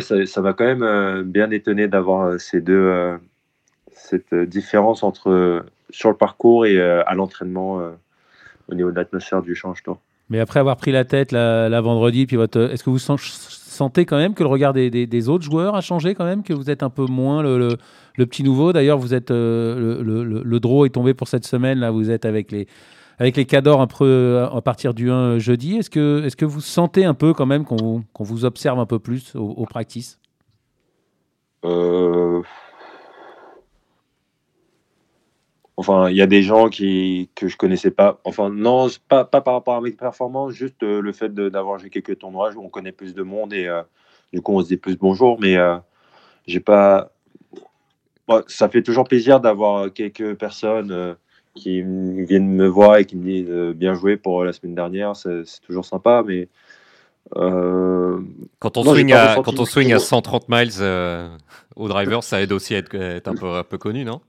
ça, 0.00 0.42
m'a 0.42 0.52
quand 0.52 0.76
même 0.76 1.22
bien 1.22 1.50
étonné 1.50 1.88
d'avoir 1.88 2.38
ces 2.38 2.60
deux 2.60 3.18
cette 3.92 4.34
différence 4.34 5.02
entre 5.02 5.64
sur 5.90 6.10
le 6.10 6.16
parcours 6.16 6.66
et 6.66 6.80
à 6.80 7.14
l'entraînement 7.14 7.80
au 8.68 8.74
niveau 8.74 8.90
de 8.90 8.96
l'atmosphère 8.96 9.42
du 9.42 9.54
change. 9.54 9.82
Mais 10.28 10.40
après 10.40 10.60
avoir 10.60 10.76
pris 10.76 10.92
la 10.92 11.04
tête 11.04 11.32
la, 11.32 11.80
vendredi, 11.80 12.26
puis 12.26 12.36
est-ce 12.36 12.82
que 12.82 12.90
vous 12.90 12.98
sentez 12.98 14.06
quand 14.06 14.16
même 14.16 14.34
que 14.34 14.42
le 14.42 14.48
regard 14.48 14.72
des, 14.72 15.28
autres 15.28 15.44
joueurs 15.44 15.74
a 15.74 15.80
changé 15.80 16.14
quand 16.14 16.24
même, 16.24 16.42
que 16.42 16.52
vous 16.52 16.70
êtes 16.70 16.82
un 16.82 16.90
peu 16.90 17.06
moins 17.06 17.42
le, 17.42 17.76
petit 18.16 18.42
nouveau? 18.42 18.72
D'ailleurs, 18.72 18.98
vous 18.98 19.14
êtes 19.14 19.30
euh, 19.30 20.02
le, 20.02 20.60
draw 20.60 20.86
est 20.86 20.90
tombé 20.90 21.14
pour 21.14 21.28
cette 21.28 21.44
semaine. 21.44 21.78
Là, 21.80 21.90
vous 21.90 22.10
êtes 22.10 22.24
avec 22.24 22.52
les 22.52 22.66
avec 23.18 23.36
les 23.36 23.44
cadors 23.44 23.80
un 23.80 23.86
peu 23.86 24.04
euh, 24.04 24.48
à 24.48 24.62
partir 24.62 24.94
du 24.94 25.10
1 25.10 25.38
jeudi. 25.38 25.76
Est-ce 25.76 25.90
que 25.90 26.22
est-ce 26.24 26.34
que 26.34 26.46
vous 26.46 26.60
sentez 26.60 27.04
un 27.04 27.14
peu 27.14 27.34
quand 27.34 27.46
même 27.46 27.64
qu'on 27.64 28.04
vous, 28.18 28.44
observe 28.44 28.80
un 28.80 28.86
peu 28.86 28.98
plus 28.98 29.36
au, 29.36 29.50
au 29.50 29.66
practice? 29.66 30.18
Euh, 31.64 32.42
Enfin, 35.82 36.10
il 36.10 36.16
y 36.16 36.22
a 36.22 36.28
des 36.28 36.44
gens 36.44 36.68
qui, 36.68 37.28
que 37.34 37.48
je 37.48 37.56
connaissais 37.56 37.90
pas. 37.90 38.20
Enfin, 38.22 38.50
non, 38.50 38.86
pas, 39.08 39.24
pas 39.24 39.40
par 39.40 39.54
rapport 39.54 39.74
à 39.74 39.80
mes 39.80 39.90
performances, 39.90 40.52
juste 40.52 40.80
euh, 40.84 41.00
le 41.00 41.10
fait 41.10 41.34
d'avoir 41.34 41.80
joué 41.80 41.90
quelques 41.90 42.20
tournois 42.20 42.52
où 42.54 42.64
on 42.64 42.68
connaît 42.68 42.92
plus 42.92 43.14
de 43.14 43.22
monde 43.24 43.52
et 43.52 43.66
euh, 43.66 43.82
du 44.32 44.40
coup 44.40 44.52
on 44.52 44.62
se 44.62 44.68
dit 44.68 44.76
plus 44.76 44.96
bonjour. 44.96 45.40
Mais 45.40 45.56
euh, 45.56 45.78
j'ai 46.46 46.60
pas. 46.60 47.10
ça 48.46 48.68
fait 48.68 48.82
toujours 48.82 49.08
plaisir 49.08 49.40
d'avoir 49.40 49.92
quelques 49.92 50.36
personnes 50.36 51.16
qui 51.56 51.82
viennent 51.82 52.54
me 52.54 52.68
voir 52.68 52.98
et 52.98 53.04
qui 53.04 53.16
me 53.16 53.24
disent 53.24 53.76
bien 53.76 53.94
joué 53.94 54.16
pour 54.16 54.44
la 54.44 54.52
semaine 54.52 54.76
dernière. 54.76 55.16
C'est 55.16 55.42
toujours 55.66 55.84
sympa, 55.84 56.22
mais. 56.24 56.48
quand 57.34 58.76
on 58.76 58.84
swing 58.84 59.12
à, 59.14 59.34
quand 59.44 59.58
on 59.58 59.64
swing 59.64 59.92
à 59.92 59.98
130 59.98 60.48
miles 60.48 60.70
au 61.74 61.88
driver, 61.88 62.22
ça 62.22 62.40
aide 62.40 62.52
aussi 62.52 62.76
à 62.76 62.78
être, 62.78 62.94
être 62.94 63.26
un, 63.26 63.34
peu, 63.34 63.48
un 63.48 63.64
peu 63.64 63.78
connu, 63.78 64.04
non? 64.04 64.20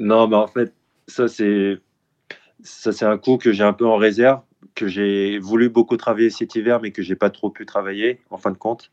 Non, 0.00 0.26
mais 0.28 0.36
en 0.36 0.46
fait, 0.46 0.72
ça, 1.06 1.28
c'est 1.28 3.02
un 3.02 3.18
coup 3.18 3.36
que 3.36 3.52
j'ai 3.52 3.64
un 3.64 3.74
peu 3.74 3.86
en 3.86 3.96
réserve, 3.96 4.40
que 4.74 4.88
j'ai 4.88 5.38
voulu 5.38 5.68
beaucoup 5.68 5.98
travailler 5.98 6.30
cet 6.30 6.54
hiver, 6.54 6.80
mais 6.80 6.90
que 6.90 7.02
j'ai 7.02 7.16
pas 7.16 7.28
trop 7.28 7.50
pu 7.50 7.66
travailler 7.66 8.20
en 8.30 8.38
fin 8.38 8.50
de 8.50 8.56
compte. 8.56 8.90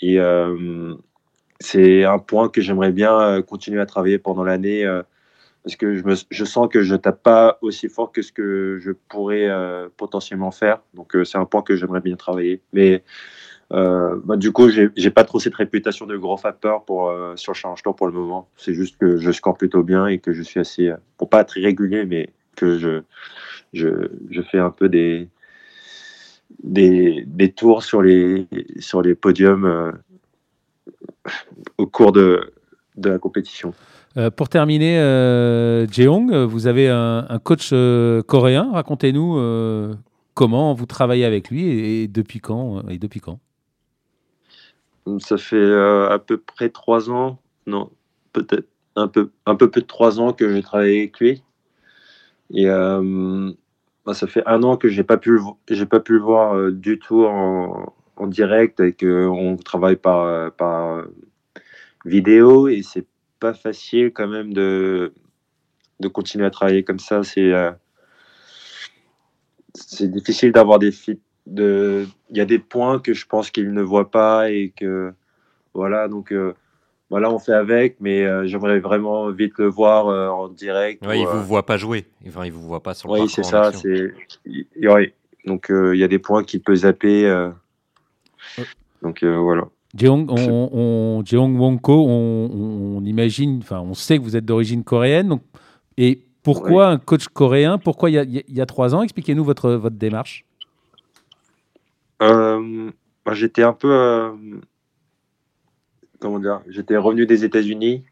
Et 0.00 0.20
euh, 0.20 0.94
c'est 1.58 2.04
un 2.04 2.20
point 2.20 2.48
que 2.48 2.60
j'aimerais 2.60 2.92
bien 2.92 3.18
euh, 3.20 3.42
continuer 3.42 3.80
à 3.80 3.86
travailler 3.86 4.18
pendant 4.20 4.44
l'année, 4.44 4.84
euh, 4.84 5.02
parce 5.64 5.74
que 5.74 5.96
je, 6.30 6.44
sens 6.44 6.68
que 6.68 6.82
je 6.82 6.94
tape 6.94 7.22
pas 7.24 7.58
aussi 7.60 7.88
fort 7.88 8.12
que 8.12 8.22
ce 8.22 8.30
que 8.30 8.78
je 8.80 8.92
pourrais 8.92 9.48
potentiellement 9.96 10.52
faire. 10.52 10.82
Donc 10.94 11.16
c'est 11.24 11.38
un 11.38 11.46
point 11.46 11.62
que 11.62 11.74
j'aimerais 11.74 12.00
bien 12.00 12.16
travailler. 12.16 12.62
Mais 12.72 13.02
euh, 13.72 14.20
bah, 14.24 14.36
du 14.36 14.52
coup, 14.52 14.68
j'ai 14.68 15.10
pas 15.10 15.24
trop 15.24 15.38
cette 15.40 15.54
réputation 15.54 16.06
de 16.06 16.16
gros 16.16 16.36
facteur 16.36 16.84
pour, 16.84 17.08
euh, 17.08 17.34
sur 17.36 17.52
le 17.52 17.56
challenge 17.56 17.82
tour 17.82 17.96
pour 17.96 18.06
le 18.06 18.12
moment. 18.12 18.48
C'est 18.56 18.74
juste 18.74 18.98
que 18.98 19.16
je 19.16 19.32
score 19.32 19.56
plutôt 19.56 19.82
bien 19.82 20.06
et 20.06 20.18
que 20.18 20.32
je 20.32 20.42
suis 20.42 20.60
assez, 20.60 20.88
euh, 20.88 20.96
pour 21.16 21.30
pas 21.30 21.40
être 21.40 21.56
irrégulier, 21.56 22.04
mais 22.04 22.30
que 22.56 22.78
je, 22.78 23.02
je, 23.72 23.88
je 24.30 24.42
fais 24.42 24.58
un 24.58 24.70
peu 24.70 24.90
des, 24.90 25.28
des, 26.62 27.24
des, 27.26 27.50
tours 27.50 27.82
sur 27.82 28.02
les, 28.02 28.46
sur 28.78 29.00
les 29.00 29.14
podiums 29.14 29.94
au 31.78 31.86
cours 31.86 32.12
de, 32.12 32.52
de 32.96 33.08
la 33.08 33.18
compétition. 33.18 33.72
pour 34.36 34.50
terminer, 34.50 34.98
Jeong, 35.90 36.30
vous 36.44 36.66
avez 36.66 36.90
un, 36.90 37.40
coach 37.42 37.70
coréen. 38.26 38.70
Racontez-nous 38.70 39.96
comment 40.34 40.74
vous 40.74 40.86
travaillez 40.86 41.24
avec 41.24 41.48
lui 41.48 41.66
et 41.66 42.06
depuis 42.06 42.40
quand 42.40 42.86
et 42.90 42.98
depuis 42.98 43.20
quand? 43.20 43.38
Ça 45.18 45.36
fait 45.36 45.56
euh, 45.56 46.08
à 46.10 46.18
peu 46.18 46.38
près 46.38 46.68
trois 46.68 47.10
ans, 47.10 47.40
non, 47.66 47.90
peut-être 48.32 48.68
un 48.96 49.08
peu, 49.08 49.30
un 49.46 49.56
peu 49.56 49.70
plus 49.70 49.82
de 49.82 49.86
trois 49.86 50.20
ans 50.20 50.32
que 50.32 50.52
j'ai 50.52 50.62
travaillé 50.62 51.00
avec 51.00 51.18
lui. 51.18 51.42
Et 52.50 52.68
euh, 52.68 53.50
bah, 54.04 54.14
ça 54.14 54.26
fait 54.26 54.42
un 54.46 54.62
an 54.62 54.76
que 54.76 54.88
j'ai 54.88 55.04
pas 55.04 55.16
pu, 55.16 55.40
j'ai 55.68 55.86
pas 55.86 56.00
pu 56.00 56.14
le 56.14 56.20
voir 56.20 56.54
euh, 56.56 56.70
du 56.70 56.98
tout 56.98 57.24
en, 57.24 57.94
en 58.16 58.26
direct 58.26 58.80
et 58.80 58.92
qu'on 58.92 59.56
travaille 59.56 59.96
par, 59.96 60.52
par 60.52 61.04
vidéo 62.04 62.68
et 62.68 62.82
c'est 62.82 63.06
pas 63.40 63.54
facile 63.54 64.12
quand 64.12 64.28
même 64.28 64.52
de, 64.52 65.12
de 66.00 66.08
continuer 66.08 66.46
à 66.46 66.50
travailler 66.50 66.84
comme 66.84 66.98
ça. 66.98 67.22
C'est 67.24 67.52
c'est 69.74 70.10
difficile 70.10 70.52
d'avoir 70.52 70.78
des 70.78 70.92
fit 70.92 71.18
de 71.46 72.06
il 72.30 72.36
y 72.36 72.40
a 72.40 72.44
des 72.44 72.58
points 72.58 72.98
que 72.98 73.14
je 73.14 73.26
pense 73.26 73.50
qu'il 73.50 73.72
ne 73.72 73.82
voit 73.82 74.10
pas 74.10 74.50
et 74.50 74.72
que 74.76 75.12
voilà 75.74 76.08
donc 76.08 76.32
euh, 76.32 76.54
voilà 77.10 77.30
on 77.32 77.38
fait 77.38 77.52
avec 77.52 77.96
mais 78.00 78.22
euh, 78.22 78.46
j'aimerais 78.46 78.78
vraiment 78.78 79.30
vite 79.30 79.54
le 79.58 79.66
voir 79.66 80.08
euh, 80.08 80.28
en 80.28 80.48
direct 80.48 81.04
ouais, 81.06 81.20
il 81.20 81.26
vous 81.26 81.42
voit 81.42 81.66
pas 81.66 81.76
jouer. 81.76 82.06
Enfin 82.26 82.44
il 82.44 82.52
vous 82.52 82.62
voit 82.62 82.82
pas 82.82 82.94
sur 82.94 83.12
le 83.12 83.22
oui 83.22 83.28
c'est 83.28 83.42
ça 83.42 83.72
c'est 83.72 84.12
donc 85.44 85.66
il 85.70 85.98
y 85.98 86.04
a 86.04 86.08
des 86.08 86.20
points 86.20 86.44
qu'il 86.44 86.62
peut 86.62 86.76
zapper 86.76 87.50
donc 89.02 89.24
voilà. 89.24 89.64
Jeong, 89.94 90.30
on, 90.30 91.22
Jeong 91.24 91.58
Wonko, 91.58 92.06
on, 92.08 92.96
on, 92.96 93.04
imagine, 93.04 93.58
enfin, 93.62 93.80
on 93.80 93.92
sait 93.92 94.16
que 94.16 94.22
vous 94.22 94.36
êtes 94.36 94.44
d'origine 94.44 94.84
coréenne. 94.84 95.28
Donc, 95.28 95.42
et 95.98 96.24
pourquoi 96.42 96.88
un 96.88 96.98
coach 96.98 97.28
coréen 97.28 97.76
Pourquoi 97.76 98.08
il 98.08 98.14
y 98.14 98.18
a, 98.18 98.22
il 98.22 98.42
y 98.48 98.60
a 98.60 98.66
trois 98.66 98.94
ans? 98.94 99.02
Expliquez-nous 99.02 99.44
votre, 99.44 99.72
votre 99.72 99.96
démarche. 99.96 100.46
Euh, 102.22 102.90
bah, 103.24 103.34
j'étais 103.34 103.62
un 103.62 103.72
peu. 103.72 103.92
Euh, 103.92 104.30
comment 106.20 106.38
dire 106.38 106.62
J'étais 106.68 106.96
revenu 106.96 107.26
des 107.26 107.44
États-Unis. 107.44 108.04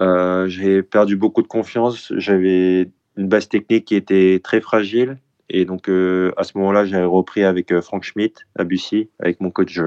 Euh, 0.00 0.48
j'ai 0.48 0.82
perdu 0.82 1.16
beaucoup 1.16 1.42
de 1.42 1.46
confiance. 1.46 2.12
J'avais 2.16 2.90
une 3.16 3.28
base 3.28 3.48
technique 3.48 3.86
qui 3.86 3.94
était 3.94 4.40
très 4.42 4.60
fragile. 4.60 5.18
Et 5.48 5.64
donc, 5.64 5.88
à 5.88 6.42
ce 6.42 6.58
moment-là, 6.58 6.84
j'ai 6.84 7.00
repris 7.04 7.44
avec 7.44 7.78
Frank 7.80 8.02
Schmidt 8.02 8.42
à 8.56 8.64
Bussy, 8.64 9.10
avec 9.20 9.40
mon 9.40 9.52
coach 9.52 9.80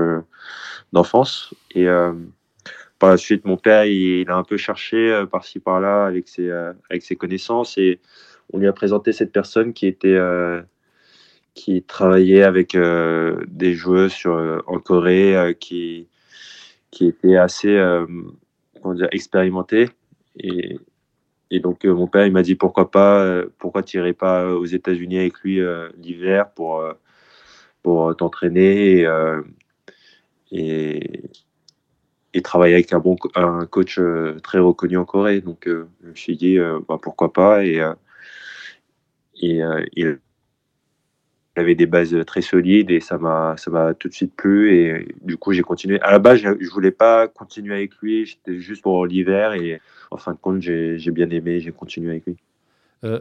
d'enfance. 0.94 1.54
Et 1.76 1.86
par 2.98 3.10
la 3.10 3.18
suite, 3.18 3.44
mon 3.44 3.58
père, 3.58 3.84
il, 3.84 4.30
a 4.30 4.38
un 4.38 4.44
peu 4.44 4.56
cherché 4.56 5.26
par-ci, 5.30 5.60
par-là 5.60 6.06
avec 6.06 6.30
ses 6.30 7.16
connaissances. 7.18 7.78
Et 7.78 8.00
on 8.54 8.58
lui 8.58 8.68
a 8.68 8.74
présenté 8.74 9.12
cette 9.12 9.34
personne 9.34 9.74
qui 9.74 9.86
était 9.86 10.18
qui 11.54 11.84
travaillait 11.84 12.44
avec 12.44 12.76
euh, 12.76 13.44
des 13.48 13.74
joueuses 13.74 14.14
sur, 14.14 14.34
euh, 14.36 14.60
en 14.68 14.80
Corée 14.80 15.36
euh, 15.36 15.54
qui, 15.54 16.08
qui 16.92 17.08
étaient 17.08 17.38
assez 17.38 17.78
dire. 19.12 19.90
Et, 20.38 20.80
et 21.52 21.60
donc, 21.60 21.86
mon 21.86 22.08
père, 22.08 22.26
il 22.26 22.32
m'a 22.32 22.44
dit 22.44 22.56
pourquoi 22.56 22.92
pas, 22.92 23.44
pourquoi 23.58 23.84
tu 23.84 23.98
n'irais 23.98 24.14
pas 24.14 24.54
aux 24.54 24.66
États-Unis 24.66 25.20
avec 25.20 25.40
lui 25.40 25.60
l'hiver 25.98 26.52
pour, 26.52 26.84
pour 27.84 28.16
t'entraîner 28.16 29.06
et, 30.52 31.32
et, 32.34 32.42
travailler 32.42 32.76
avec 32.76 32.94
un, 32.94 33.00
bon, 33.00 33.18
un 33.36 33.66
coach 33.66 34.00
très 34.44 34.60
reconnu 34.60 34.98
en 34.98 35.06
Corée. 35.06 35.42
Donc, 35.42 35.68
je 35.68 36.08
me 36.08 36.16
suis 36.16 36.38
dit 36.38 36.58
bah, 36.88 37.00
pourquoi 37.02 37.34
pas. 37.34 37.66
Et, 37.66 37.84
et 39.42 39.62
il 39.96 40.20
avait 41.60 41.76
des 41.76 41.86
bases 41.86 42.16
très 42.26 42.42
solides 42.42 42.92
et 42.92 43.00
ça 43.00 43.18
m'a 43.18 43.56
ça 43.58 43.72
m'a 43.72 43.94
tout 43.94 44.10
de 44.10 44.14
suite 44.14 44.34
plu 44.36 44.74
et 44.74 45.08
du 45.22 45.38
coup 45.38 45.54
j'ai 45.54 45.62
continué. 45.62 46.00
À 46.02 46.12
la 46.12 46.20
base 46.20 46.40
je 46.40 46.70
voulais 46.70 46.92
pas 46.92 47.28
continuer 47.28 47.76
avec 47.76 47.92
lui 48.02 48.26
j'étais 48.26 48.60
juste 48.60 48.82
pour 48.82 49.06
l'hiver 49.06 49.54
et 49.54 49.82
en 50.12 50.18
fin 50.18 50.34
de 50.34 50.38
compte 50.38 50.62
j'ai 50.62 51.12
bien 51.12 51.30
aimé 51.30 51.60
j'ai 51.60 51.72
continué 51.72 52.12
avec 52.12 52.26
lui. 52.26 52.38
Euh, 53.04 53.20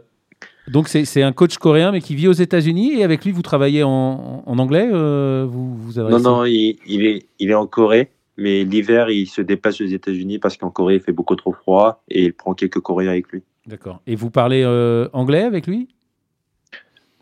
donc 0.67 0.87
c'est 0.87 1.21
un 1.21 1.31
coach 1.31 1.57
coréen 1.57 1.91
mais 1.91 2.01
qui 2.01 2.15
vit 2.15 2.27
aux 2.27 2.33
États-Unis 2.33 2.99
et 2.99 3.03
avec 3.03 3.25
lui 3.25 3.31
vous 3.31 3.41
travaillez 3.41 3.83
en, 3.83 4.43
en 4.45 4.59
anglais 4.59 4.89
euh, 4.91 5.45
vous, 5.47 5.75
vous 5.75 6.01
non 6.01 6.19
non 6.19 6.45
il, 6.45 6.77
il, 6.85 7.05
est 7.05 7.25
il 7.39 7.49
est 7.49 7.55
en 7.55 7.67
Corée 7.67 8.09
mais 8.37 8.63
l'hiver 8.63 9.09
il 9.09 9.27
se 9.27 9.41
déplace 9.41 9.81
aux 9.81 9.85
États-Unis 9.85 10.39
parce 10.39 10.57
qu'en 10.57 10.69
Corée 10.69 10.95
il 10.95 11.01
fait 11.01 11.11
beaucoup 11.11 11.35
trop 11.35 11.53
froid 11.53 12.01
et 12.09 12.25
il 12.25 12.33
prend 12.33 12.53
quelques 12.53 12.79
Coréens 12.79 13.11
avec 13.11 13.27
lui. 13.29 13.43
D'accord. 13.67 14.01
Et 14.07 14.15
vous 14.15 14.31
parlez 14.31 14.63
euh, 14.63 15.07
anglais 15.13 15.43
avec 15.43 15.67
lui? 15.67 15.89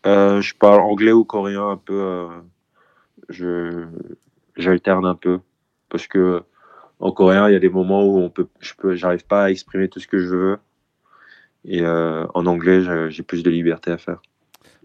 Euh, 0.07 0.41
je 0.41 0.55
parle 0.55 0.81
anglais 0.81 1.11
ou 1.11 1.23
coréen 1.23 1.69
un 1.69 1.77
peu. 1.77 1.99
Euh, 1.99 2.27
je 3.29 3.85
j'alterne 4.55 5.05
un 5.05 5.15
peu 5.15 5.39
parce 5.89 6.07
que 6.07 6.43
en 6.99 7.11
coréen 7.11 7.47
il 7.49 7.53
y 7.53 7.55
a 7.55 7.59
des 7.59 7.69
moments 7.69 8.03
où 8.05 8.19
on 8.19 8.29
peut, 8.29 8.47
je 8.59 8.73
peux, 8.75 8.95
j'arrive 8.95 9.25
pas 9.25 9.45
à 9.45 9.49
exprimer 9.51 9.87
tout 9.87 9.99
ce 9.99 10.07
que 10.07 10.17
je 10.17 10.27
veux 10.27 10.57
et 11.65 11.81
euh, 11.81 12.25
en 12.33 12.45
anglais 12.45 13.09
j'ai 13.09 13.23
plus 13.23 13.43
de 13.43 13.49
liberté 13.49 13.91
à 13.91 13.97
faire. 13.97 14.21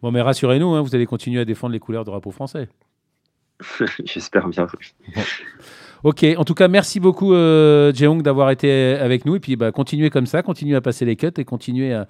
Bon, 0.02 0.10
mais 0.10 0.20
rassurez-nous, 0.20 0.74
hein, 0.74 0.82
vous 0.82 0.94
allez 0.94 1.06
continuer 1.06 1.40
à 1.40 1.44
défendre 1.44 1.72
les 1.72 1.78
couleurs 1.78 2.04
du 2.04 2.10
drapeau 2.10 2.32
français. 2.32 2.68
J'espère 4.04 4.48
bien. 4.48 4.66
Ok, 6.02 6.26
en 6.36 6.44
tout 6.44 6.54
cas, 6.54 6.66
merci 6.66 6.98
beaucoup, 6.98 7.32
euh, 7.32 7.92
Jeong, 7.94 8.22
d'avoir 8.22 8.50
été 8.50 8.94
avec 8.94 9.24
nous. 9.24 9.36
Et 9.36 9.40
puis, 9.40 9.54
bah, 9.54 9.70
continuez 9.70 10.10
comme 10.10 10.26
ça, 10.26 10.42
continuez 10.42 10.74
à 10.74 10.80
passer 10.80 11.04
les 11.04 11.14
cuts 11.14 11.30
et 11.36 11.44
continuez 11.44 11.94
à, 11.94 12.08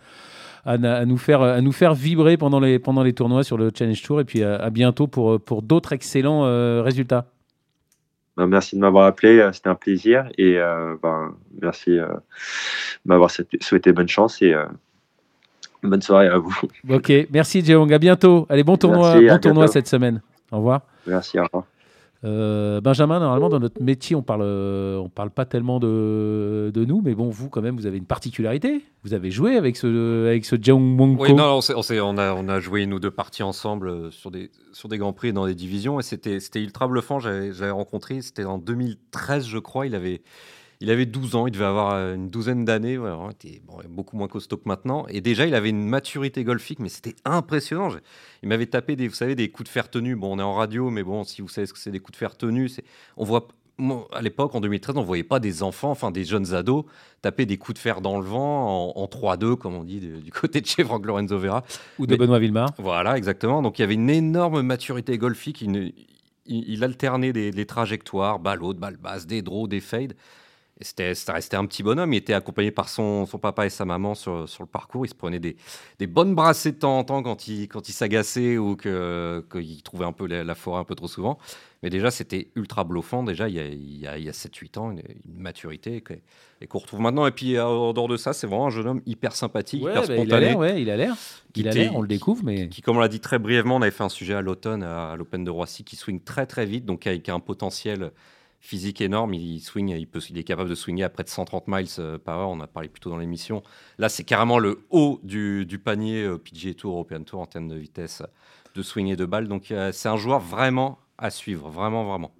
à, 0.64 0.72
à 0.72 1.04
nous, 1.04 1.18
faire, 1.18 1.42
à 1.42 1.60
nous 1.60 1.72
faire 1.72 1.94
vibrer 1.94 2.36
pendant 2.36 2.60
les, 2.60 2.78
pendant 2.78 3.02
les 3.02 3.12
tournois 3.12 3.44
sur 3.44 3.56
le 3.58 3.70
Challenge 3.76 4.02
Tour. 4.02 4.20
Et 4.20 4.24
puis, 4.24 4.42
à, 4.42 4.56
à 4.56 4.70
bientôt 4.70 5.06
pour, 5.06 5.40
pour 5.40 5.62
d'autres 5.62 5.92
excellents 5.92 6.44
euh, 6.44 6.82
résultats. 6.82 7.26
Ben, 8.36 8.46
merci 8.46 8.76
de 8.76 8.80
m'avoir 8.80 9.06
appelé, 9.06 9.38
euh, 9.40 9.52
c'était 9.52 9.68
un 9.68 9.74
plaisir. 9.74 10.26
Et 10.38 10.56
euh, 10.58 10.96
ben, 11.02 11.34
merci 11.60 11.98
euh, 11.98 12.06
de 12.06 12.12
m'avoir 13.04 13.30
souhaité 13.60 13.92
bonne 13.92 14.08
chance 14.08 14.40
et 14.40 14.54
euh, 14.54 14.64
bonne 15.82 16.00
soirée 16.00 16.28
à 16.28 16.38
vous. 16.38 16.58
Ok, 16.88 17.12
merci, 17.30 17.62
Jeong. 17.64 17.92
À 17.92 17.98
bientôt. 17.98 18.46
Allez, 18.48 18.64
bon 18.64 18.76
tournoi, 18.76 19.14
Merci, 19.14 19.26
bon 19.28 19.38
tournoi 19.38 19.64
bientôt. 19.64 19.72
cette 19.72 19.88
semaine. 19.88 20.22
Au 20.50 20.56
revoir. 20.58 20.80
Merci, 21.06 21.38
au 21.38 21.44
revoir. 21.44 21.64
Euh, 22.24 22.80
Benjamin, 22.80 23.18
normalement, 23.18 23.48
dans 23.48 23.58
notre 23.58 23.82
métier, 23.82 24.14
on 24.14 24.22
parle, 24.22 24.42
on 24.42 25.08
parle 25.08 25.30
pas 25.30 25.44
tellement 25.44 25.80
de, 25.80 26.70
de 26.72 26.84
nous, 26.84 27.02
mais 27.02 27.14
bon, 27.14 27.28
vous, 27.28 27.48
quand 27.48 27.62
même, 27.62 27.76
vous 27.76 27.86
avez 27.86 27.98
une 27.98 28.06
particularité. 28.06 28.84
Vous 29.02 29.14
avez 29.14 29.30
joué 29.30 29.56
avec 29.56 29.76
ce, 29.76 30.26
avec 30.28 30.44
ce 30.44 30.56
Jeong 30.60 30.98
Wonko. 30.98 31.24
Oui, 31.24 31.34
non, 31.34 31.58
on, 31.58 32.18
a, 32.18 32.34
on 32.34 32.48
a 32.48 32.60
joué 32.60 32.82
une 32.82 32.92
ou 32.92 33.00
deux 33.00 33.10
parties 33.10 33.42
ensemble 33.42 33.88
euh, 33.88 34.10
sur 34.12 34.30
des, 34.30 34.50
sur 34.72 34.88
des 34.88 34.98
grands 34.98 35.12
prix 35.12 35.28
et 35.28 35.32
dans 35.32 35.46
des 35.46 35.56
divisions 35.56 35.98
et 35.98 36.02
c'était 36.02 36.38
ultra 36.54 36.86
bluffant. 36.86 37.18
J'avais 37.18 37.70
rencontré, 37.70 38.22
c'était 38.22 38.44
en 38.44 38.58
2013, 38.58 39.46
je 39.46 39.58
crois. 39.58 39.86
Il 39.86 39.96
avait, 39.96 40.22
il 40.82 40.90
avait 40.90 41.06
12 41.06 41.34
ans, 41.36 41.46
il 41.46 41.52
devait 41.52 41.64
avoir 41.64 41.92
euh, 41.94 42.14
une 42.14 42.28
douzaine 42.28 42.64
d'années. 42.64 42.98
Ouais, 42.98 43.10
il 43.10 43.30
était 43.50 43.62
bon, 43.64 43.78
beaucoup 43.88 44.16
moins 44.16 44.28
costaud 44.28 44.56
que 44.58 44.66
maintenant. 44.68 45.06
Et 45.08 45.20
déjà, 45.20 45.46
il 45.46 45.54
avait 45.54 45.70
une 45.70 45.86
maturité 45.86 46.44
golfique, 46.44 46.78
mais 46.80 46.88
c'était 46.88 47.16
impressionnant. 47.24 47.88
Je- 47.90 47.98
Il 48.42 48.48
m'avait 48.48 48.66
tapé 48.66 48.96
des, 48.96 49.08
vous 49.08 49.14
savez, 49.14 49.34
des 49.34 49.48
coups 49.50 49.68
de 49.68 49.72
fer 49.72 49.88
tenus. 49.90 50.16
Bon, 50.18 50.36
on 50.36 50.38
est 50.38 50.42
en 50.42 50.54
radio, 50.54 50.90
mais 50.90 51.02
bon, 51.02 51.24
si 51.24 51.40
vous 51.42 51.48
savez 51.48 51.66
ce 51.66 51.72
que 51.72 51.78
c'est 51.78 51.90
des 51.92 52.00
coups 52.00 52.12
de 52.12 52.16
fer 52.18 52.36
tenus, 52.36 52.80
on 53.16 53.24
voit. 53.24 53.48
à 54.12 54.20
l'époque, 54.22 54.54
en 54.54 54.60
2013, 54.60 54.96
on 54.96 55.02
voyait 55.02 55.24
pas 55.24 55.40
des 55.40 55.62
enfants, 55.62 55.90
enfin 55.90 56.10
des 56.10 56.24
jeunes 56.24 56.54
ados, 56.54 56.84
taper 57.22 57.46
des 57.46 57.56
coups 57.56 57.74
de 57.74 57.78
fer 57.80 58.00
dans 58.00 58.18
le 58.20 58.24
vent 58.26 58.92
en, 58.96 59.00
en 59.02 59.06
3-2, 59.06 59.56
comme 59.56 59.74
on 59.74 59.82
dit, 59.84 59.98
du, 59.98 60.20
du 60.20 60.30
côté 60.30 60.60
de 60.60 60.66
chez 60.66 60.84
Franck 60.84 61.06
Lorenzo 61.06 61.38
Vera. 61.38 61.64
Ou 61.98 62.06
de 62.06 62.12
Mais- 62.12 62.18
Benoît 62.18 62.38
Villemar. 62.38 62.70
Voilà, 62.78 63.16
exactement. 63.16 63.62
Donc 63.62 63.78
il 63.78 63.82
y 63.82 63.84
avait 63.84 63.94
une 63.94 64.10
énorme 64.10 64.62
maturité 64.62 65.16
golfique. 65.18 65.62
Il, 65.62 65.70
ne- 65.72 65.88
il- 66.46 66.64
il 66.68 66.84
alternait 66.84 67.32
des, 67.32 67.50
les 67.50 67.66
trajectoires, 67.66 68.38
balle 68.38 68.62
haute, 68.62 68.78
balle 68.78 68.96
basse, 68.98 69.26
des 69.26 69.42
draws, 69.42 69.66
des 69.68 69.80
fades. 69.80 70.14
Et 70.80 70.84
c'était, 70.84 71.14
ça 71.14 71.32
restait 71.34 71.56
un 71.56 71.66
petit 71.66 71.82
bonhomme. 71.82 72.12
Il 72.12 72.16
était 72.16 72.32
accompagné 72.32 72.70
par 72.70 72.88
son, 72.88 73.24
son 73.26 73.38
papa 73.38 73.66
et 73.66 73.70
sa 73.70 73.84
maman 73.84 74.14
sur, 74.14 74.48
sur 74.48 74.64
le 74.64 74.68
parcours. 74.68 75.04
Il 75.06 75.08
se 75.10 75.14
prenait 75.14 75.38
des, 75.38 75.56
des 75.98 76.06
bonnes 76.06 76.34
brassées 76.34 76.72
de 76.72 76.78
temps 76.78 76.98
en 76.98 77.04
temps 77.04 77.22
quand 77.22 77.46
il, 77.46 77.68
quand 77.68 77.88
il 77.88 77.92
s'agaçait 77.92 78.56
ou 78.58 78.74
que, 78.74 79.44
qu'il 79.52 79.82
trouvait 79.82 80.06
un 80.06 80.12
peu 80.12 80.26
la, 80.26 80.42
la 80.42 80.54
forêt 80.54 80.80
un 80.80 80.84
peu 80.84 80.94
trop 80.96 81.06
souvent. 81.08 81.38
Mais 81.84 81.90
déjà, 81.90 82.10
c'était 82.10 82.48
ultra 82.56 82.84
bluffant. 82.84 83.22
Déjà, 83.22 83.48
il 83.48 83.54
y 83.54 83.60
a, 83.60 83.66
il 83.66 83.98
y 83.98 84.06
a, 84.06 84.16
il 84.18 84.24
y 84.24 84.28
a 84.28 84.32
7-8 84.32 84.78
ans, 84.78 84.90
une, 84.92 85.02
une 85.26 85.40
maturité 85.40 86.00
que- 86.00 86.14
et 86.60 86.66
qu'on 86.66 86.78
retrouve 86.78 87.00
maintenant. 87.00 87.26
Et 87.26 87.32
puis, 87.32 87.56
euh, 87.56 87.64
en 87.66 87.92
dehors 87.92 88.08
de 88.08 88.16
ça, 88.16 88.32
c'est 88.32 88.46
vraiment 88.46 88.68
un 88.68 88.70
jeune 88.70 88.86
homme 88.88 89.02
hyper 89.04 89.34
sympathique, 89.36 89.84
Ouais, 89.84 89.90
hyper 89.90 90.02
bah, 90.08 90.14
il 90.14 90.18
a 90.20 90.22
spontané 90.22 90.46
l'air, 90.46 90.58
ouais, 90.58 90.80
il 90.82 90.90
a 90.90 90.96
l'air. 90.96 91.16
Il 91.54 91.68
a 91.68 91.72
l'air, 91.72 91.94
on 91.96 92.00
le 92.02 92.08
découvre, 92.08 92.42
mais. 92.44 92.68
qui, 92.68 92.82
comme 92.82 92.96
on 92.96 93.00
l'a 93.00 93.08
dit 93.08 93.20
très 93.20 93.38
brièvement, 93.38 93.76
on 93.76 93.82
avait 93.82 93.90
fait 93.90 94.04
un 94.04 94.08
sujet 94.08 94.34
à 94.34 94.40
l'automne 94.42 94.82
à, 94.84 95.10
à 95.12 95.16
l'Open 95.16 95.44
de 95.44 95.50
Roissy, 95.50 95.84
qui 95.84 95.96
swing 95.96 96.20
très 96.22 96.46
très 96.46 96.64
vite, 96.64 96.86
donc 96.86 97.06
avec 97.06 97.28
un 97.28 97.40
potentiel 97.40 98.12
physique 98.62 99.02
énorme. 99.02 99.34
Il 99.34 99.60
swing, 99.60 99.90
il, 99.90 100.38
est 100.38 100.44
capable 100.44 100.70
de 100.70 100.74
swinger 100.74 101.04
à 101.04 101.10
près 101.10 101.24
de 101.24 101.28
130 101.28 101.68
miles 101.68 101.86
euh, 101.98 102.16
par 102.16 102.38
heure. 102.38 102.48
On 102.48 102.60
a 102.60 102.66
parlé 102.66 102.88
plus 102.88 103.00
tôt 103.00 103.10
dans 103.10 103.18
l'émission. 103.18 103.62
Là, 103.98 104.08
c'est 104.08 104.24
carrément 104.24 104.58
le 104.58 104.80
haut 104.88 105.20
du, 105.22 105.66
panier 105.84 106.22
euh, 106.22 106.38
PGA 106.38 106.72
Tour, 106.72 106.94
European 106.94 107.22
Tour 107.24 107.40
en 107.40 107.46
termes 107.46 107.68
de 107.68 107.76
vitesse 107.76 108.22
de 108.74 108.82
swing 108.82 109.08
et 109.08 109.16
de 109.16 109.26
balle. 109.26 109.48
Donc, 109.48 109.70
euh, 109.70 109.92
c'est 109.92 110.08
un 110.08 110.16
joueur 110.16 110.40
vraiment 110.40 110.98
à 111.18 111.30
suivre, 111.30 111.68
vraiment, 111.68 112.04
vraiment. 112.04 112.32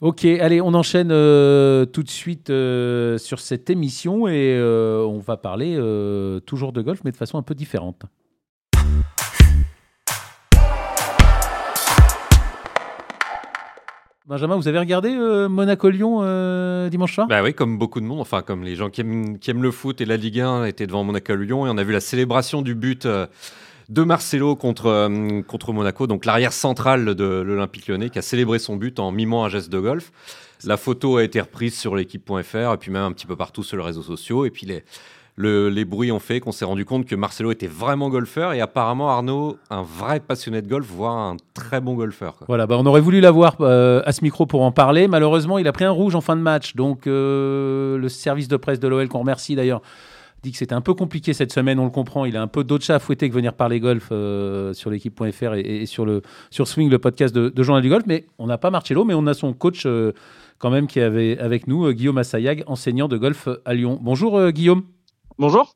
Ok, 0.00 0.24
allez, 0.24 0.60
on 0.60 0.74
enchaîne 0.74 1.10
euh, 1.12 1.86
tout 1.86 2.02
de 2.02 2.10
suite 2.10 2.50
euh, 2.50 3.16
sur 3.16 3.40
cette 3.40 3.70
émission 3.70 4.26
et 4.26 4.54
euh, 4.58 5.04
on 5.06 5.18
va 5.18 5.36
parler 5.36 5.76
euh, 5.78 6.40
toujours 6.40 6.72
de 6.72 6.82
golf, 6.82 7.00
mais 7.04 7.12
de 7.12 7.16
façon 7.16 7.38
un 7.38 7.42
peu 7.42 7.54
différente. 7.54 8.02
Benjamin, 14.26 14.56
vous 14.56 14.68
avez 14.68 14.78
regardé 14.78 15.10
euh, 15.10 15.50
Monaco-Lyon 15.50 16.20
euh, 16.22 16.88
dimanche 16.88 17.14
soir? 17.14 17.26
Bah 17.26 17.42
oui, 17.42 17.52
comme 17.52 17.76
beaucoup 17.76 18.00
de 18.00 18.06
monde, 18.06 18.20
enfin 18.20 18.40
comme 18.40 18.64
les 18.64 18.74
gens 18.74 18.88
qui 18.88 19.02
aiment, 19.02 19.62
le 19.62 19.70
foot 19.70 20.00
et 20.00 20.06
la 20.06 20.16
Ligue 20.16 20.40
1 20.40 20.64
étaient 20.64 20.86
devant 20.86 21.04
Monaco-Lyon 21.04 21.66
et 21.66 21.70
on 21.70 21.76
a 21.76 21.84
vu 21.84 21.92
la 21.92 22.00
célébration 22.00 22.62
du 22.62 22.74
but 22.74 23.04
euh, 23.04 23.26
de 23.90 24.02
Marcelo 24.02 24.56
contre, 24.56 25.10
contre 25.46 25.74
Monaco, 25.74 26.06
donc 26.06 26.24
l'arrière 26.24 26.54
central 26.54 27.14
de 27.14 27.42
l'Olympique 27.42 27.86
lyonnais 27.86 28.08
qui 28.08 28.18
a 28.18 28.22
célébré 28.22 28.58
son 28.58 28.76
but 28.76 28.98
en 28.98 29.12
mimant 29.12 29.44
un 29.44 29.50
geste 29.50 29.70
de 29.70 29.78
golf. 29.78 30.10
La 30.64 30.78
photo 30.78 31.18
a 31.18 31.22
été 31.22 31.38
reprise 31.38 31.78
sur 31.78 31.94
l'équipe.fr 31.94 32.72
et 32.72 32.76
puis 32.78 32.90
même 32.90 33.02
un 33.02 33.12
petit 33.12 33.26
peu 33.26 33.36
partout 33.36 33.62
sur 33.62 33.76
les 33.76 33.82
réseaux 33.82 34.02
sociaux 34.02 34.46
et 34.46 34.50
puis 34.50 34.64
les, 34.64 34.84
le- 35.36 35.68
les 35.68 35.84
bruits 35.84 36.12
ont 36.12 36.18
fait 36.20 36.38
qu'on 36.40 36.52
s'est 36.52 36.64
rendu 36.64 36.84
compte 36.84 37.06
que 37.06 37.14
Marcelo 37.16 37.50
était 37.50 37.66
vraiment 37.66 38.08
golfeur 38.08 38.52
et 38.52 38.60
apparemment 38.60 39.10
Arnaud, 39.10 39.56
un 39.70 39.82
vrai 39.82 40.20
passionné 40.20 40.62
de 40.62 40.68
golf, 40.68 40.86
voire 40.86 41.16
un 41.16 41.36
très 41.54 41.80
bon 41.80 41.94
golfeur. 41.94 42.36
Voilà, 42.46 42.66
bah, 42.66 42.76
on 42.78 42.86
aurait 42.86 43.00
voulu 43.00 43.20
l'avoir 43.20 43.56
euh, 43.60 44.00
à 44.04 44.12
ce 44.12 44.22
micro 44.22 44.46
pour 44.46 44.62
en 44.62 44.70
parler. 44.72 45.08
Malheureusement, 45.08 45.58
il 45.58 45.66
a 45.66 45.72
pris 45.72 45.84
un 45.84 45.90
rouge 45.90 46.14
en 46.14 46.20
fin 46.20 46.36
de 46.36 46.40
match. 46.42 46.76
Donc, 46.76 47.06
euh, 47.06 47.98
le 47.98 48.08
service 48.08 48.46
de 48.48 48.56
presse 48.56 48.78
de 48.80 48.86
l'OL, 48.88 49.08
qu'on 49.08 49.18
remercie 49.20 49.56
d'ailleurs, 49.56 49.80
dit 50.44 50.52
que 50.52 50.58
c'était 50.58 50.74
un 50.74 50.82
peu 50.82 50.94
compliqué 50.94 51.32
cette 51.32 51.52
semaine. 51.52 51.78
On 51.78 51.84
le 51.84 51.90
comprend. 51.90 52.26
Il 52.26 52.36
a 52.36 52.42
un 52.42 52.46
peu 52.46 52.62
d'autres 52.64 52.84
chats 52.84 52.96
à 52.96 52.98
fouetter 52.98 53.28
que 53.30 53.34
venir 53.34 53.54
parler 53.54 53.80
golf 53.80 54.08
euh, 54.12 54.72
sur 54.74 54.90
l'équipe.fr 54.90 55.54
et, 55.54 55.86
sur, 55.86 56.04
le, 56.04 56.22
sur 56.50 56.68
Swing, 56.68 56.90
le 56.90 56.98
podcast 56.98 57.34
de, 57.34 57.48
de 57.48 57.62
Journal 57.62 57.82
du 57.82 57.88
Golf. 57.88 58.04
Mais 58.06 58.26
on 58.38 58.46
n'a 58.46 58.58
pas 58.58 58.70
Marcello, 58.70 59.04
mais 59.04 59.14
on 59.14 59.26
a 59.26 59.34
son 59.34 59.52
coach 59.54 59.86
quand 60.58 60.70
même 60.70 60.86
qui 60.86 61.00
est 61.00 61.38
avec, 61.40 61.66
nous, 61.66 61.90
Guillaume 61.92 62.18
Assayag, 62.18 62.62
enseignant 62.66 63.08
de 63.08 63.16
golf 63.16 63.48
à 63.64 63.72
Lyon. 63.74 63.98
Bonjour 64.00 64.50
Guillaume. 64.52 64.82
Bonjour, 65.38 65.74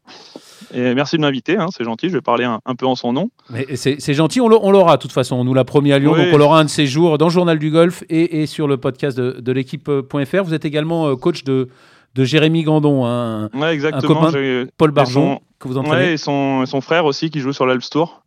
et 0.72 0.94
merci 0.94 1.16
de 1.16 1.20
m'inviter, 1.22 1.56
hein, 1.56 1.66
c'est 1.76 1.82
gentil, 1.82 2.08
je 2.08 2.14
vais 2.14 2.20
parler 2.20 2.44
un, 2.44 2.60
un 2.64 2.74
peu 2.76 2.86
en 2.86 2.94
son 2.94 3.12
nom. 3.12 3.30
Mais 3.50 3.66
C'est 3.74 4.00
c'est 4.00 4.14
gentil, 4.14 4.40
on 4.40 4.48
l'a- 4.48 4.58
on 4.62 4.70
l'aura 4.70 4.96
de 4.96 5.02
toute 5.02 5.10
façon. 5.12 5.34
On 5.36 5.42
nous 5.44 5.54
l'a 5.54 5.64
promis 5.64 5.92
à 5.92 5.98
Lyon, 5.98 6.12
Oui. 6.14 6.24
donc 6.26 6.34
on 6.34 6.38
l'aura 6.38 6.60
un 6.60 6.64
de 6.64 6.70
ces 6.70 6.86
jours 6.86 7.18
dans 7.18 7.26
le 7.26 7.32
journal 7.32 7.58
du 7.58 7.70
golf 7.70 8.04
et, 8.08 8.40
et 8.42 8.46
sur 8.46 8.68
le 8.68 8.76
podcast 8.76 9.16
de, 9.18 9.32
de 9.40 9.52
l'équipe.fr. 9.52 10.42
Vous 10.44 10.54
êtes 10.54 10.64
également 10.64 11.08
euh, 11.08 11.16
coach 11.16 11.42
de, 11.42 11.68
de 12.14 12.24
Jérémy 12.24 12.62
Gandon, 12.62 13.04
hein, 13.04 13.50
Ouais, 13.52 13.74
exactement. 13.74 14.14
copain 14.26 14.30
j'ai- 14.30 14.66
Paul 14.76 14.90
et 14.90 14.92
Barjon, 14.92 15.34
son- 15.36 15.40
que 15.58 15.66
vous 15.66 15.76
entraînez. 15.78 16.04
Ouais, 16.06 16.12
et 16.12 16.16
son, 16.18 16.64
son 16.66 16.80
frère 16.80 17.04
aussi 17.04 17.30
qui 17.30 17.40
joue 17.40 17.52
sur 17.52 17.66
l'Alps 17.66 17.90
Tour. 17.90 18.22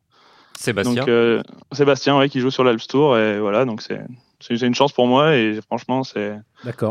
Sébastien. 0.59 0.95
Donc, 0.95 1.07
euh, 1.07 1.41
Sébastien, 1.71 2.17
ouais, 2.19 2.27
qui 2.27 2.39
joue 2.41 2.51
sur 2.51 2.63
l'Alps 2.65 2.88
Tour, 2.88 3.17
et 3.17 3.39
voilà, 3.39 3.63
donc 3.65 3.82
c'est 3.82 4.01
c'est 4.41 4.59
une 4.59 4.75
chance 4.75 4.91
pour 4.91 5.07
moi, 5.07 5.35
et 5.35 5.59
franchement, 5.65 6.03
c'est 6.03 6.35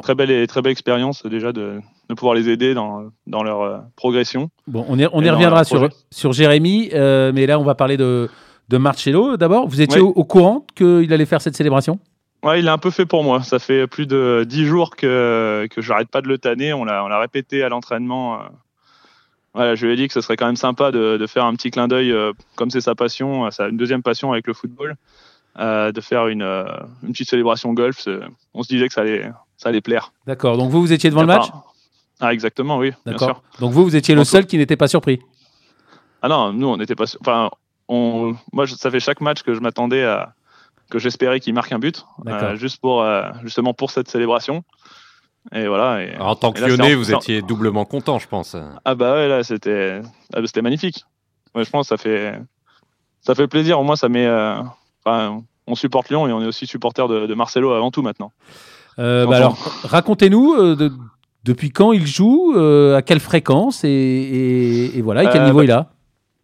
très 0.02 0.14
belle, 0.14 0.46
très 0.46 0.62
belle 0.62 0.72
expérience 0.72 1.24
déjà 1.26 1.52
de, 1.52 1.80
de 2.08 2.14
pouvoir 2.14 2.34
les 2.34 2.48
aider 2.48 2.72
dans, 2.74 3.10
dans 3.26 3.42
leur 3.42 3.60
euh, 3.60 3.78
progression. 3.96 4.50
Bon, 4.66 4.84
on 4.88 4.98
y, 4.98 5.06
on 5.12 5.22
y 5.22 5.30
reviendra 5.30 5.64
sur, 5.64 5.88
sur 6.10 6.32
Jérémy, 6.32 6.90
euh, 6.94 7.32
mais 7.34 7.46
là, 7.46 7.58
on 7.58 7.64
va 7.64 7.74
parler 7.74 7.96
de, 7.96 8.28
de 8.68 8.76
Marcello 8.78 9.36
d'abord. 9.36 9.68
Vous 9.68 9.80
étiez 9.80 10.00
Oui. 10.00 10.06
au, 10.14 10.20
au 10.20 10.24
courant 10.24 10.66
qu'il 10.74 11.12
allait 11.12 11.26
faire 11.26 11.42
cette 11.42 11.56
célébration? 11.56 11.98
Ouais, 12.42 12.60
il 12.60 12.68
a 12.68 12.72
un 12.72 12.78
peu 12.78 12.90
fait 12.90 13.04
pour 13.04 13.22
moi. 13.22 13.42
Ça 13.42 13.58
fait 13.58 13.86
plus 13.86 14.06
de 14.06 14.46
dix 14.48 14.64
jours 14.64 14.96
que, 14.96 15.68
que 15.70 15.82
j'arrête 15.82 16.08
pas 16.08 16.22
de 16.22 16.28
le 16.28 16.38
tanner. 16.38 16.72
On 16.72 16.84
l'a, 16.86 17.18
répété 17.18 17.62
à 17.62 17.68
l'entraînement. 17.68 18.36
euh. 18.36 18.44
Voilà, 19.52 19.74
je 19.74 19.84
lui 19.84 19.92
ai 19.92 19.96
dit 19.96 20.06
que 20.06 20.14
ce 20.14 20.20
serait 20.20 20.36
quand 20.36 20.46
même 20.46 20.56
sympa 20.56 20.90
de, 20.92 21.16
de 21.18 21.26
faire 21.26 21.44
un 21.44 21.52
petit 21.54 21.70
clin 21.70 21.88
d'œil, 21.88 22.12
euh, 22.12 22.32
comme 22.54 22.70
c'est 22.70 22.80
sa 22.80 22.94
passion, 22.94 23.46
euh, 23.46 23.50
sa 23.50 23.68
une 23.68 23.76
deuxième 23.76 24.02
passion 24.02 24.32
avec 24.32 24.46
le 24.46 24.54
football, 24.54 24.94
euh, 25.58 25.92
de 25.92 26.00
faire 26.00 26.28
une, 26.28 26.42
euh, 26.42 26.64
une 27.02 27.12
petite 27.12 27.28
célébration 27.30 27.72
golf. 27.72 28.06
On 28.54 28.62
se 28.62 28.68
disait 28.68 28.88
que 28.88 28.94
ça 28.94 29.00
allait, 29.02 29.30
ça 29.56 29.68
allait 29.70 29.80
plaire. 29.80 30.12
D'accord. 30.26 30.56
Donc 30.56 30.70
vous, 30.70 30.80
vous 30.80 30.92
étiez 30.92 31.10
devant 31.10 31.22
le 31.22 31.26
match 31.26 31.46
Ah, 32.20 32.32
exactement, 32.32 32.78
oui, 32.78 32.92
bien 33.04 33.18
sûr. 33.18 33.26
D'accord. 33.26 33.42
Donc 33.60 33.72
vous, 33.72 33.84
vous 33.84 33.96
étiez 33.96 34.14
le 34.14 34.24
seul 34.24 34.46
qui 34.46 34.56
n'était 34.58 34.76
pas 34.76 34.88
surpris. 34.88 35.20
Ah 36.22 36.28
non, 36.28 36.52
nous, 36.52 36.66
on 36.68 36.76
n'était 36.76 36.94
pas. 36.94 37.04
Enfin, 37.20 37.50
on, 37.88 38.34
moi, 38.52 38.66
je- 38.66 38.74
ça 38.74 38.90
fait 38.90 39.00
chaque 39.00 39.20
match 39.20 39.42
que 39.42 39.54
je 39.54 39.60
m'attendais 39.60 40.04
à. 40.04 40.34
que 40.90 40.98
j'espérais 40.98 41.40
qu'il 41.40 41.54
marque 41.54 41.72
un 41.72 41.78
but, 41.78 42.04
euh, 42.26 42.56
juste 42.56 42.80
pour, 42.80 43.02
euh, 43.02 43.22
justement 43.42 43.72
pour 43.74 43.90
cette 43.90 44.08
célébration. 44.08 44.64
Et 45.52 45.66
voilà. 45.66 46.02
Et, 46.04 46.10
Alors, 46.14 46.26
en 46.28 46.36
tant 46.36 46.52
que 46.52 46.60
lyonnais, 46.60 46.94
vous 46.94 47.12
étiez 47.12 47.40
doublement 47.42 47.84
content, 47.86 48.18
je 48.18 48.28
pense. 48.28 48.54
Ah 48.84 48.94
bah 48.94 49.14
ouais, 49.14 49.28
là, 49.28 49.42
c'était 49.42 50.02
ah 50.34 50.40
bah, 50.40 50.46
c'était 50.46 50.60
magnifique. 50.62 51.04
Ouais, 51.54 51.64
je 51.64 51.70
pense 51.70 51.88
que 51.88 51.96
ça 51.96 52.02
fait, 52.02 52.38
ça 53.22 53.34
fait 53.34 53.48
plaisir. 53.48 53.80
Au 53.80 53.82
moins, 53.84 53.96
ça 53.96 54.08
met. 54.10 54.26
euh, 54.26 54.60
enfin, 55.10 55.42
on 55.66 55.74
supporte 55.74 56.08
Lyon 56.10 56.26
et 56.28 56.32
on 56.32 56.42
est 56.42 56.46
aussi 56.46 56.66
supporter 56.66 57.06
de, 57.08 57.26
de 57.26 57.34
Marcelo 57.34 57.72
avant 57.72 57.90
tout 57.90 58.02
maintenant. 58.02 58.32
Euh, 58.98 59.26
bah 59.26 59.36
alors, 59.36 59.56
racontez-nous 59.84 60.54
euh, 60.54 60.76
de- 60.76 60.92
depuis 61.44 61.70
quand 61.70 61.92
il 61.92 62.06
joue, 62.06 62.52
euh, 62.56 62.96
à 62.96 63.02
quelle 63.02 63.20
fréquence 63.20 63.84
et, 63.84 63.88
et- 63.88 64.98
et 64.98 65.02
voilà, 65.02 65.24
et 65.24 65.28
quel 65.30 65.44
niveau 65.44 65.58
bah- 65.58 65.64
il 65.64 65.70
a. 65.70 65.86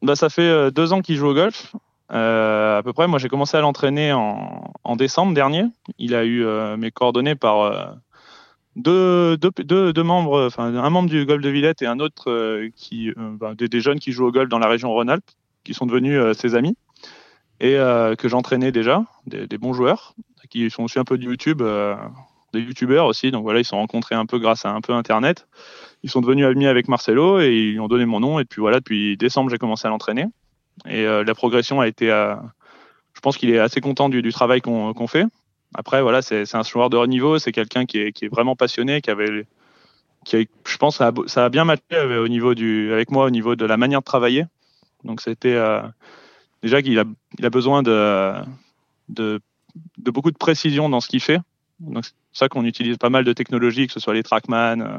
Bah, 0.03 0.15
ça 0.17 0.29
fait 0.29 0.71
deux 0.71 0.93
ans 0.93 1.01
qu'il 1.01 1.17
joue 1.17 1.27
au 1.29 1.35
golf. 1.35 1.75
À 2.09 2.81
peu 2.85 2.93
près, 2.93 3.09
moi 3.09 3.19
j'ai 3.19 3.29
commencé 3.29 3.57
à 3.57 3.61
l'entraîner 3.61 4.13
en, 4.13 4.73
en 4.85 4.97
décembre 4.97 5.35
dernier. 5.35 5.65
Il 5.99 6.15
a 6.15 6.25
eu 6.25 6.45
mes 6.79 6.91
coordonnées 6.93 7.35
par 7.35 7.97
deux, 8.77 9.37
deux, 9.39 9.51
deux, 9.65 9.93
deux 9.93 10.03
membres, 10.03 10.47
enfin 10.47 10.73
un 10.75 10.91
membre 10.91 11.09
du 11.09 11.25
golf 11.27 11.43
de 11.43 11.49
Villette 11.49 11.83
et 11.83 11.87
un 11.87 11.99
autre 11.99 12.61
qui, 12.77 13.11
bah, 13.17 13.55
des, 13.57 13.69
des 13.69 13.81
jeunes 13.81 13.99
qui 13.99 14.13
jouent 14.13 14.27
au 14.27 14.33
golf 14.33 14.49
dans 14.49 14.59
la 14.61 14.69
région 14.69 14.91
Rhône-Alpes, 14.93 15.25
qui 15.65 15.75
sont 15.75 15.87
devenus 15.87 16.21
ses 16.37 16.55
amis. 16.55 16.77
Et 17.61 17.75
que 18.19 18.29
j'entraînais 18.29 18.73
déjà, 18.73 19.05
des, 19.27 19.59
bons 19.59 19.73
joueurs 19.73 20.15
qui 20.51 20.71
sont 20.71 20.85
aussi 20.85 20.99
un 20.99 21.05
peu 21.05 21.19
de 21.19 21.25
YouTube, 21.25 21.63
des 22.53 22.61
YouTubeurs 22.61 23.07
aussi. 23.07 23.31
Donc 23.31 23.43
voilà, 23.43 23.61
ils 23.61 23.65
se 23.65 23.71
sont 23.71 23.79
rencontrés 23.79 24.15
un 24.15 24.27
peu 24.27 24.39
grâce 24.39 24.65
à 24.65 24.71
un 24.71 24.81
peu 24.81 24.93
Internet. 24.93 25.47
Ils 26.03 26.11
sont 26.11 26.21
devenus 26.21 26.47
amis 26.47 26.67
avec 26.67 26.89
Marcelo 26.89 27.41
et 27.41 27.53
ils 27.53 27.81
ont 27.81 27.89
donné 27.89 28.05
mon 28.05 28.21
nom. 28.21 28.39
Et 28.39 28.45
puis 28.45 28.61
voilà, 28.61 28.79
depuis 28.79 29.17
décembre, 29.17 29.51
j'ai 29.51 29.59
commencé 29.59 29.87
à 29.87 29.91
l'entraîner. 29.91 30.27
Et 30.89 31.05
la 31.05 31.35
progression 31.35 31.81
a 31.81 31.89
été. 31.89 32.07
je 32.07 33.21
pense 33.21 33.37
qu'il 33.37 33.51
est 33.51 33.59
assez 33.59 33.81
content 33.81 34.09
du, 34.09 34.33
travail 34.33 34.61
qu'on 34.61 35.07
fait. 35.07 35.25
Après, 35.75 36.03
voilà, 36.03 36.23
c'est 36.23 36.55
un 36.55 36.63
joueur 36.63 36.91
de 36.91 36.97
haut 36.97 37.07
niveau, 37.07 37.39
c'est 37.39 37.53
quelqu'un 37.53 37.87
qui 37.87 37.99
est, 37.99 38.29
vraiment 38.29 38.57
passionné, 38.57 39.01
qui 39.01 39.11
avait, 39.11 39.47
qui 40.25 40.49
je 40.67 40.77
pense, 40.79 40.97
ça 40.97 41.09
a, 41.09 41.13
ça 41.27 41.45
a 41.45 41.49
bien 41.49 41.65
matché 41.65 41.97
avec 41.97 43.11
moi 43.11 43.25
au 43.25 43.31
niveau 43.31 43.57
de 43.57 43.67
la 43.67 43.77
manière 43.77 44.01
de 44.01 44.05
travailler. 44.05 44.47
Donc, 45.05 45.21
c'était 45.21 45.55
euh, 45.55 45.83
déjà 46.67 46.83
qu'il 46.83 46.99
a, 46.99 47.05
il 47.39 47.47
a 47.47 47.51
besoin 47.51 47.83
de, 47.83 48.33
de, 49.09 49.41
de, 49.99 50.11
beaucoup 50.11 50.31
de 50.31 50.37
précision 50.37 50.89
dans 50.89 51.01
ce 51.01 51.09
qu'il 51.09 51.21
fait. 51.21 51.41
Donc, 51.81 52.05
c'est 52.05 52.13
pour 52.13 52.37
ça 52.37 52.49
qu'on 52.49 52.65
utilise 52.65 52.97
pas 52.97 53.11
mal 53.11 53.25
de 53.25 53.33
technologies, 53.33 53.87
que 53.87 53.93
ce 53.93 54.01
soit 54.01 54.15
les 54.15 54.23
Trackman, 54.23 54.81
euh, 54.81 54.99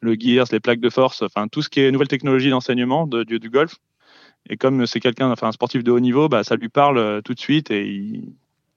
le 0.00 0.14
Gears, 0.14 0.46
les 0.52 0.60
plaques 0.60 0.80
de 0.80 0.90
force, 0.90 1.22
enfin 1.22 1.48
tout 1.48 1.62
ce 1.62 1.68
qui 1.68 1.80
est 1.80 1.90
nouvelle 1.90 2.08
technologie 2.08 2.50
d'enseignement 2.50 3.06
du, 3.06 3.38
du 3.38 3.50
golf. 3.50 3.76
Et 4.50 4.56
comme 4.56 4.86
c'est 4.86 5.00
quelqu'un, 5.00 5.30
enfin 5.30 5.48
un 5.48 5.52
sportif 5.52 5.84
de 5.84 5.90
haut 5.90 6.00
niveau, 6.00 6.28
bah, 6.28 6.44
ça 6.44 6.56
lui 6.56 6.68
parle 6.68 6.98
euh, 6.98 7.20
tout 7.20 7.34
de 7.34 7.40
suite 7.40 7.70
et 7.70 7.86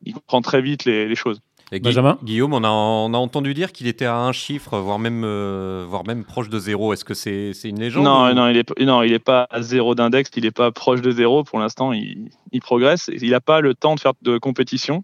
il 0.03 0.13
comprend 0.13 0.41
très 0.41 0.61
vite 0.61 0.85
les, 0.85 1.15
choses. 1.15 1.41
Benjamin 1.79 2.17
Guillaume, 2.21 2.53
on 2.53 2.63
a, 2.63 2.69
on 2.69 3.13
a, 3.13 3.17
entendu 3.17 3.53
dire 3.53 3.71
qu'il 3.71 3.87
était 3.87 4.05
à 4.05 4.17
un 4.17 4.33
chiffre, 4.33 4.77
voire 4.79 4.99
même, 4.99 5.23
euh, 5.23 5.85
voire 5.87 6.05
même 6.05 6.25
proche 6.25 6.49
de 6.49 6.59
zéro. 6.59 6.91
Est-ce 6.91 7.05
que 7.05 7.13
c'est 7.13 7.53
une 7.63 7.79
légende 7.79 8.03
Non, 8.03 8.33
non, 8.33 8.49
il 8.49 8.57
est, 8.57 8.79
non, 8.81 9.03
il 9.03 9.11
n'est 9.11 9.19
pas 9.19 9.47
à 9.49 9.61
zéro 9.61 9.95
d'index, 9.95 10.29
il 10.35 10.43
n'est 10.43 10.51
pas 10.51 10.71
proche 10.71 11.01
de 11.01 11.11
zéro. 11.11 11.43
Pour 11.43 11.59
l'instant, 11.59 11.93
il, 11.93 12.29
il, 12.51 12.59
progresse. 12.59 13.09
Il 13.21 13.29
n'a 13.29 13.39
pas 13.39 13.61
le 13.61 13.73
temps 13.73 13.95
de 13.95 14.01
faire 14.01 14.13
de 14.21 14.37
compétition. 14.37 15.03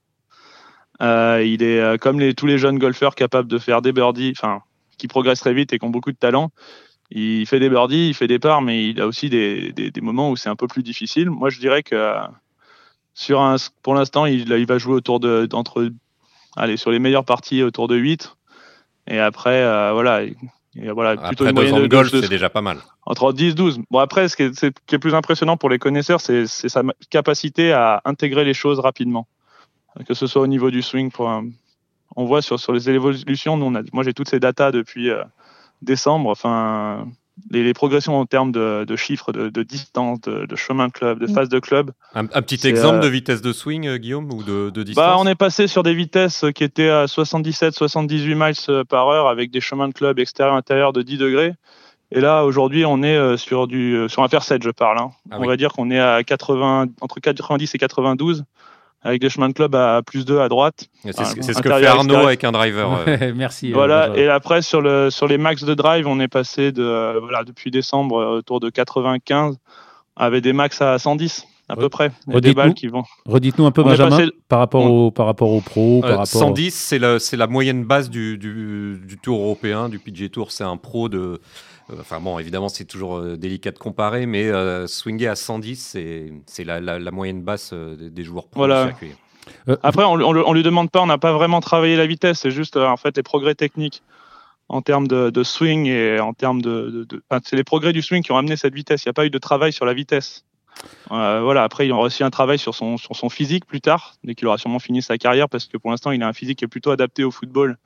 Euh, 1.01 1.41
il 1.45 1.63
est 1.63 1.79
euh, 1.79 1.97
comme 1.97 2.19
les, 2.19 2.33
tous 2.33 2.47
les 2.47 2.57
jeunes 2.57 2.79
golfeurs 2.79 3.15
capables 3.15 3.47
de 3.47 3.59
faire 3.59 3.81
des 3.81 3.93
birdies, 3.93 4.33
enfin, 4.35 4.61
qui 4.97 5.07
progressent 5.07 5.39
très 5.39 5.53
vite 5.53 5.71
et 5.71 5.79
qui 5.79 5.85
ont 5.85 5.89
beaucoup 5.89 6.11
de 6.11 6.17
talent. 6.17 6.51
Il 7.11 7.45
fait 7.45 7.61
des 7.61 7.69
birdies, 7.69 8.09
il 8.09 8.13
fait 8.13 8.27
des 8.27 8.39
parts, 8.39 8.61
mais 8.61 8.89
il 8.89 8.99
a 8.99 9.07
aussi 9.07 9.29
des, 9.29 9.71
des, 9.71 9.91
des 9.91 10.01
moments 10.01 10.31
où 10.31 10.35
c'est 10.35 10.49
un 10.49 10.57
peu 10.57 10.67
plus 10.67 10.83
difficile. 10.83 11.29
Moi, 11.29 11.49
je 11.49 11.59
dirais 11.59 11.81
que 11.81 12.13
sur 13.13 13.41
un, 13.41 13.55
pour 13.83 13.93
l'instant, 13.93 14.25
il, 14.25 14.51
il, 14.51 14.65
va 14.67 14.77
jouer 14.77 14.93
autour 14.93 15.21
de, 15.21 15.45
d'entre, 15.45 15.89
allez, 16.57 16.77
sur 16.77 16.91
les 16.91 16.99
meilleures 16.99 17.25
parties 17.25 17.63
autour 17.63 17.87
de 17.87 17.95
8. 17.95 18.35
Et 19.09 19.19
après, 19.19 19.61
euh, 19.61 19.93
voilà, 19.93 20.21
voilà, 20.75 21.15
plutôt 21.15 21.45
une 21.45 21.53
moyenne 21.53 21.81
de 21.81 21.87
golf, 21.87 22.09
c'est 22.09 22.29
déjà 22.29 22.49
pas 22.49 22.61
mal. 22.61 22.79
Entre 23.05 23.31
10 23.31 23.55
12. 23.55 23.79
Bon, 23.89 23.99
après, 23.99 24.27
ce 24.27 24.35
qui 24.35 24.43
est, 24.43 24.59
ce 24.59 24.67
qui 24.85 24.95
est 24.95 24.99
plus 24.99 25.15
impressionnant 25.15 25.55
pour 25.55 25.69
les 25.69 25.79
connaisseurs, 25.79 26.19
c'est, 26.19 26.45
sa 26.47 26.83
capacité 27.09 27.71
à 27.71 28.01
intégrer 28.03 28.43
les 28.43 28.53
choses 28.53 28.79
rapidement. 28.79 29.27
Que 30.07 30.13
ce 30.13 30.27
soit 30.27 30.41
au 30.41 30.47
niveau 30.47 30.69
du 30.69 30.81
swing. 30.81 31.09
Pour 31.09 31.41
on 32.15 32.25
voit 32.25 32.41
sur, 32.41 32.59
sur 32.59 32.73
les 32.73 32.89
évolutions, 32.89 33.57
nous, 33.57 33.65
on 33.65 33.75
a, 33.75 33.81
moi 33.93 34.03
j'ai 34.03 34.13
toutes 34.13 34.29
ces 34.29 34.39
datas 34.39 34.71
depuis 34.71 35.09
euh, 35.09 35.23
décembre. 35.81 36.29
Enfin, 36.29 37.07
les, 37.51 37.73
progressions 37.73 38.17
en 38.17 38.25
termes 38.25 38.51
de, 38.51 38.95
chiffres, 38.95 39.31
de, 39.31 39.63
distance, 39.63 40.21
de, 40.21 40.55
chemin 40.55 40.87
de 40.87 40.91
club, 40.91 41.19
de 41.19 41.27
mm. 41.27 41.33
phase 41.33 41.49
de 41.49 41.59
club. 41.59 41.91
Un, 42.13 42.25
petit 42.25 42.67
exemple 42.67 42.97
euh, 42.97 43.01
de 43.01 43.07
vitesse 43.07 43.41
de 43.41 43.53
swing, 43.53 43.87
euh, 43.87 43.97
Guillaume, 43.97 44.31
ou 44.31 44.43
de, 44.43 44.69
distance 44.83 44.95
bah, 44.95 45.15
On 45.19 45.27
est 45.27 45.35
passé 45.35 45.67
sur 45.67 45.83
des 45.83 45.93
vitesses 45.93 46.45
qui 46.55 46.63
étaient 46.63 46.89
à 46.89 47.05
77-78 47.05 48.35
miles 48.35 48.53
euh, 48.69 48.83
par 48.83 49.07
heure 49.09 49.27
avec 49.27 49.51
des 49.51 49.61
chemins 49.61 49.87
de 49.87 49.93
club 49.93 50.19
extérieur-intérieur 50.19 50.93
de 50.93 51.01
10 51.01 51.17
degrés. 51.17 51.53
Et 52.11 52.21
là, 52.21 52.45
aujourd'hui, 52.45 52.85
on 52.85 53.03
est 53.03 53.35
sur, 53.35 53.67
du, 53.67 54.05
sur 54.07 54.23
un 54.23 54.29
7, 54.29 54.63
je 54.63 54.69
parle. 54.69 54.97
Hein. 54.97 55.11
Ah 55.29 55.39
on 55.39 55.45
va 55.45 55.57
dire 55.57 55.73
qu'on 55.73 55.91
est 55.91 55.99
à 55.99 56.23
80, 56.23 56.85
entre 57.01 57.19
90 57.19 57.75
et 57.75 57.77
92 57.77 58.45
avec 59.01 59.21
des 59.21 59.29
chemins 59.29 59.49
de 59.49 59.53
club 59.53 59.75
à 59.75 60.01
plus 60.05 60.25
2 60.25 60.39
à 60.39 60.49
droite. 60.49 60.87
C'est 61.03 61.13
ce, 61.13 61.61
que 61.61 61.69
fait 61.69 61.85
Arnaud 61.85 62.15
avec 62.15 62.43
un 62.43 62.51
driver. 62.51 63.03
Euh. 63.07 63.33
Merci. 63.35 63.71
Voilà, 63.71 64.11
et 64.15 64.27
après 64.27 64.61
sur, 64.61 64.81
le, 64.81 65.09
sur 65.09 65.27
les 65.27 65.37
max 65.37 65.63
de 65.63 65.73
drive, 65.73 66.07
on 66.07 66.19
est 66.19 66.27
passé 66.27 66.71
de, 66.71 66.83
euh, 66.83 67.19
voilà, 67.19 67.43
depuis 67.43 67.71
décembre 67.71 68.17
euh, 68.17 68.37
autour 68.37 68.59
de 68.59 68.69
95 68.69 69.57
avec 70.15 70.43
des 70.43 70.53
max 70.53 70.81
à 70.81 70.97
110 70.97 71.45
à 71.69 71.75
peu 71.75 71.89
près. 71.89 72.11
Redites-nous 72.27 73.03
Redites 73.25 73.59
un 73.59 73.71
peu, 73.71 73.83
Benjamin, 73.83 74.27
par, 74.47 74.59
rapport 74.59 74.89
au, 74.89 75.11
par 75.11 75.25
rapport 75.25 75.51
au 75.51 75.61
pro. 75.61 75.99
Par 76.01 76.11
rapport 76.11 76.25
110, 76.27 76.73
c'est 77.19 77.37
la 77.37 77.47
moyenne 77.47 77.83
base 77.83 78.09
du, 78.09 78.37
du, 78.37 79.01
du, 79.05 79.17
Tour 79.17 79.41
européen, 79.41 79.89
du 79.89 79.99
PGA 79.99 80.29
Tour. 80.29 80.51
C'est 80.51 80.63
un 80.63 80.77
pro 80.77 81.09
de, 81.09 81.17
euh, 81.17 81.37
enfin 81.99 82.19
bon, 82.19 82.39
évidemment, 82.39 82.69
c'est 82.69 82.85
toujours 82.85 83.17
euh, 83.17 83.37
délicat 83.37 83.71
de 83.71 83.79
comparer, 83.79 84.25
mais 84.25 84.45
euh, 84.45 84.87
swinger 84.87 85.27
à 85.27 85.35
110, 85.35 85.97
c'est 86.45 86.63
la, 86.63 86.79
la, 86.79 87.11
moyenne 87.11 87.43
basse 87.43 87.73
des 87.73 88.23
joueurs 88.23 88.47
pro 88.47 88.61
voilà. 88.61 88.91
Après, 89.81 90.03
on, 90.03 90.13
on, 90.13 90.53
lui 90.53 90.63
demande 90.63 90.91
pas, 90.91 91.01
on 91.01 91.05
n'a 91.05 91.17
pas 91.17 91.31
vraiment 91.31 91.61
travaillé 91.61 91.95
la 91.95 92.05
vitesse, 92.05 92.39
c'est 92.39 92.51
juste 92.51 92.75
en 92.75 92.97
fait 92.97 93.15
les 93.15 93.23
progrès 93.23 93.55
techniques 93.55 94.03
en 94.69 94.81
termes 94.81 95.07
de, 95.07 95.43
swing 95.43 95.85
et 95.85 96.19
en 96.19 96.33
termes 96.33 96.61
de, 96.61 97.07
c'est 97.43 97.55
les 97.55 97.63
progrès 97.63 97.93
du 97.93 98.01
swing 98.01 98.21
qui 98.21 98.31
ont 98.31 98.37
amené 98.37 98.57
cette 98.57 98.73
vitesse. 98.73 99.05
Il 99.05 99.07
n'y 99.07 99.11
a 99.11 99.13
pas 99.13 99.25
eu 99.25 99.29
de 99.29 99.37
travail 99.37 99.71
sur 99.71 99.85
la 99.85 99.93
vitesse. 99.93 100.43
voilà. 101.09 101.63
Après, 101.63 101.85
il 101.87 101.91
aura 101.93 102.03
aussi 102.03 102.23
un 102.23 102.29
travail 102.29 102.59
sur 102.59 102.75
son, 102.75 102.97
sur 102.97 103.15
son 103.15 103.29
physique 103.29 103.65
plus 103.65 103.79
tard, 103.79 104.15
dès 104.25 104.35
qu'il 104.35 104.47
aura 104.47 104.57
sûrement 104.57 104.79
fini 104.79 105.01
sa 105.01 105.17
carrière, 105.17 105.47
parce 105.47 105.65
que 105.67 105.77
pour 105.77 105.91
l'instant, 105.91 106.11
il 106.11 106.21
a 106.21 106.27
un 106.27 106.33
physique 106.33 106.59
qui 106.59 106.65
est 106.65 106.69
plutôt 106.69 106.91
adapté 106.91 107.23
au 107.23 107.31
football 107.31 107.77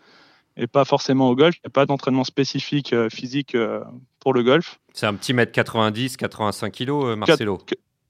et 0.58 0.68
pas 0.68 0.86
forcément 0.86 1.30
au 1.30 1.36
golf. 1.36 1.56
Il 1.58 1.62
n'y 1.66 1.70
a 1.70 1.74
pas 1.74 1.86
d'entraînement 1.86 2.24
spécifique 2.24 2.94
euh, 2.94 3.10
physique 3.10 3.56
euh, 3.56 3.82
pour 4.20 4.34
le 4.34 4.44
golf. 4.44 4.80
C'est 4.94 5.06
un 5.06 5.14
petit 5.14 5.34
mètre 5.34 5.52
90, 5.52 6.18
85 6.18 6.72
kilos, 6.72 7.06
euh, 7.06 7.16
Marcelo. 7.16 7.60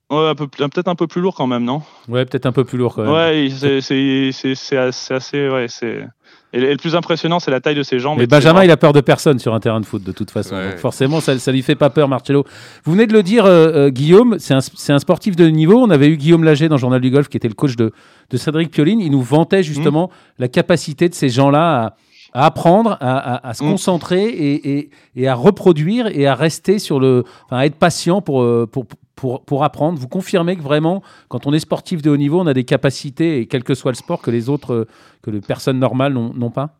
Ouais, 0.09 0.35
peut-être 0.35 0.89
un 0.89 0.95
peu 0.95 1.07
plus 1.07 1.21
lourd 1.21 1.35
quand 1.35 1.47
même, 1.47 1.63
non? 1.63 1.83
Ouais, 2.09 2.25
peut-être 2.25 2.45
un 2.45 2.51
peu 2.51 2.65
plus 2.65 2.77
lourd 2.77 2.95
quand 2.95 3.03
même. 3.03 3.13
Ouais, 3.13 3.49
c'est 3.49 4.77
assez, 4.77 5.49
ouais, 5.49 5.67
c'est. 5.69 6.05
Et 6.53 6.59
le 6.59 6.75
plus 6.75 6.97
impressionnant, 6.97 7.39
c'est 7.39 7.49
la 7.49 7.61
taille 7.61 7.75
de 7.75 7.83
ses 7.83 7.97
jambes. 7.97 8.17
Mais 8.17 8.27
Benjamin, 8.27 8.65
il 8.65 8.71
a 8.71 8.75
peur 8.75 8.91
de 8.91 8.99
personne 8.99 9.39
sur 9.39 9.53
un 9.53 9.61
terrain 9.61 9.79
de 9.79 9.85
foot, 9.85 10.03
de 10.03 10.11
toute 10.11 10.31
façon. 10.31 10.57
forcément, 10.75 11.21
ça, 11.21 11.39
ça 11.39 11.53
lui 11.53 11.61
fait 11.61 11.75
pas 11.75 11.89
peur, 11.89 12.09
Marcello. 12.09 12.43
Vous 12.83 12.91
venez 12.91 13.07
de 13.07 13.13
le 13.13 13.23
dire, 13.23 13.45
Guillaume, 13.89 14.37
c'est 14.37 14.53
un, 14.53 14.59
un, 14.89 14.99
sportif 14.99 15.37
de 15.37 15.45
niveau. 15.45 15.77
On 15.77 15.89
avait 15.89 16.07
eu 16.07 16.17
Guillaume 16.17 16.43
Lager 16.43 16.67
dans 16.67 16.75
le 16.75 16.81
Journal 16.81 16.99
du 16.99 17.09
Golf, 17.09 17.29
qui 17.29 17.37
était 17.37 17.47
le 17.47 17.53
coach 17.53 17.77
de, 17.77 17.93
de 18.31 18.37
Cédric 18.37 18.69
Pioline. 18.69 18.99
Il 18.99 19.11
nous 19.11 19.21
vantait 19.21 19.63
justement 19.63 20.07
mmh. 20.07 20.41
la 20.41 20.47
capacité 20.49 21.07
de 21.07 21.13
ces 21.13 21.29
gens-là 21.29 21.85
à 21.85 21.95
à 22.33 22.45
apprendre, 22.45 22.97
à, 23.01 23.53
se 23.53 23.63
mm. 23.63 23.69
concentrer 23.71 24.89
et, 25.15 25.27
à 25.27 25.35
reproduire 25.35 26.07
et 26.07 26.27
à 26.27 26.35
rester 26.35 26.79
sur 26.79 26.99
le, 26.99 27.23
enfin, 27.45 27.57
à 27.57 27.65
être 27.65 27.75
patient 27.75 28.21
pour, 28.21 28.41
euh, 28.41 28.67
pour, 28.71 28.85
pour, 29.15 29.43
pour, 29.43 29.63
apprendre. 29.63 29.99
Vous 29.99 30.07
confirmez 30.07 30.55
que 30.55 30.61
vraiment, 30.61 31.03
quand 31.27 31.45
on 31.45 31.53
est 31.53 31.59
sportif 31.59 32.01
de 32.01 32.09
haut 32.09 32.17
niveau, 32.17 32.39
on 32.39 32.47
a 32.47 32.53
des 32.53 32.63
capacités, 32.63 33.39
et 33.39 33.47
quel 33.47 33.63
que 33.63 33.73
soit 33.73 33.91
le 33.91 33.97
sport, 33.97 34.21
que 34.21 34.31
les 34.31 34.49
autres, 34.49 34.87
que 35.21 35.31
les 35.31 35.41
personnes 35.41 35.79
normales 35.79 36.13
n'ont 36.13 36.51
pas? 36.51 36.75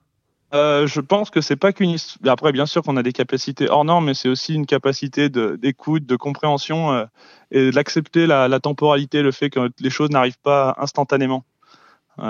Euh, 0.54 0.86
je 0.86 1.00
pense 1.00 1.30
que 1.30 1.40
c'est 1.40 1.56
pas 1.56 1.72
qu'une 1.72 1.96
après 2.28 2.52
bien 2.52 2.66
sûr 2.66 2.82
qu'on 2.82 2.98
a 2.98 3.04
des 3.04 3.14
capacités 3.14 3.70
hors 3.70 3.86
normes 3.86 4.08
mais 4.08 4.14
c'est 4.14 4.28
aussi 4.28 4.54
une 4.54 4.66
capacité 4.66 5.30
d'écoute 5.30 6.06
de, 6.06 6.16
compréhension 6.18 6.92
euh, 6.92 7.06
et 7.52 7.72
d'accepter 7.72 8.28
la, 8.28 8.50
la, 8.50 8.60
temporalité 8.60 9.22
le 9.22 9.32
fait 9.32 9.50
que 9.50 9.72
les 9.80 9.90
choses 9.90 10.10
n'arrivent 10.10 10.42
pas 10.44 10.76
instantanément 10.78 11.46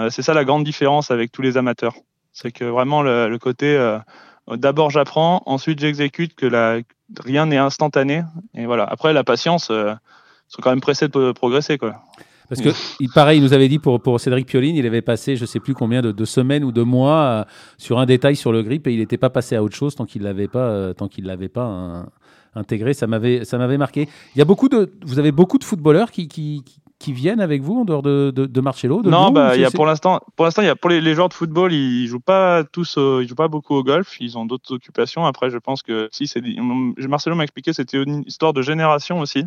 c'est 0.09 0.21
ça 0.21 0.35
la 0.35 0.45
grande 0.45 0.63
différence 0.63 1.09
avec 1.09 1.31
tous 1.31 1.41
les 1.41 1.57
amateurs 1.57 1.95
c'est 2.33 2.51
que 2.51 2.65
vraiment 2.65 3.01
le, 3.01 3.37
côté 3.37 3.75
euh, 3.75 3.99
d'abord 4.47 4.89
j'apprends, 4.89 5.43
ensuite 5.45 5.79
j'exécute, 5.79 6.35
que 6.35 6.83
rien 7.23 7.45
n'est 7.45 7.57
instantané. 7.57 8.23
Et 8.55 8.65
voilà. 8.65 8.83
Après, 8.83 9.13
la 9.13 9.23
patience, 9.23 9.69
euh, 9.71 9.93
sont 10.47 10.61
quand 10.61 10.69
même 10.69 10.81
pressés 10.81 11.07
de 11.07 11.31
progresser. 11.31 11.77
Quoi. 11.77 11.95
Parce 12.49 12.61
que, 12.61 12.69
il, 12.99 13.09
pareil, 13.09 13.39
il 13.39 13.43
nous 13.43 13.53
avait 13.53 13.69
dit 13.69 13.79
pour, 13.79 14.01
pour 14.01 14.19
Cédric 14.19 14.45
Pioline, 14.45 14.75
il 14.75 14.85
avait 14.85 15.01
passé 15.01 15.37
je 15.37 15.43
ne 15.43 15.47
sais 15.47 15.61
plus 15.61 15.73
combien 15.73 16.01
de, 16.01 16.25
semaines 16.25 16.65
ou 16.65 16.73
de 16.73 16.81
mois 16.81 17.21
euh, 17.21 17.43
sur 17.77 17.99
un 17.99 18.05
détail 18.05 18.35
sur 18.35 18.51
le 18.51 18.61
grip 18.61 18.87
et 18.87 18.93
il 18.93 18.99
n'était 18.99 19.17
pas 19.17 19.29
passé 19.29 19.55
à 19.55 19.63
autre 19.63 19.75
chose 19.75 19.95
tant 19.95 20.05
qu'il 20.05 20.21
ne 20.21 20.27
l'avait 20.27 20.49
pas, 20.49 20.93
tant 20.93 21.07
qu'il 21.07 21.25
l'avait 21.25 21.47
pas 21.47 22.05
intégré. 22.53 22.93
Ça 22.93 23.07
m'avait, 23.07 23.77
marqué. 23.77 24.09
Il 24.35 24.39
y 24.39 24.41
a 24.41 24.45
beaucoup 24.45 24.67
de, 24.67 24.91
vous 25.05 25.19
avez 25.19 25.31
beaucoup 25.31 25.57
de 25.57 25.63
footballeurs 25.63 26.11
qui 26.11 26.27
viennent 27.09 27.41
avec 27.41 27.61
vous 27.61 27.79
en 27.79 27.85
dehors 27.85 28.01
de, 28.03 28.31
de, 28.31 28.61
Marcello 28.61 29.01
Non, 29.03 29.31
bah, 29.31 29.57
y 29.57 29.65
a 29.65 29.71
pour 29.71 29.85
l'instant, 29.85 30.19
pour 30.35 30.45
l'instant, 30.45 30.61
il 30.61 30.65
y 30.65 30.69
a 30.69 30.75
pour 30.75 30.89
les, 30.89 31.13
joueurs 31.15 31.29
de 31.29 31.33
football, 31.33 31.73
ils 31.73 32.07
jouent 32.07 32.19
pas 32.19 32.63
tous, 32.63 32.97
ils 32.97 33.27
jouent 33.27 33.35
pas 33.35 33.47
beaucoup 33.47 33.75
au 33.75 33.83
golf. 33.83 34.17
Ils 34.19 34.37
ont 34.37 34.45
d'autres 34.45 34.75
occupations. 34.75 35.25
Après, 35.25 35.49
je 35.49 35.57
pense 35.57 35.81
que 35.81 36.09
si 36.11 36.27
c'est, 36.27 36.41
Marcelo 36.97 37.35
m'a 37.35 37.43
expliqué, 37.43 37.73
c'était 37.73 38.01
une 38.01 38.23
histoire 38.27 38.53
de 38.53 38.61
génération 38.61 39.19
aussi. 39.19 39.45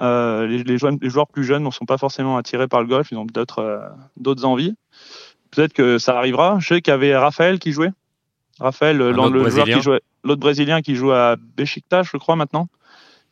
Euh, 0.00 0.46
les, 0.46 0.62
les, 0.62 0.78
joueurs, 0.78 1.26
plus 1.26 1.44
jeunes 1.44 1.64
ne 1.64 1.70
sont 1.70 1.84
pas 1.84 1.98
forcément 1.98 2.36
attirés 2.36 2.68
par 2.68 2.80
le 2.80 2.86
golf. 2.86 3.10
Ils 3.10 3.18
ont 3.18 3.26
d'autres, 3.26 3.58
euh, 3.58 3.80
d'autres 4.16 4.44
envies. 4.44 4.74
Peut-être 5.50 5.72
que 5.72 5.98
ça 5.98 6.16
arrivera. 6.16 6.58
Je 6.60 6.68
sais 6.68 6.80
qu'il 6.80 6.92
y 6.92 6.94
avait 6.94 7.16
Raphaël 7.16 7.58
qui 7.58 7.72
jouait. 7.72 7.90
Raphaël, 8.58 8.96
le, 8.96 9.12
joueur 9.12 9.66
qui 9.66 9.80
jouait, 9.80 10.00
l'autre 10.24 10.40
brésilien 10.40 10.80
qui 10.80 10.94
joue 10.94 11.12
à 11.12 11.36
Besiktas, 11.56 12.04
je 12.04 12.16
crois 12.16 12.36
maintenant 12.36 12.68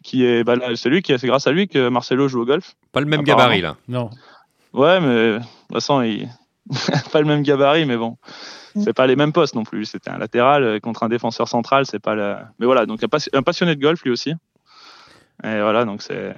qui 0.08 0.24
est 0.24 0.42
bah, 0.42 0.54
celui 0.74 1.02
qui 1.02 1.16
c'est 1.18 1.26
grâce 1.26 1.46
à 1.46 1.52
lui 1.52 1.68
que 1.68 1.90
Marcelo 1.90 2.28
joue 2.28 2.40
au 2.40 2.46
golf. 2.46 2.76
Pas 2.92 3.00
le 3.00 3.06
même 3.06 3.22
gabarit 3.22 3.60
là. 3.60 3.76
Non. 3.88 4.08
Ouais, 4.72 5.00
mais 5.00 5.06
de 5.06 5.38
toute 5.38 5.74
façon, 5.74 6.00
il 6.00 6.28
pas 7.12 7.20
le 7.20 7.26
même 7.26 7.42
gabarit, 7.42 7.84
mais 7.84 7.98
bon, 7.98 8.16
mm. 8.74 8.82
c'est 8.82 8.94
pas 8.94 9.06
les 9.06 9.16
mêmes 9.16 9.32
postes 9.32 9.54
non 9.54 9.64
plus. 9.64 9.84
C'était 9.84 10.08
un 10.08 10.16
latéral 10.16 10.64
euh, 10.64 10.80
contre 10.80 11.02
un 11.02 11.10
défenseur 11.10 11.46
central, 11.46 11.84
c'est 11.84 11.98
pas 11.98 12.14
le. 12.14 12.36
Mais 12.58 12.64
voilà, 12.64 12.86
donc 12.86 13.02
un 13.02 13.42
passionné 13.42 13.76
de 13.76 13.82
golf 13.82 14.02
lui 14.02 14.10
aussi. 14.10 14.30
Et 15.44 15.60
voilà, 15.60 15.84
donc 15.84 16.00
c'est 16.00 16.34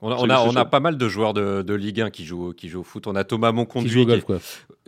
On 0.00 0.10
a, 0.10 0.16
on, 0.16 0.30
a, 0.30 0.40
on 0.40 0.56
a, 0.56 0.64
pas 0.64 0.80
mal 0.80 0.96
de 0.96 1.08
joueurs 1.08 1.34
de, 1.34 1.60
de, 1.60 1.74
Ligue 1.74 2.00
1 2.00 2.10
qui 2.10 2.24
jouent, 2.24 2.54
qui 2.54 2.70
jouent 2.70 2.80
au 2.80 2.84
foot. 2.84 3.06
On 3.06 3.14
a 3.14 3.24
Thomas 3.24 3.52
Monconduit 3.52 3.90
qui 3.90 3.94
joue 3.94 4.02
au 4.02 4.06
golf, 4.06 4.24
quoi. 4.24 4.38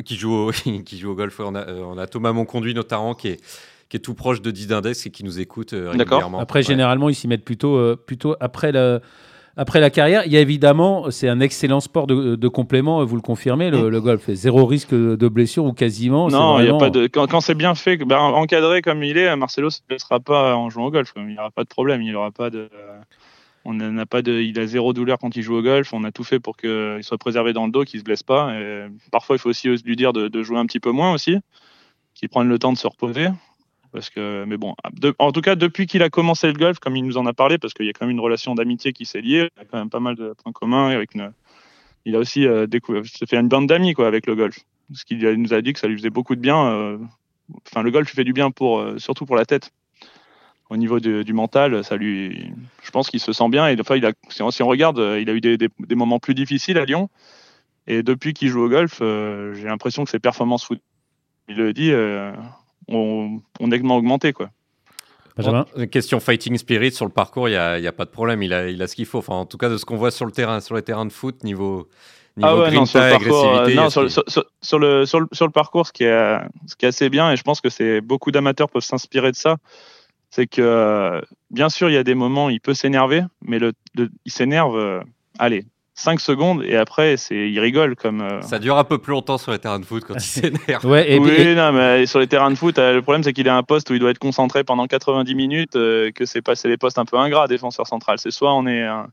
Qui 0.02 0.16
joue 0.16 0.34
au, 0.34 0.50
qui 0.86 0.98
joue 0.98 1.10
au 1.10 1.14
golf. 1.14 1.38
On 1.40 1.54
a, 1.54 1.70
on 1.72 1.98
a 1.98 2.06
Thomas 2.06 2.32
Monconduit 2.32 2.74
notamment 2.74 3.14
qui 3.14 3.28
est, 3.28 3.40
qui 3.88 3.96
est 3.96 4.00
tout 4.00 4.14
proche 4.14 4.42
de 4.42 4.50
Didindex 4.50 5.06
et 5.06 5.10
qui 5.10 5.24
nous 5.24 5.40
écoute 5.40 5.72
euh, 5.72 5.90
régulièrement. 5.90 6.38
Après, 6.38 6.60
ouais. 6.60 6.64
généralement, 6.64 7.08
ils 7.08 7.14
s'y 7.14 7.28
mettent 7.28 7.44
plutôt, 7.44 7.76
euh, 7.76 7.96
plutôt 7.96 8.36
après 8.40 8.72
la. 8.72 9.00
Après 9.60 9.80
la 9.80 9.90
carrière, 9.90 10.22
il 10.24 10.30
y 10.30 10.36
a 10.36 10.40
évidemment, 10.40 11.10
c'est 11.10 11.28
un 11.28 11.40
excellent 11.40 11.80
sport 11.80 12.06
de, 12.06 12.36
de, 12.36 12.48
complément, 12.48 13.04
vous 13.04 13.16
le 13.16 13.22
confirmez, 13.22 13.70
le, 13.72 13.90
le, 13.90 14.00
golf. 14.00 14.30
Zéro 14.30 14.64
risque 14.66 14.94
de 14.94 15.28
blessure 15.28 15.64
ou 15.64 15.72
quasiment. 15.72 16.28
Non, 16.28 16.52
vraiment... 16.52 16.74
y 16.74 16.76
a 16.76 16.78
pas 16.78 16.90
de, 16.90 17.08
quand, 17.08 17.26
quand 17.26 17.40
c'est 17.40 17.56
bien 17.56 17.74
fait, 17.74 17.96
ben, 17.96 18.18
encadré 18.18 18.82
comme 18.82 19.02
il 19.02 19.18
est, 19.18 19.34
Marcelo 19.34 19.66
ne 19.66 19.70
se 19.70 19.80
blessera 19.88 20.20
pas 20.20 20.54
en 20.54 20.70
jouant 20.70 20.84
au 20.86 20.90
golf. 20.92 21.12
Il 21.16 21.26
n'y 21.26 21.38
aura 21.40 21.50
pas 21.50 21.64
de 21.64 21.68
problème. 21.68 22.02
Il 22.02 22.14
aura 22.14 22.30
pas 22.30 22.50
de. 22.50 22.70
On 23.64 23.74
n'a 23.74 24.06
pas 24.06 24.22
de, 24.22 24.32
il 24.32 24.60
a 24.60 24.66
zéro 24.66 24.92
douleur 24.92 25.18
quand 25.18 25.34
il 25.34 25.42
joue 25.42 25.56
au 25.56 25.62
golf. 25.62 25.92
On 25.92 26.04
a 26.04 26.12
tout 26.12 26.22
fait 26.22 26.38
pour 26.38 26.56
qu'il 26.56 27.00
soit 27.02 27.18
préservé 27.18 27.52
dans 27.52 27.66
le 27.66 27.72
dos, 27.72 27.82
qu'il 27.82 27.98
se 27.98 28.04
blesse 28.04 28.22
pas. 28.22 28.54
Et 28.54 28.86
parfois, 29.10 29.34
il 29.34 29.40
faut 29.40 29.50
aussi 29.50 29.68
lui 29.84 29.96
dire 29.96 30.12
de, 30.12 30.28
de 30.28 30.42
jouer 30.44 30.58
un 30.58 30.66
petit 30.66 30.78
peu 30.78 30.92
moins 30.92 31.12
aussi, 31.12 31.36
qu'il 32.14 32.28
prenne 32.28 32.48
le 32.48 32.60
temps 32.60 32.72
de 32.72 32.78
se 32.78 32.86
reposer. 32.86 33.26
Parce 33.92 34.10
que, 34.10 34.44
mais 34.46 34.56
bon, 34.56 34.74
de, 34.92 35.14
en 35.18 35.32
tout 35.32 35.40
cas, 35.40 35.54
depuis 35.54 35.86
qu'il 35.86 36.02
a 36.02 36.10
commencé 36.10 36.46
le 36.46 36.52
golf, 36.52 36.78
comme 36.78 36.96
il 36.96 37.04
nous 37.04 37.16
en 37.16 37.26
a 37.26 37.32
parlé, 37.32 37.58
parce 37.58 37.72
qu'il 37.72 37.86
y 37.86 37.88
a 37.88 37.92
quand 37.92 38.06
même 38.06 38.14
une 38.14 38.20
relation 38.20 38.54
d'amitié 38.54 38.92
qui 38.92 39.06
s'est 39.06 39.20
liée, 39.20 39.48
il 39.56 39.62
a 39.62 39.64
quand 39.64 39.78
même 39.78 39.90
pas 39.90 40.00
mal 40.00 40.14
de 40.14 40.34
points 40.42 40.52
communs. 40.52 40.88
Avec 40.88 41.14
une, 41.14 41.32
il 42.04 42.16
a 42.16 42.18
aussi 42.18 42.46
euh, 42.46 42.66
découvert, 42.66 43.02
fait 43.04 43.36
une 43.36 43.48
bande 43.48 43.66
d'amis 43.66 43.94
quoi 43.94 44.06
avec 44.06 44.26
le 44.26 44.34
golf. 44.34 44.58
Ce 44.94 45.04
qu'il 45.04 45.18
nous 45.18 45.52
a 45.52 45.60
dit 45.60 45.72
que 45.72 45.78
ça 45.78 45.86
lui 45.86 45.96
faisait 45.96 46.10
beaucoup 46.10 46.34
de 46.34 46.40
bien. 46.40 46.66
Euh, 46.66 46.98
enfin, 47.66 47.82
le 47.82 47.90
golf 47.90 48.08
lui 48.08 48.14
fait 48.14 48.24
du 48.24 48.32
bien 48.32 48.50
pour, 48.50 48.78
euh, 48.78 48.98
surtout 48.98 49.26
pour 49.26 49.36
la 49.36 49.44
tête. 49.44 49.72
Au 50.70 50.76
niveau 50.76 51.00
du 51.00 51.32
mental, 51.32 51.82
ça 51.82 51.96
lui, 51.96 52.52
je 52.82 52.90
pense 52.90 53.08
qu'il 53.08 53.20
se 53.20 53.32
sent 53.32 53.48
bien. 53.48 53.68
Et 53.68 53.80
enfin, 53.80 53.96
il 53.96 54.12
si 54.28 54.62
on, 54.62 54.66
regarde, 54.66 54.98
il 54.98 55.30
a 55.30 55.32
eu 55.32 55.40
des, 55.40 55.94
moments 55.94 56.18
plus 56.18 56.34
difficiles 56.34 56.76
à 56.76 56.84
Lyon. 56.84 57.08
Et 57.86 58.02
depuis 58.02 58.34
qu'il 58.34 58.48
joue 58.48 58.60
au 58.60 58.68
golf, 58.68 58.98
j'ai 58.98 59.64
l'impression 59.64 60.04
que 60.04 60.10
ses 60.10 60.18
performances 60.18 60.66
foot, 60.66 60.82
il 61.48 61.56
le 61.56 61.72
dit, 61.72 61.90
ont, 62.88 63.40
ont 63.60 63.68
nettement 63.68 63.96
augmenté. 63.96 64.32
Quoi. 64.32 64.50
Benjamin 65.36 65.66
Question 65.90 66.20
fighting 66.20 66.58
spirit 66.58 66.92
sur 66.92 67.04
le 67.04 67.12
parcours, 67.12 67.48
il 67.48 67.52
n'y 67.52 67.56
a, 67.56 67.74
a, 67.74 67.92
pas 67.92 68.04
de 68.04 68.10
problème, 68.10 68.42
il 68.42 68.52
a, 68.52 68.68
il 68.68 68.82
a 68.82 68.86
ce 68.86 68.96
qu'il 68.96 69.06
faut. 69.06 69.18
Enfin, 69.18 69.34
en 69.34 69.46
tout 69.46 69.58
cas, 69.58 69.68
de 69.68 69.76
ce 69.76 69.84
qu'on 69.84 69.96
voit 69.96 70.10
sur 70.10 70.26
le 70.26 70.32
terrain, 70.32 70.60
sur 70.60 70.74
les 70.74 70.82
terrains 70.82 71.06
de 71.06 71.12
foot, 71.12 71.44
niveau, 71.44 71.88
niveau 72.36 72.48
ah 72.48 72.56
ouais, 72.56 72.70
non, 72.72 72.86
sur 72.86 73.00
le 73.00 73.10
parcours, 73.10 73.48
agressivité. 73.48 73.80
non, 73.80 73.90
sur, 73.90 74.10
sur, 74.10 74.24
sur, 74.26 74.44
sur, 74.60 74.78
le, 74.78 75.06
sur, 75.06 75.20
le, 75.20 75.28
sur 75.32 75.46
le 75.46 75.52
parcours, 75.52 75.86
ce 75.86 75.92
qui, 75.92 76.04
est, 76.04 76.38
ce 76.66 76.74
qui 76.76 76.86
est 76.86 76.88
assez 76.88 77.08
bien, 77.08 77.30
et 77.30 77.36
je 77.36 77.42
pense 77.42 77.60
que 77.60 77.68
c'est 77.68 78.00
beaucoup 78.00 78.32
d'amateurs 78.32 78.68
peuvent 78.68 78.82
s'inspirer 78.82 79.30
de 79.30 79.36
ça, 79.36 79.58
c'est 80.30 80.46
que 80.46 81.22
bien 81.50 81.68
sûr, 81.68 81.88
il 81.88 81.94
y 81.94 81.98
a 81.98 82.04
des 82.04 82.14
moments 82.14 82.46
où 82.46 82.50
il 82.50 82.60
peut 82.60 82.74
s'énerver, 82.74 83.22
mais 83.42 83.58
le, 83.58 83.72
le 83.94 84.10
il 84.24 84.32
s'énerve, 84.32 84.76
euh, 84.76 85.00
allez, 85.38 85.64
5 85.98 86.20
secondes 86.20 86.62
et 86.62 86.76
après 86.76 87.16
c'est 87.16 87.50
il 87.50 87.58
rigole 87.58 87.96
comme 87.96 88.20
euh... 88.20 88.40
ça 88.42 88.60
dure 88.60 88.78
un 88.78 88.84
peu 88.84 88.98
plus 88.98 89.10
longtemps 89.10 89.36
sur 89.36 89.50
les 89.50 89.58
terrains 89.58 89.80
de 89.80 89.84
foot 89.84 90.04
quand 90.06 90.14
il 90.14 90.20
s'énerve. 90.20 90.84
Ouais, 90.84 91.10
et 91.10 91.18
oui 91.18 91.32
et... 91.36 91.54
non 91.56 91.72
mais 91.72 92.06
sur 92.06 92.20
les 92.20 92.28
terrains 92.28 92.52
de 92.52 92.54
foot 92.54 92.78
le 92.78 93.00
problème 93.00 93.24
c'est 93.24 93.32
qu'il 93.32 93.48
a 93.48 93.56
un 93.56 93.64
poste 93.64 93.90
où 93.90 93.94
il 93.94 93.98
doit 93.98 94.10
être 94.10 94.20
concentré 94.20 94.62
pendant 94.62 94.86
90 94.86 95.34
minutes 95.34 95.74
euh, 95.74 96.12
que 96.12 96.24
c'est 96.24 96.40
pas 96.40 96.54
c'est 96.54 96.68
les 96.68 96.76
postes 96.76 96.98
un 96.98 97.04
peu 97.04 97.18
ingrats 97.18 97.48
défenseur 97.48 97.88
central. 97.88 98.18
C'est 98.20 98.30
soit 98.30 98.54
on 98.54 98.68
est 98.68 98.84
un... 98.84 99.08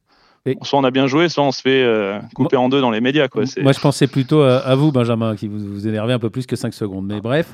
et... 0.45 0.57
soit 0.61 0.77
on 0.77 0.83
a 0.83 0.91
bien 0.91 1.07
joué 1.07 1.27
soit 1.27 1.43
on 1.43 1.51
se 1.51 1.61
fait 1.61 1.81
euh, 1.83 2.19
couper 2.35 2.55
moi, 2.57 2.65
en 2.65 2.69
deux 2.69 2.81
dans 2.81 2.91
les 2.91 3.01
médias 3.01 3.29
quoi. 3.29 3.45
Moi 3.63 3.71
je 3.71 3.79
pensais 3.79 4.05
plutôt 4.05 4.43
à, 4.43 4.57
à, 4.57 4.75
vous 4.75 4.91
Benjamin 4.91 5.35
qui 5.35 5.47
vous, 5.47 5.57
vous 5.57 5.87
énervez 5.87 6.13
un 6.13 6.19
peu 6.19 6.29
plus 6.29 6.45
que 6.45 6.55
5 6.55 6.71
secondes. 6.71 7.07
Mais 7.07 7.19
bref. 7.19 7.47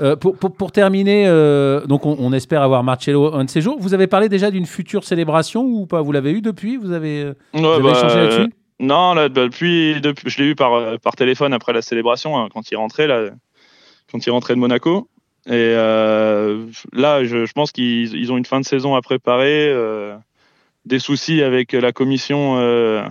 Euh, 0.00 0.16
pour, 0.16 0.36
pour, 0.36 0.52
pour, 0.52 0.72
terminer, 0.72 1.26
euh, 1.28 1.86
donc 1.86 2.06
on, 2.06 2.16
on, 2.18 2.32
espère 2.32 2.62
avoir 2.62 2.82
Marcello 2.82 3.34
un 3.34 3.44
de 3.44 3.50
ces 3.50 3.60
jours. 3.60 3.76
Vous 3.78 3.94
avez 3.94 4.06
parlé 4.06 4.28
déjà 4.28 4.50
d'une 4.50 4.64
future 4.64 5.04
célébration 5.04 5.62
ou 5.62 5.86
pas? 5.86 6.00
Vous 6.00 6.12
l'avez 6.12 6.32
eu 6.32 6.40
depuis? 6.40 6.76
Vous 6.76 6.92
avez, 6.92 7.26
ouais, 7.26 7.34
vous 7.54 7.66
avez 7.66 7.82
bah, 7.82 7.90
échangé 7.90 8.16
là-dessus? 8.16 8.52
Non, 8.80 9.14
là, 9.14 9.28
depuis, 9.28 10.00
depuis, 10.00 10.30
je 10.30 10.42
l'ai 10.42 10.50
eu 10.50 10.54
par, 10.54 10.98
par 11.00 11.14
téléphone 11.14 11.52
après 11.52 11.72
la 11.72 11.82
célébration, 11.82 12.38
hein, 12.38 12.48
quand 12.52 12.70
il 12.70 12.76
rentrait, 12.76 13.06
là, 13.06 13.30
quand 14.10 14.26
il 14.26 14.30
rentrait 14.30 14.54
de 14.54 14.60
Monaco. 14.60 15.08
Et 15.46 15.50
euh, 15.52 16.66
là, 16.92 17.24
je, 17.24 17.46
je 17.46 17.52
pense 17.52 17.72
qu'ils 17.72 18.14
ils 18.14 18.32
ont 18.32 18.36
une 18.36 18.44
fin 18.44 18.60
de 18.60 18.64
saison 18.64 18.94
à 18.94 19.02
préparer, 19.02 19.68
euh, 19.68 20.16
des 20.84 20.98
soucis 20.98 21.42
avec 21.42 21.72
la 21.72 21.92
commission 21.92 22.58
euh, 22.58 23.02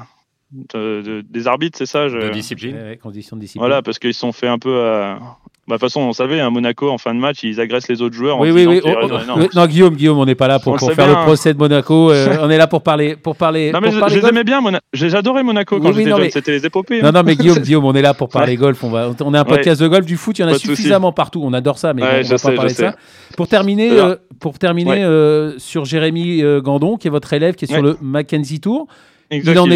de, 0.52 1.02
de, 1.02 1.22
des 1.22 1.48
arbitres, 1.48 1.78
c'est 1.78 1.86
ça 1.86 2.08
je... 2.08 2.18
De 2.18 2.30
discipline. 2.30 2.76
Ouais, 2.76 3.00
de 3.04 3.12
discipline. 3.12 3.48
Voilà, 3.56 3.82
parce 3.82 4.00
qu'ils 4.00 4.14
se 4.14 4.20
sont 4.20 4.32
fait 4.32 4.48
un 4.48 4.60
peu 4.60 4.82
à, 4.86 5.20
bah, 5.68 5.76
de 5.76 5.80
toute 5.80 5.90
façon, 5.90 6.02
on 6.02 6.12
savait, 6.12 6.40
à 6.40 6.48
hein, 6.48 6.50
Monaco, 6.50 6.90
en 6.90 6.98
fin 6.98 7.14
de 7.14 7.20
match, 7.20 7.44
ils 7.44 7.62
agressent 7.62 7.88
les 7.88 8.02
autres 8.02 8.16
joueurs. 8.16 8.40
Oui, 8.40 8.50
oui, 8.50 8.66
oui. 8.66 8.82
Oh, 8.84 8.90
oh, 9.04 9.08
non, 9.28 9.48
non, 9.54 9.66
Guillaume, 9.68 9.96
Guillaume, 9.96 10.18
on 10.18 10.26
n'est 10.26 10.34
pas 10.34 10.48
là 10.48 10.58
pour, 10.58 10.76
pour 10.76 10.92
faire 10.92 11.06
bien. 11.06 11.20
le 11.20 11.24
procès 11.24 11.54
de 11.54 11.60
Monaco. 11.60 12.12
Euh, 12.12 12.38
on 12.42 12.50
est 12.50 12.58
là 12.58 12.66
pour 12.66 12.82
parler. 12.82 13.16
Pour 13.16 13.36
parler 13.36 13.72
non, 13.72 13.80
mais 13.80 13.90
pour 13.90 13.96
je, 13.96 14.00
parler 14.00 14.16
je 14.16 14.22
les 14.22 14.28
aimais 14.28 14.44
bien. 14.44 14.60
Mona... 14.60 14.80
J'adorais 14.92 15.44
Monaco 15.44 15.80
quand 15.80 15.90
oui, 15.90 15.94
j'étais 15.98 16.10
jeune. 16.10 16.20
Mais... 16.20 16.30
C'était 16.32 16.52
les 16.52 16.66
épopées. 16.66 17.04
Non, 17.04 17.10
hein. 17.10 17.12
non, 17.12 17.24
mais 17.24 17.36
Guillaume, 17.36 17.60
Guillaume, 17.64 17.86
on 17.86 17.94
est 17.94 18.02
là 18.02 18.16
pour 18.16 18.30
parler 18.30 18.56
golf. 18.56 18.84
On, 18.84 18.90
va, 18.90 19.12
on 19.22 19.34
est 19.36 19.38
un 19.38 19.46
podcast 19.46 19.80
ouais. 19.80 19.88
de 19.88 19.92
golf, 19.94 20.06
du 20.08 20.18
foot. 20.18 20.40
Il 20.40 20.42
y 20.42 20.46
en 20.46 20.48
a 20.48 20.58
suffisamment 20.58 21.12
partout. 21.12 21.42
On 21.44 21.54
adore 21.54 21.78
ça, 21.78 21.94
mais 21.94 22.02
ouais, 22.02 22.22
on 22.26 22.28
va 22.28 22.38
sais, 22.40 22.50
pas 22.50 22.56
parler 22.56 22.74
de 22.74 22.78
ça. 22.78 22.96
Pour 23.38 23.48
terminer, 23.48 23.92
euh, 23.92 24.16
pour 24.40 24.58
terminer 24.58 25.04
euh, 25.04 25.60
sur 25.60 25.86
Jérémy 25.86 26.42
Gandon, 26.62 26.98
qui 26.98 27.08
est 27.08 27.12
votre 27.12 27.32
élève, 27.34 27.54
qui 27.54 27.66
est 27.66 27.72
sur 27.72 27.84
le 27.84 27.98
Mackenzie 28.02 28.60
Tour. 28.60 28.88
Exactement. 29.30 29.68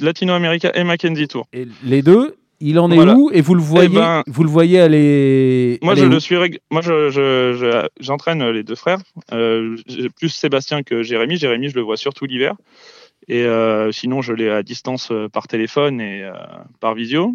Latino-América 0.00 0.72
et 0.74 0.84
Mackenzie 0.84 1.28
Tour. 1.28 1.46
Et 1.52 1.68
les 1.84 2.02
deux, 2.02 2.34
il 2.62 2.78
en 2.78 2.90
est 2.90 2.94
voilà. 2.94 3.16
où 3.16 3.30
et 3.32 3.40
vous 3.40 3.54
le 3.54 3.60
voyez 3.60 3.90
eh 3.90 3.94
ben, 3.94 4.22
vous 4.26 4.44
le 4.44 4.48
voyez 4.48 4.80
aller 4.80 5.78
moi 5.82 5.92
aller 5.92 6.02
je 6.02 6.06
le 6.06 6.20
suis 6.20 6.36
moi 6.70 6.80
je 6.80 7.88
j'entraîne 8.00 8.40
je, 8.40 8.46
je, 8.46 8.52
les 8.52 8.62
deux 8.62 8.76
frères. 8.76 9.00
Euh, 9.32 9.76
plus 10.16 10.28
Sébastien 10.28 10.82
que 10.82 11.02
Jérémy. 11.02 11.36
Jérémy 11.36 11.68
je 11.68 11.74
le 11.74 11.82
vois 11.82 11.96
surtout 11.96 12.24
l'hiver. 12.24 12.54
Et 13.28 13.44
euh, 13.44 13.92
sinon 13.92 14.20
je 14.20 14.32
l'ai 14.32 14.50
à 14.50 14.62
distance 14.62 15.10
euh, 15.12 15.28
par 15.28 15.46
téléphone 15.46 16.00
et 16.00 16.22
euh, 16.22 16.32
par 16.80 16.94
visio. 16.94 17.34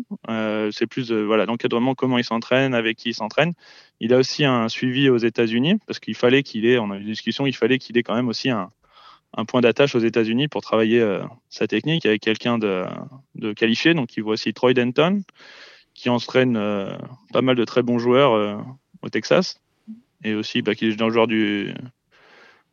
C'est 0.71 0.87
plus 0.87 1.11
voilà 1.11 1.45
l'encadrement 1.45 1.95
comment 1.95 2.17
il 2.17 2.23
s'entraîne 2.23 2.73
avec 2.73 2.97
qui 2.97 3.09
il 3.09 3.13
s'entraîne 3.13 3.53
il 3.99 4.13
a 4.13 4.17
aussi 4.17 4.45
un 4.45 4.69
suivi 4.69 5.09
aux 5.09 5.17
États-Unis 5.17 5.75
parce 5.87 5.99
qu'il 5.99 6.15
fallait 6.15 6.43
qu'il 6.43 6.65
ait 6.65 6.77
on 6.77 6.91
a 6.91 6.97
eu 6.97 7.01
une 7.01 7.07
discussion 7.07 7.47
il 7.47 7.55
fallait 7.55 7.77
qu'il 7.77 7.97
ait 7.97 8.03
quand 8.03 8.15
même 8.15 8.27
aussi 8.27 8.49
un 8.49 8.69
un 9.37 9.45
point 9.45 9.61
d'attache 9.61 9.95
aux 9.95 9.99
États-Unis 9.99 10.47
pour 10.47 10.61
travailler 10.61 10.99
euh, 10.99 11.21
sa 11.49 11.67
technique 11.67 12.05
avec 12.05 12.21
quelqu'un 12.21 12.57
de, 12.57 12.85
de, 13.35 13.53
qualifié. 13.53 13.93
Donc, 13.93 14.17
il 14.17 14.23
voit 14.23 14.33
aussi 14.33 14.51
Troy 14.53 14.73
Denton, 14.73 15.21
qui 15.93 16.09
entraîne 16.09 16.57
euh, 16.57 16.91
pas 17.31 17.43
mal 17.43 17.55
de 17.55 17.63
très 17.63 17.83
bons 17.83 17.99
joueurs 17.99 18.33
euh, 18.33 18.57
au 19.03 19.09
Texas. 19.09 19.61
Et 20.23 20.33
aussi, 20.33 20.63
bah, 20.63 20.73
qui 20.73 20.89
est 20.89 21.01
un 21.01 21.11
joueur 21.11 21.27
du, 21.27 21.71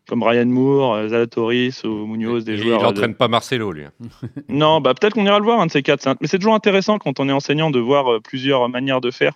comme 0.08 0.22
Ryan 0.22 0.46
Moore, 0.46 1.08
Zalatoris 1.08 1.84
ou 1.84 2.06
Munoz, 2.06 2.44
des 2.44 2.54
et 2.54 2.56
joueurs. 2.56 2.80
Il 2.80 2.84
n'entraîne 2.84 3.12
de... 3.12 3.16
pas 3.16 3.28
Marcelo, 3.28 3.70
lui. 3.70 3.84
non, 4.48 4.80
bah, 4.80 4.94
peut-être 4.94 5.12
qu'on 5.12 5.26
ira 5.26 5.38
le 5.38 5.44
voir, 5.44 5.60
un 5.60 5.66
de 5.66 5.70
ces 5.70 5.82
quatre. 5.82 6.16
Mais 6.22 6.26
c'est 6.26 6.38
toujours 6.38 6.54
intéressant 6.54 6.98
quand 6.98 7.20
on 7.20 7.28
est 7.28 7.32
enseignant 7.32 7.70
de 7.70 7.78
voir 7.78 8.22
plusieurs 8.22 8.66
manières 8.70 9.02
de 9.02 9.10
faire. 9.10 9.34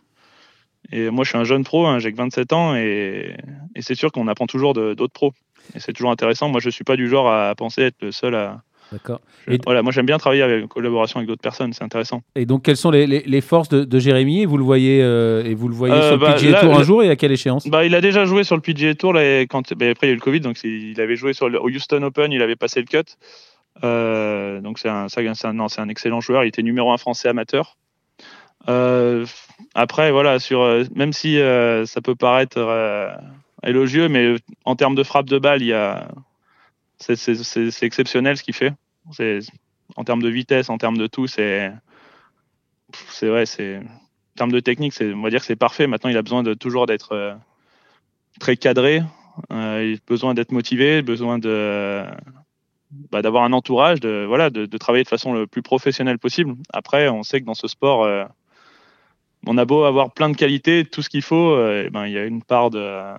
Et 0.90 1.10
moi, 1.10 1.24
je 1.24 1.30
suis 1.30 1.38
un 1.38 1.44
jeune 1.44 1.64
pro, 1.64 1.86
hein, 1.86 1.98
j'ai 1.98 2.10
que 2.10 2.16
27 2.16 2.52
ans, 2.54 2.74
et, 2.74 3.36
et 3.74 3.82
c'est 3.82 3.94
sûr 3.94 4.10
qu'on 4.10 4.26
apprend 4.28 4.46
toujours 4.46 4.72
d'autres 4.72 5.12
pros. 5.12 5.34
Et 5.74 5.80
c'est 5.80 5.92
toujours 5.92 6.10
intéressant. 6.10 6.48
Moi, 6.48 6.60
je 6.60 6.70
suis 6.70 6.84
pas 6.84 6.96
du 6.96 7.08
genre 7.08 7.30
à 7.30 7.54
penser 7.54 7.82
être 7.82 7.96
le 8.02 8.12
seul 8.12 8.34
à. 8.34 8.62
D'accord. 8.92 9.20
Et... 9.46 9.58
Voilà, 9.64 9.82
moi 9.82 9.92
j'aime 9.92 10.06
bien 10.06 10.16
travailler 10.16 10.42
avec, 10.42 10.64
en 10.64 10.66
collaboration 10.66 11.18
avec 11.18 11.28
d'autres 11.28 11.42
personnes, 11.42 11.72
c'est 11.72 11.84
intéressant. 11.84 12.22
Et 12.34 12.46
donc, 12.46 12.62
quelles 12.62 12.76
sont 12.76 12.90
les, 12.90 13.06
les, 13.06 13.20
les 13.20 13.40
forces 13.40 13.68
de, 13.68 13.84
de, 13.84 13.98
Jérémy? 13.98 14.42
Et 14.42 14.46
vous 14.46 14.56
le 14.56 14.64
voyez, 14.64 15.02
euh, 15.02 15.44
et 15.44 15.54
vous 15.54 15.68
le 15.68 15.74
voyez 15.74 15.94
euh, 15.94 16.08
sur 16.08 16.18
bah, 16.18 16.30
le 16.30 16.34
PGA 16.36 16.50
là, 16.52 16.60
Tour 16.60 16.74
un 16.74 16.78
là, 16.78 16.84
jour 16.84 17.02
et 17.02 17.10
à 17.10 17.16
quelle 17.16 17.32
échéance? 17.32 17.68
Bah, 17.68 17.84
Il 17.84 17.94
a 17.94 18.00
déjà 18.00 18.24
joué 18.24 18.44
sur 18.44 18.56
le 18.56 18.62
PGA 18.62 18.94
Tour. 18.94 19.12
Là, 19.12 19.42
quand, 19.42 19.74
bah, 19.74 19.90
après, 19.90 20.06
il 20.06 20.08
y 20.08 20.10
a 20.10 20.12
eu 20.12 20.16
le 20.16 20.22
Covid, 20.22 20.40
donc 20.40 20.62
il 20.64 20.98
avait 21.00 21.16
joué 21.16 21.34
sur 21.34 21.50
le, 21.50 21.60
au 21.60 21.68
Houston 21.68 22.02
Open, 22.02 22.32
il 22.32 22.40
avait 22.40 22.56
passé 22.56 22.80
le 22.80 22.86
cut. 22.86 23.12
Euh, 23.84 24.60
donc, 24.60 24.78
c'est 24.78 24.88
un, 24.88 25.06
un, 25.06 25.66
un 25.76 25.88
excellent 25.88 26.20
joueur. 26.20 26.44
Il 26.44 26.48
était 26.48 26.62
numéro 26.62 26.90
un 26.90 26.98
français 26.98 27.28
amateur. 27.28 27.76
Euh, 28.68 29.26
après, 29.74 30.10
voilà, 30.12 30.38
sur, 30.38 30.66
même 30.94 31.12
si 31.12 31.38
euh, 31.38 31.84
ça 31.84 32.00
peut 32.00 32.14
paraître 32.14 32.58
élogieux, 33.62 34.08
mais 34.08 34.36
en 34.64 34.76
termes 34.76 34.94
de 34.94 35.02
frappe 35.02 35.26
de 35.26 35.38
balle, 35.38 35.62
c'est 36.98 37.82
exceptionnel 37.82 38.36
ce 38.36 38.42
qu'il 38.42 38.54
fait. 38.54 38.72
En 39.96 40.04
termes 40.04 40.22
de 40.22 40.28
vitesse, 40.28 40.70
en 40.70 40.78
termes 40.78 40.98
de 40.98 41.06
tout, 41.06 41.26
c'est 41.26 41.72
vrai, 43.22 43.44
en 43.46 44.36
termes 44.36 44.52
de 44.52 44.60
technique, 44.60 44.94
on 45.00 45.22
va 45.22 45.30
dire 45.30 45.40
que 45.40 45.46
c'est 45.46 45.56
parfait. 45.56 45.86
Maintenant, 45.86 46.10
il 46.10 46.16
a 46.16 46.22
besoin 46.22 46.44
toujours 46.54 46.86
d'être 46.86 47.12
euh, 47.12 47.34
très 48.38 48.56
cadré. 48.56 49.02
Euh, 49.52 49.84
il 49.84 49.96
a 49.96 49.98
besoin 50.06 50.34
d'être 50.34 50.52
motivé, 50.52 51.02
besoin 51.02 51.38
de 51.38 52.04
bah, 53.10 53.20
d'avoir 53.20 53.44
un 53.44 53.52
entourage, 53.52 54.00
de 54.00 54.24
voilà, 54.26 54.50
de, 54.50 54.64
travailler 54.78 55.04
de 55.04 55.08
façon 55.08 55.32
le 55.32 55.46
plus 55.46 55.62
professionnelle 55.62 56.18
possible. 56.18 56.54
Après, 56.72 57.08
on 57.08 57.22
sait 57.22 57.40
que 57.40 57.46
dans 57.46 57.54
ce 57.54 57.68
sport, 57.68 58.04
euh, 58.04 58.24
on 59.46 59.58
a 59.58 59.64
beau 59.64 59.84
avoir 59.84 60.12
plein 60.12 60.30
de 60.30 60.36
qualités, 60.36 60.84
tout 60.84 61.02
ce 61.02 61.08
qu'il 61.08 61.22
faut, 61.22 61.56
ben 61.90 62.06
il 62.06 62.12
y 62.12 62.18
a 62.18 62.24
une 62.24 62.42
part 62.42 62.70
de, 62.70 63.14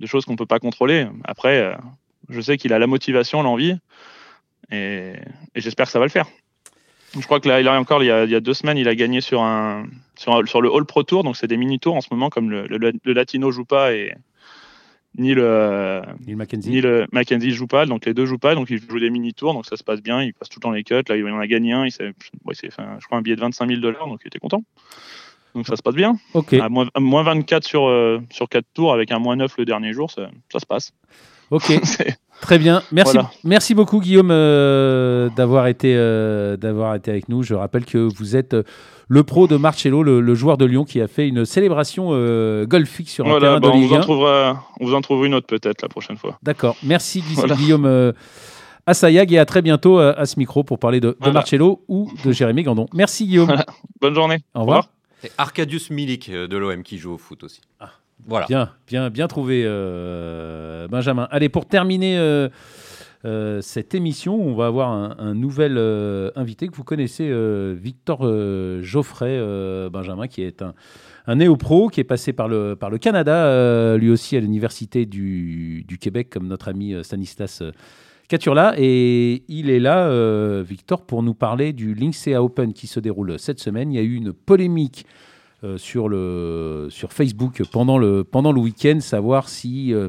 de 0.00 0.06
choses 0.06 0.24
qu'on 0.24 0.36
peut 0.36 0.46
pas 0.46 0.58
contrôler. 0.58 1.06
Après, 1.24 1.58
euh, 1.58 1.74
je 2.28 2.40
sais 2.40 2.56
qu'il 2.56 2.72
a 2.72 2.78
la 2.78 2.86
motivation, 2.86 3.42
l'envie, 3.42 3.76
et, 4.70 5.12
et 5.54 5.60
j'espère 5.60 5.86
que 5.86 5.92
ça 5.92 5.98
va 5.98 6.06
le 6.06 6.10
faire. 6.10 6.26
Je 7.14 7.22
crois 7.22 7.40
que 7.40 7.48
là, 7.48 7.60
il 7.60 7.68
a 7.68 7.78
encore, 7.78 8.02
il 8.02 8.06
y 8.06 8.10
a, 8.10 8.24
il 8.24 8.30
y 8.30 8.34
a, 8.34 8.40
deux 8.40 8.54
semaines, 8.54 8.78
il 8.78 8.88
a 8.88 8.94
gagné 8.94 9.20
sur 9.20 9.42
un, 9.42 9.86
sur, 10.16 10.34
un, 10.34 10.46
sur 10.46 10.62
le 10.62 10.72
All 10.72 10.84
Pro 10.84 11.02
Tour, 11.02 11.24
donc 11.24 11.36
c'est 11.36 11.48
des 11.48 11.56
mini 11.56 11.78
tours 11.78 11.96
en 11.96 12.00
ce 12.00 12.08
moment, 12.10 12.30
comme 12.30 12.50
le, 12.50 12.66
le, 12.66 12.78
le 12.78 13.12
Latino 13.12 13.50
joue 13.50 13.64
pas 13.64 13.92
et, 13.92 14.14
ni 15.18 15.34
le 15.34 16.02
Neil 16.24 16.36
Mackenzie. 16.36 16.70
ni 16.70 16.80
le 16.80 17.06
Mackenzie 17.12 17.50
joue 17.50 17.66
pas, 17.66 17.86
donc 17.86 18.06
les 18.06 18.14
deux 18.14 18.26
jouent 18.26 18.38
pas, 18.38 18.54
donc 18.54 18.70
ils 18.70 18.80
jouent 18.80 19.00
des 19.00 19.10
mini 19.10 19.34
tours, 19.34 19.54
donc 19.54 19.66
ça 19.66 19.76
se 19.76 19.82
passe 19.82 20.00
bien, 20.00 20.22
ils 20.22 20.32
passent 20.32 20.48
tout 20.48 20.60
le 20.60 20.62
temps 20.62 20.70
les 20.70 20.84
cuts. 20.84 21.02
Là, 21.08 21.16
il 21.16 21.26
en 21.28 21.38
a 21.38 21.46
gagné 21.46 21.72
un, 21.72 21.84
il 21.84 21.90
s'est, 21.90 22.12
enfin, 22.68 22.96
je 23.00 23.06
crois 23.06 23.18
un 23.18 23.22
billet 23.22 23.36
de 23.36 23.40
25 23.40 23.68
000 23.68 23.80
dollars, 23.80 24.06
donc 24.06 24.20
il 24.24 24.28
était 24.28 24.38
content. 24.38 24.62
Donc 25.54 25.66
ça 25.66 25.76
se 25.76 25.82
passe 25.82 25.94
bien. 25.94 26.14
Ok, 26.34 26.52
À 26.54 26.68
moins, 26.68 26.86
à 26.94 27.00
moins 27.00 27.22
24 27.22 27.64
sur 27.64 27.88
euh, 27.88 28.20
sur 28.30 28.48
4 28.48 28.64
tours 28.74 28.92
avec 28.92 29.10
un 29.12 29.18
moins 29.18 29.36
9 29.36 29.52
le 29.58 29.64
dernier 29.64 29.92
jour, 29.92 30.10
ça, 30.10 30.28
ça 30.52 30.58
se 30.60 30.66
passe. 30.66 30.92
ok, 31.50 31.72
très 32.40 32.58
bien. 32.58 32.82
Merci, 32.92 33.14
Voilà. 33.14 33.30
merci 33.44 33.74
beaucoup 33.74 34.00
Guillaume 34.00 34.30
euh, 34.30 35.28
d'avoir 35.36 35.66
été 35.66 35.94
euh, 35.96 36.56
d'avoir 36.56 36.94
été 36.94 37.10
avec 37.10 37.28
nous. 37.28 37.42
Je 37.42 37.54
rappelle 37.54 37.84
que 37.84 37.98
vous 37.98 38.36
êtes 38.36 38.54
le 39.08 39.24
pro 39.24 39.48
de 39.48 39.56
Marcello, 39.56 40.04
le, 40.04 40.20
le 40.20 40.34
joueur 40.36 40.56
de 40.56 40.64
Lyon 40.64 40.84
qui 40.84 41.00
a 41.00 41.08
fait 41.08 41.26
une 41.26 41.44
célébration 41.44 42.10
golfique 42.64 43.08
sur 43.10 43.26
un 43.26 43.30
voilà, 43.30 43.46
terrain 43.48 43.60
bah, 43.60 43.68
de 43.68 43.72
on, 43.72 43.76
Ligue 43.80 43.88
vous 43.88 43.94
en 43.94 43.98
1. 43.98 44.00
trouvera, 44.02 44.64
on 44.78 44.86
vous 44.86 44.94
en 44.94 45.00
trouvera 45.00 45.26
une 45.26 45.34
autre 45.34 45.48
peut-être 45.48 45.82
la 45.82 45.88
prochaine 45.88 46.16
fois. 46.16 46.38
D'accord. 46.44 46.76
Merci 46.84 47.22
Voilà. 47.34 47.56
Guillaume 47.56 47.86
euh, 47.86 48.12
Assayag 48.86 49.32
et 49.32 49.38
à 49.38 49.44
très 49.44 49.62
bientôt 49.62 49.98
à 49.98 50.24
ce 50.26 50.38
micro 50.38 50.62
pour 50.64 50.78
parler 50.78 51.00
de, 51.00 51.16
de. 51.20 51.30
Marcello 51.30 51.82
ou 51.88 52.10
de 52.24 52.30
Jérémy 52.32 52.62
Gandon. 52.62 52.86
Merci 52.94 53.26
Guillaume. 53.26 53.52
Bonne 54.00 54.14
journée. 54.14 54.38
Au 54.54 54.60
revoir. 54.60 54.88
C'est 55.20 55.32
Arkadiusz 55.36 55.90
Milik 55.90 56.28
euh, 56.30 56.48
de 56.48 56.56
l'OM 56.56 56.82
qui 56.82 56.98
joue 56.98 57.12
au 57.12 57.18
foot 57.18 57.44
aussi. 57.44 57.60
Voilà. 58.26 58.46
Bien, 58.46 58.70
bien, 58.86 59.10
bien 59.10 59.28
trouvé, 59.28 59.62
euh, 59.64 60.88
Benjamin. 60.88 61.26
Allez, 61.30 61.48
pour 61.48 61.66
terminer 61.66 62.18
euh, 62.18 62.48
euh, 63.24 63.60
cette 63.60 63.94
émission, 63.94 64.34
on 64.34 64.54
va 64.54 64.66
avoir 64.66 64.90
un, 64.90 65.16
un 65.18 65.34
nouvel 65.34 65.76
euh, 65.76 66.30
invité 66.36 66.68
que 66.68 66.74
vous 66.74 66.84
connaissez, 66.84 67.28
euh, 67.30 67.74
Victor 67.78 68.20
euh, 68.22 68.82
Geoffrey, 68.82 69.36
euh, 69.38 69.88
Benjamin, 69.90 70.26
qui 70.26 70.42
est 70.42 70.62
un, 70.62 70.74
un 71.26 71.36
néo-pro, 71.36 71.88
qui 71.88 72.00
est 72.00 72.04
passé 72.04 72.32
par 72.32 72.48
le, 72.48 72.76
par 72.76 72.90
le 72.90 72.98
Canada, 72.98 73.46
euh, 73.46 73.96
lui 73.98 74.10
aussi 74.10 74.36
à 74.36 74.40
l'Université 74.40 75.06
du, 75.06 75.84
du 75.86 75.98
Québec, 75.98 76.28
comme 76.30 76.46
notre 76.46 76.68
ami 76.68 76.94
Stanislas 77.02 77.62
euh, 77.62 77.72
Caturla. 78.30 78.74
Et 78.78 79.42
il 79.48 79.70
est 79.70 79.80
là, 79.80 80.06
euh, 80.06 80.64
Victor, 80.66 81.02
pour 81.04 81.22
nous 81.24 81.34
parler 81.34 81.72
du 81.72 81.94
Linksea 81.94 82.40
Open 82.40 82.72
qui 82.72 82.86
se 82.86 83.00
déroule 83.00 83.38
cette 83.40 83.58
semaine. 83.58 83.92
Il 83.92 83.96
y 83.96 83.98
a 83.98 84.02
eu 84.02 84.14
une 84.14 84.32
polémique 84.32 85.04
euh, 85.64 85.76
sur, 85.76 86.08
le, 86.08 86.86
sur 86.90 87.12
Facebook 87.12 87.60
pendant 87.72 87.98
le, 87.98 88.22
pendant 88.22 88.52
le 88.52 88.60
week-end, 88.60 89.00
savoir 89.00 89.48
si 89.48 89.92
euh, 89.92 90.08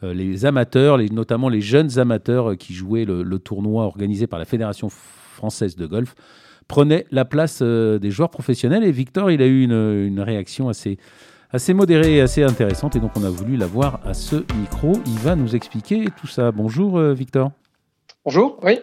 les 0.00 0.46
amateurs, 0.46 0.96
les, 0.96 1.08
notamment 1.08 1.48
les 1.48 1.60
jeunes 1.60 1.98
amateurs 1.98 2.56
qui 2.56 2.72
jouaient 2.72 3.04
le, 3.04 3.38
tournoi 3.40 3.84
organisé 3.84 4.28
par 4.28 4.38
la 4.38 4.44
Fédération 4.44 4.88
française 4.88 5.74
de 5.74 5.86
golf, 5.86 6.14
prenaient 6.68 7.04
la 7.10 7.24
place 7.24 7.62
des 7.62 8.10
joueurs 8.12 8.30
professionnels. 8.30 8.84
Et 8.84 8.92
Victor, 8.92 9.28
il 9.32 9.42
a 9.42 9.46
eu 9.46 9.64
une 9.64 10.20
réaction 10.20 10.68
assez, 10.68 10.98
assez 11.52 11.74
modérée 11.74 12.16
et 12.16 12.20
assez 12.20 12.42
intéressante. 12.42 12.96
Et 12.96 13.00
donc, 13.00 13.12
on 13.16 13.24
a 13.24 13.30
voulu 13.30 13.56
l'avoir 13.56 14.00
à 14.04 14.14
ce 14.14 14.36
micro. 14.58 14.92
Il 15.06 15.18
va 15.18 15.36
nous 15.36 15.54
expliquer 15.56 16.06
tout 16.20 16.26
ça. 16.26 16.52
Bonjour, 16.52 16.98
euh, 16.98 17.12
Victor. 17.12 17.50
Bonjour, 18.24 18.58
oui. 18.62 18.78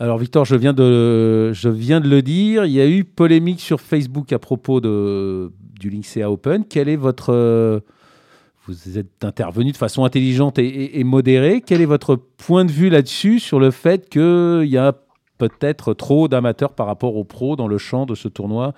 Alors 0.00 0.18
Victor, 0.18 0.44
je 0.44 0.56
viens, 0.56 0.72
de, 0.72 1.52
je 1.52 1.68
viens 1.68 2.00
de 2.00 2.08
le 2.08 2.20
dire, 2.20 2.64
il 2.64 2.72
y 2.72 2.80
a 2.80 2.88
eu 2.88 3.04
polémique 3.04 3.60
sur 3.60 3.80
Facebook 3.80 4.32
à 4.32 4.40
propos 4.40 4.80
de, 4.80 5.52
du 5.78 5.88
Linksea 5.88 6.28
Open. 6.28 6.64
Quel 6.68 6.88
est 6.88 6.96
votre... 6.96 7.32
euh, 7.32 7.78
vous 8.66 8.98
êtes 8.98 9.24
intervenu 9.24 9.70
de 9.70 9.76
façon 9.76 10.04
intelligente 10.04 10.58
et, 10.58 10.66
et- 10.66 10.98
et 11.00 11.04
modérée. 11.04 11.62
Quel 11.64 11.80
est 11.80 11.86
votre 11.86 12.16
point 12.16 12.64
de 12.64 12.72
vue 12.72 12.88
là-dessus 12.90 13.38
sur 13.38 13.60
le 13.60 13.70
fait 13.70 14.08
qu'il 14.08 14.64
y 14.68 14.78
a 14.78 14.94
peut-être 15.38 15.94
trop 15.94 16.26
d'amateurs 16.26 16.72
par 16.72 16.86
rapport 16.86 17.14
aux 17.14 17.24
pros 17.24 17.54
dans 17.54 17.68
le 17.68 17.78
champ 17.78 18.04
de 18.04 18.16
ce 18.16 18.26
tournoi 18.26 18.72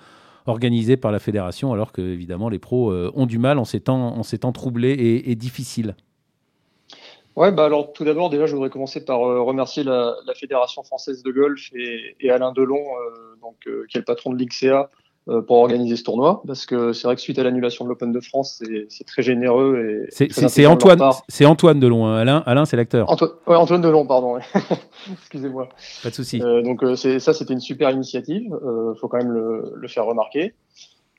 organisé 0.47 0.97
par 0.97 1.11
la 1.11 1.19
fédération, 1.19 1.73
alors 1.73 1.91
que 1.91 2.01
évidemment 2.01 2.49
les 2.49 2.59
pros 2.59 2.91
euh, 2.91 3.11
ont 3.15 3.25
du 3.25 3.37
mal 3.37 3.57
en 3.59 3.65
ces 3.65 3.79
temps, 3.79 4.51
troublés 4.53 5.23
et, 5.25 5.35
difficiles. 5.35 5.95
Ouais, 7.35 7.51
bah 7.51 7.65
alors 7.65 7.93
tout 7.93 8.03
d'abord, 8.03 8.29
déjà, 8.29 8.47
je 8.47 8.55
voudrais 8.55 8.69
commencer 8.69 9.05
par 9.05 9.23
euh, 9.23 9.41
remercier 9.41 9.83
la, 9.83 10.15
Fédération 10.35 10.83
française 10.83 11.21
de 11.21 11.31
golf 11.31 11.69
et, 11.73 12.29
Alain 12.31 12.51
Delon, 12.51 12.77
euh, 12.77 13.35
donc, 13.41 13.57
qui 13.61 13.97
est 13.97 13.99
le 13.99 14.05
patron 14.05 14.31
de 14.31 14.37
l'IXEA, 14.37 14.89
pour 15.47 15.57
organiser 15.57 15.95
ce 15.95 16.03
tournoi. 16.03 16.41
Parce 16.47 16.65
que 16.65 16.93
c'est 16.93 17.07
vrai 17.07 17.15
que 17.15 17.21
suite 17.21 17.37
à 17.39 17.43
l'annulation 17.43 17.83
de 17.85 17.89
l'Open 17.89 18.11
de 18.11 18.19
France, 18.19 18.61
c'est- 18.89 19.03
très 19.03 19.21
généreux. 19.21 20.05
et 20.05 20.07
C'est- 20.09 20.65
Antoine, 20.65 20.99
c'est 21.27 21.45
Antoine 21.45 21.79
Delon. 21.79 22.05
hein. 22.05 22.15
Alain, 22.17 22.43
Alain 22.45 22.65
c'est 22.65 22.77
l'acteur. 22.77 23.09
Antoine, 23.11 23.31
ouais, 23.47 23.55
Antoine 23.55 23.81
Delon, 23.81 24.05
pardon. 24.05 24.37
Excusez-moi. 25.11 25.69
Pas 26.03 26.09
de 26.09 26.15
souci. 26.15 26.41
Euh, 26.41 26.61
donc 26.61 26.83
euh, 26.83 26.95
c'est- 26.95 27.19
ça, 27.19 27.33
c'était 27.33 27.53
une 27.53 27.59
super 27.59 27.91
initiative. 27.91 28.53
Euh, 28.53 28.93
faut 28.95 29.07
quand 29.07 29.17
même 29.17 29.31
le, 29.31 29.73
le 29.75 29.87
faire 29.87 30.05
remarquer. 30.05 30.53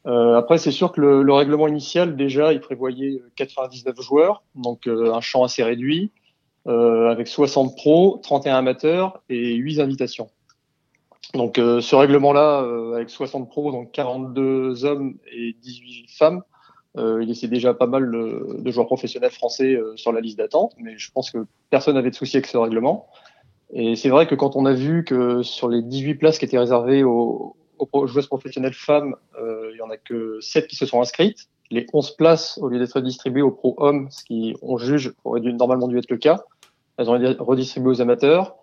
Euh, 0.07 0.37
après, 0.37 0.59
c'est 0.59 0.71
sûr 0.71 0.93
que 0.93 1.01
le, 1.01 1.23
le 1.23 1.33
règlement 1.33 1.69
initial, 1.69 2.17
déjà, 2.17 2.53
il 2.53 2.61
prévoyait 2.61 3.21
99 3.37 4.01
joueurs, 4.01 4.43
donc 4.55 4.87
euh, 4.87 5.13
un 5.13 5.21
champ 5.21 5.43
assez 5.45 5.63
réduit, 5.63 6.13
euh, 6.67 7.11
avec 7.11 7.29
60 7.29 7.77
pros, 7.77 8.21
31 8.23 8.57
amateurs 8.57 9.21
et 9.29 9.55
8 9.55 9.81
invitations. 9.81 10.29
Donc 11.35 11.59
euh, 11.59 11.81
ce 11.81 11.95
règlement-là, 11.95 12.63
euh, 12.63 12.95
avec 12.95 13.11
60 13.11 13.49
pros, 13.49 13.71
donc 13.71 13.93
42 13.93 14.85
hommes 14.85 15.19
et 15.31 15.55
18 15.61 16.07
femmes, 16.11 16.43
euh, 16.97 17.23
il 17.23 17.29
laissait 17.29 17.49
déjà 17.49 17.75
pas 17.75 17.87
mal 17.87 18.11
de, 18.11 18.57
de 18.59 18.71
joueurs 18.71 18.87
professionnels 18.87 19.31
français 19.31 19.75
euh, 19.75 19.97
sur 19.97 20.13
la 20.13 20.21
liste 20.21 20.39
d'attente, 20.39 20.73
mais 20.79 20.97
je 20.97 21.11
pense 21.13 21.31
que 21.31 21.47
personne 21.71 21.95
n'avait 21.95 22.11
de 22.11 22.15
souci 22.15 22.37
avec 22.37 22.47
ce 22.47 22.57
règlement. 22.57 23.09
Et 23.73 23.95
c'est 23.95 24.09
vrai 24.09 24.27
que 24.27 24.35
quand 24.35 24.57
on 24.57 24.65
a 24.65 24.73
vu 24.73 25.05
que 25.05 25.43
sur 25.43 25.69
les 25.69 25.83
18 25.83 26.15
places 26.15 26.39
qui 26.39 26.47
étaient 26.47 26.59
réservées 26.59 27.05
aux, 27.05 27.57
aux 27.79 28.07
joueuses 28.07 28.27
professionnelles 28.27 28.73
femmes, 28.73 29.15
euh, 29.41 29.71
il 29.73 29.79
y 29.79 29.83
en 29.83 29.91
a 29.91 29.97
que 29.97 30.39
7 30.41 30.67
qui 30.67 30.77
se 30.77 30.87
sont 30.87 31.01
inscrites. 31.01 31.49
Les 31.71 31.87
11 31.93 32.13
places, 32.13 32.59
au 32.59 32.69
lieu 32.69 32.79
d'être 32.79 33.01
distribuées 33.01 33.43
aux 33.43 33.51
pro 33.51 33.75
hommes, 33.77 34.09
ce 34.11 34.25
qui, 34.25 34.57
on 34.63 34.79
juge, 34.79 35.13
aurait 35.25 35.41
dû, 35.41 35.53
normalement 35.53 35.87
dû 35.87 35.99
être 35.99 36.11
le 36.11 36.17
cas, 36.17 36.43
elles 36.97 37.11
ont 37.11 37.17
été 37.17 37.37
redistribuées 37.39 37.91
aux 37.91 38.01
amateurs. 38.01 38.57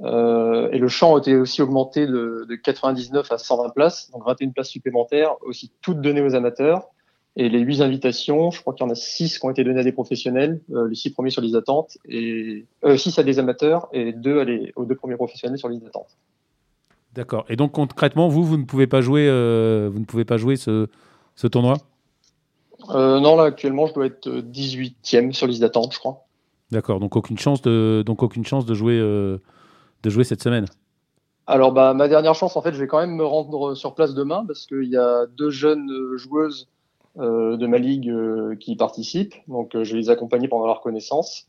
Euh, 0.00 0.70
et 0.72 0.78
le 0.78 0.88
champ 0.88 1.16
a 1.16 1.18
été 1.18 1.36
aussi 1.36 1.62
augmenté 1.62 2.06
de, 2.06 2.46
de 2.48 2.54
99 2.54 3.30
à 3.30 3.38
120 3.38 3.70
places, 3.70 4.10
donc 4.10 4.24
21 4.26 4.50
places 4.50 4.68
supplémentaires, 4.68 5.36
aussi 5.42 5.70
toutes 5.82 6.00
données 6.00 6.22
aux 6.22 6.34
amateurs. 6.34 6.88
Et 7.36 7.48
les 7.48 7.60
8 7.60 7.80
invitations, 7.80 8.50
je 8.50 8.60
crois 8.60 8.74
qu'il 8.74 8.84
y 8.84 8.88
en 8.88 8.92
a 8.92 8.94
6 8.94 9.38
qui 9.38 9.46
ont 9.46 9.50
été 9.50 9.64
données 9.64 9.80
à 9.80 9.84
des 9.84 9.92
professionnels, 9.92 10.60
euh, 10.72 10.88
les 10.88 10.94
6 10.94 11.10
premiers 11.10 11.30
sur 11.30 11.40
liste 11.40 11.54
d'attente, 11.54 11.96
et 12.06 12.66
euh, 12.84 12.96
6 12.96 13.18
à 13.18 13.22
des 13.22 13.38
amateurs 13.38 13.88
et 13.92 14.12
2 14.12 14.40
à 14.40 14.44
les, 14.44 14.72
aux 14.76 14.84
deux 14.84 14.96
premiers 14.96 15.16
professionnels 15.16 15.58
sur 15.58 15.68
liste 15.68 15.82
d'attente. 15.82 16.18
D'accord. 17.14 17.44
Et 17.48 17.56
donc 17.56 17.72
concrètement, 17.72 18.28
vous, 18.28 18.44
vous 18.44 18.56
ne 18.56 18.64
pouvez 18.64 18.86
pas 18.86 19.00
jouer, 19.00 19.26
vous 19.26 19.98
ne 19.98 20.04
pouvez 20.04 20.24
pas 20.24 20.38
jouer 20.38 20.56
ce, 20.56 20.88
ce 21.36 21.46
tournoi? 21.46 21.76
Non, 22.88 23.36
là 23.36 23.44
actuellement, 23.44 23.86
je 23.86 23.94
dois 23.94 24.06
être 24.06 24.28
18e 24.28 25.32
sur 25.32 25.46
liste 25.46 25.60
d'attente, 25.60 25.92
je 25.92 25.98
crois. 25.98 26.24
D'accord. 26.70 27.00
Donc 27.00 27.16
aucune 27.16 27.38
chance 27.38 27.60
de, 27.60 28.02
donc 28.04 28.22
aucune 28.22 28.46
chance 28.46 28.64
de 28.64 28.74
jouer, 28.74 28.98
de 30.02 30.10
jouer 30.10 30.24
cette 30.24 30.42
semaine. 30.42 30.66
Alors, 31.46 31.72
bah, 31.72 31.92
ma 31.92 32.08
dernière 32.08 32.34
chance, 32.34 32.56
en 32.56 32.62
fait, 32.62 32.72
je 32.72 32.78
vais 32.78 32.86
quand 32.86 33.00
même 33.00 33.16
me 33.16 33.24
rendre 33.24 33.74
sur 33.74 33.94
place 33.94 34.14
demain 34.14 34.44
parce 34.46 34.66
qu'il 34.66 34.84
y 34.84 34.96
a 34.96 35.26
deux 35.26 35.50
jeunes 35.50 35.90
euh, 35.90 36.16
joueuses 36.16 36.68
euh, 37.18 37.56
de 37.56 37.66
ma 37.66 37.78
ligue 37.78 38.08
euh, 38.08 38.54
qui 38.56 38.76
participent. 38.76 39.34
Donc, 39.48 39.74
euh, 39.74 39.84
je 39.84 39.92
vais 39.92 39.98
les 39.98 40.10
accompagner 40.10 40.48
pendant 40.48 40.66
la 40.66 40.74
reconnaissance. 40.74 41.48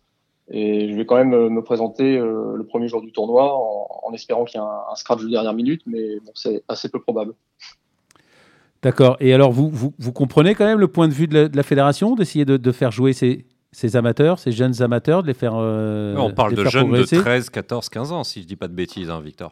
Et 0.50 0.90
je 0.90 0.96
vais 0.96 1.06
quand 1.06 1.16
même 1.16 1.48
me 1.48 1.64
présenter 1.64 2.18
le 2.18 2.66
premier 2.68 2.90
jour 2.90 3.02
du 3.02 3.14
tournoi 3.14 3.56
en, 3.56 3.88
en 4.04 4.14
espérant 4.14 4.44
qu'il 4.44 4.60
y 4.60 4.64
ait 4.64 4.68
un, 4.68 4.92
un 4.92 4.96
scratch 4.96 5.22
de 5.24 5.30
dernière 5.30 5.54
minute, 5.54 5.84
mais 5.86 6.20
bon, 6.20 6.34
c'est 6.36 6.64
assez 6.68 6.90
peu 6.90 7.00
probable. 7.00 7.34
D'accord. 8.82 9.16
Et 9.22 9.34
alors 9.34 9.54
vous, 9.54 9.70
vous, 9.70 9.94
vous 9.98 10.12
comprenez 10.12 10.54
quand 10.54 10.66
même 10.66 10.82
le 10.82 10.90
point 10.90 11.08
de 11.08 11.14
vue 11.14 11.28
de 11.28 11.34
la, 11.34 11.48
de 11.48 11.56
la 11.56 11.64
fédération 11.64 12.16
d'essayer 12.16 12.44
de, 12.44 12.58
de 12.58 12.72
faire 12.74 12.92
jouer 12.92 13.14
ces, 13.14 13.46
ces 13.74 13.96
amateurs, 13.98 14.40
ces 14.40 14.52
jeunes 14.54 14.82
amateurs, 14.82 15.22
de 15.24 15.28
les 15.28 15.34
faire. 15.34 15.54
euh, 15.56 16.16
on 16.18 16.32
parle 16.32 16.54
de 16.56 16.64
jeunes 16.64 16.88
progresser 16.88 17.18
de 17.18 17.22
13, 17.22 17.50
14, 17.50 17.90
15 17.90 18.12
ans, 18.14 18.24
si 18.24 18.42
je 18.42 18.48
dis 18.48 18.56
pas 18.56 18.68
de 18.70 18.74
bêtises, 18.74 19.10
hein, 19.10 19.20
Victor. 19.20 19.52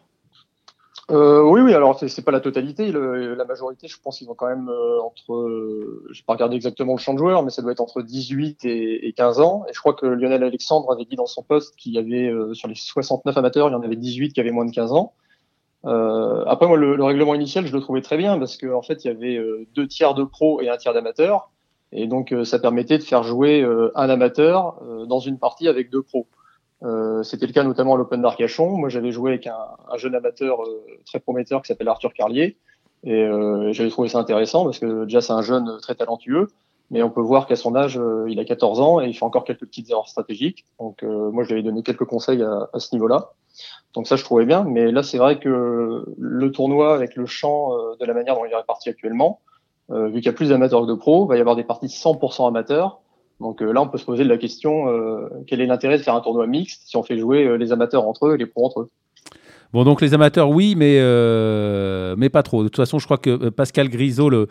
Euh, 1.09 1.41
oui, 1.43 1.59
oui, 1.59 1.73
alors 1.73 1.99
c'est- 1.99 2.23
pas 2.23 2.31
la 2.31 2.39
totalité. 2.39 2.89
Le- 2.91 3.33
la 3.33 3.43
majorité, 3.43 3.87
je 3.89 3.97
pense 4.01 4.19
qu'ils 4.19 4.29
ont 4.29 4.33
quand 4.35 4.47
même 4.47 4.69
euh, 4.69 5.01
entre, 5.01 5.33
euh, 5.33 6.05
je 6.11 6.19
vais 6.21 6.23
pas 6.25 6.33
regarder 6.33 6.55
exactement 6.55 6.93
le 6.93 6.99
champ 6.99 7.13
de 7.13 7.17
joueurs, 7.17 7.43
mais 7.43 7.49
ça 7.49 7.61
doit 7.61 7.73
être 7.73 7.81
entre 7.81 8.01
18 8.01 8.63
et, 8.63 9.07
et 9.07 9.11
15 9.11 9.41
ans. 9.41 9.65
Et 9.67 9.73
je 9.73 9.79
crois 9.79 9.93
que 9.93 10.05
Lionel 10.05 10.41
Alexandre 10.43 10.89
avait 10.91 11.03
dit 11.03 11.17
dans 11.17 11.25
son 11.25 11.43
poste 11.43 11.75
qu'il 11.75 11.93
y 11.93 11.97
avait 11.97 12.29
euh, 12.29 12.53
sur 12.53 12.69
les 12.69 12.75
69 12.75 13.35
amateurs, 13.37 13.67
il 13.67 13.71
y 13.73 13.75
en 13.75 13.81
avait 13.81 13.97
18 13.97 14.31
qui 14.31 14.39
avaient 14.39 14.51
moins 14.51 14.63
de 14.65 14.71
15 14.71 14.93
ans. 14.93 15.11
Euh, 15.85 16.45
après, 16.45 16.67
moi, 16.67 16.77
le, 16.77 16.95
le 16.95 17.03
règlement 17.03 17.33
initial, 17.35 17.65
je 17.65 17.73
le 17.73 17.81
trouvais 17.81 18.01
très 18.01 18.15
bien 18.15 18.37
parce 18.37 18.55
qu'en 18.55 18.75
en 18.77 18.81
fait, 18.83 19.03
il 19.03 19.07
y 19.07 19.11
avait 19.11 19.35
euh, 19.35 19.65
deux 19.75 19.87
tiers 19.87 20.13
de 20.13 20.23
pros 20.23 20.61
et 20.61 20.69
un 20.69 20.77
tiers 20.77 20.93
d'amateurs. 20.93 21.49
Et 21.91 22.07
donc, 22.07 22.31
euh, 22.31 22.45
ça 22.45 22.59
permettait 22.59 22.97
de 22.97 23.03
faire 23.03 23.23
jouer 23.23 23.61
euh, 23.61 23.91
un 23.95 24.09
amateur 24.09 24.81
euh, 24.83 25.05
dans 25.05 25.19
une 25.19 25.37
partie 25.37 25.67
avec 25.67 25.89
deux 25.89 26.01
pros. 26.01 26.27
C'était 27.23 27.45
le 27.45 27.53
cas 27.53 27.63
notamment 27.63 27.93
à 27.93 27.97
l'Open 27.97 28.23
d'Arcachon. 28.23 28.71
Moi, 28.71 28.89
j'avais 28.89 29.11
joué 29.11 29.33
avec 29.33 29.45
un, 29.45 29.55
un 29.91 29.97
jeune 29.97 30.15
amateur 30.15 30.63
très 31.05 31.19
prometteur 31.19 31.61
qui 31.61 31.67
s'appelle 31.67 31.87
Arthur 31.87 32.11
Carlier. 32.11 32.57
Et 33.03 33.23
j'avais 33.69 33.91
trouvé 33.91 34.09
ça 34.09 34.17
intéressant 34.17 34.63
parce 34.63 34.79
que 34.79 35.05
déjà, 35.05 35.21
c'est 35.21 35.31
un 35.31 35.43
jeune 35.43 35.77
très 35.79 35.93
talentueux. 35.93 36.47
Mais 36.89 37.03
on 37.03 37.11
peut 37.11 37.21
voir 37.21 37.45
qu'à 37.45 37.55
son 37.55 37.75
âge, 37.75 38.01
il 38.27 38.39
a 38.39 38.45
14 38.45 38.81
ans 38.81 38.99
et 38.99 39.05
il 39.05 39.13
fait 39.13 39.23
encore 39.23 39.43
quelques 39.43 39.67
petites 39.67 39.91
erreurs 39.91 40.09
stratégiques. 40.09 40.65
Donc, 40.79 41.03
moi, 41.03 41.43
je 41.43 41.49
lui 41.49 41.59
avais 41.59 41.61
donné 41.61 41.83
quelques 41.83 42.05
conseils 42.05 42.41
à, 42.41 42.67
à 42.73 42.79
ce 42.79 42.95
niveau-là. 42.95 43.29
Donc 43.93 44.07
ça, 44.07 44.15
je 44.15 44.23
trouvais 44.23 44.45
bien. 44.45 44.63
Mais 44.63 44.91
là, 44.91 45.03
c'est 45.03 45.19
vrai 45.19 45.37
que 45.37 46.03
le 46.17 46.51
tournoi 46.51 46.95
avec 46.95 47.15
le 47.15 47.27
champ 47.27 47.77
de 47.99 48.05
la 48.07 48.15
manière 48.15 48.33
dont 48.33 48.45
il 48.45 48.51
est 48.51 48.55
réparti 48.55 48.89
actuellement, 48.89 49.39
euh, 49.91 50.07
vu 50.07 50.15
qu'il 50.15 50.25
y 50.25 50.29
a 50.29 50.33
plus 50.33 50.49
d'amateurs 50.49 50.81
que 50.81 50.87
de 50.87 50.93
pros, 50.93 51.25
il 51.25 51.29
va 51.29 51.37
y 51.37 51.39
avoir 51.39 51.55
des 51.55 51.63
parties 51.63 51.87
100% 51.87 52.47
amateurs. 52.47 53.01
Donc 53.39 53.61
là, 53.61 53.81
on 53.81 53.87
peut 53.87 53.97
se 53.97 54.05
poser 54.05 54.23
la 54.23 54.37
question 54.37 54.85
quel 55.47 55.61
est 55.61 55.65
l'intérêt 55.65 55.97
de 55.97 56.03
faire 56.03 56.13
un 56.13 56.21
tournoi 56.21 56.45
mixte 56.45 56.83
si 56.85 56.95
on 56.95 57.01
fait 57.01 57.17
jouer 57.17 57.57
les 57.57 57.71
amateurs 57.71 58.07
entre 58.07 58.27
eux 58.27 58.35
et 58.35 58.37
les 58.37 58.45
pros 58.45 58.67
entre 58.67 58.81
eux? 58.81 58.89
Bon, 59.73 59.83
donc 59.83 59.99
les 59.99 60.13
amateurs, 60.13 60.51
oui, 60.51 60.75
mais, 60.77 60.99
mais 62.15 62.29
pas 62.29 62.43
trop. 62.43 62.61
De 62.61 62.67
toute 62.67 62.75
façon, 62.75 62.99
je 62.99 63.05
crois 63.05 63.17
que 63.17 63.49
Pascal 63.49 63.89
Grisot, 63.89 64.29
le, 64.29 64.47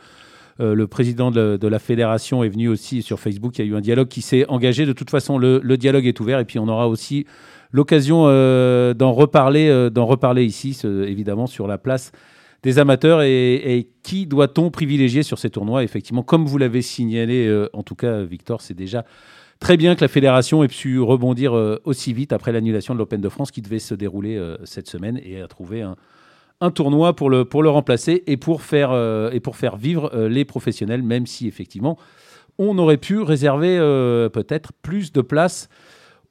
le 0.58 0.86
président 0.88 1.30
de, 1.30 1.68
la 1.68 1.78
fédération, 1.78 2.42
est 2.42 2.48
venu 2.48 2.66
aussi 2.66 3.02
sur 3.02 3.20
Facebook. 3.20 3.56
Il 3.60 3.64
y 3.64 3.68
a 3.68 3.70
eu 3.70 3.76
un 3.76 3.80
dialogue 3.80 4.08
qui 4.08 4.22
s'est 4.22 4.44
engagé. 4.48 4.86
De 4.86 4.92
toute 4.92 5.10
façon, 5.10 5.38
le, 5.38 5.60
le, 5.62 5.76
dialogue 5.76 6.06
est 6.06 6.18
ouvert 6.18 6.40
et 6.40 6.44
puis 6.44 6.58
on 6.58 6.66
aura 6.66 6.88
aussi 6.88 7.26
l'occasion 7.72 8.24
euh, 8.26 8.94
d'en 8.94 9.12
reparler, 9.12 9.68
euh, 9.68 9.90
d'en 9.90 10.06
reparler 10.06 10.44
ici, 10.44 10.78
évidemment, 10.84 11.46
sur 11.46 11.66
la 11.66 11.78
place 11.78 12.12
des 12.62 12.78
amateurs 12.78 13.22
et, 13.22 13.88
qui 14.02 14.26
doit-on 14.26 14.70
privilégier 14.70 15.22
sur 15.22 15.38
ces 15.38 15.50
tournois? 15.50 15.82
Effectivement, 15.82 16.22
comme 16.22 16.46
vous 16.46 16.58
l'avez 16.58 16.82
signalé, 16.82 17.46
euh, 17.46 17.68
en 17.72 17.82
tout 17.82 17.94
cas, 17.94 18.22
Victor, 18.22 18.60
c'est 18.60 18.74
déjà 18.74 19.04
très 19.58 19.76
bien 19.76 19.94
que 19.94 20.00
la 20.00 20.08
fédération 20.08 20.64
ait 20.64 20.68
pu 20.68 21.00
rebondir 21.00 21.52
aussi 21.84 22.14
vite 22.14 22.32
après 22.32 22.50
l'annulation 22.50 22.94
de 22.94 22.98
l'Open 22.98 23.20
de 23.20 23.28
France 23.28 23.50
qui 23.50 23.60
devait 23.60 23.78
se 23.78 23.94
dérouler 23.94 24.42
cette 24.64 24.88
semaine 24.88 25.20
et 25.22 25.42
a 25.42 25.48
trouvé 25.48 25.82
un, 25.82 26.70
tournoi 26.70 27.14
pour 27.14 27.28
le, 27.28 27.44
pour 27.44 27.62
le 27.62 27.68
remplacer 27.68 28.22
et 28.26 28.38
pour 28.38 28.62
faire, 28.62 28.94
et 29.30 29.40
pour 29.40 29.56
faire 29.56 29.76
vivre 29.76 30.10
les 30.16 30.46
professionnels, 30.46 31.02
même 31.02 31.26
si 31.26 31.46
effectivement 31.46 31.98
on 32.56 32.78
aurait 32.78 32.96
pu 32.96 33.20
réserver 33.20 33.76
peut-être 34.32 34.72
plus 34.80 35.12
de 35.12 35.20
place 35.20 35.68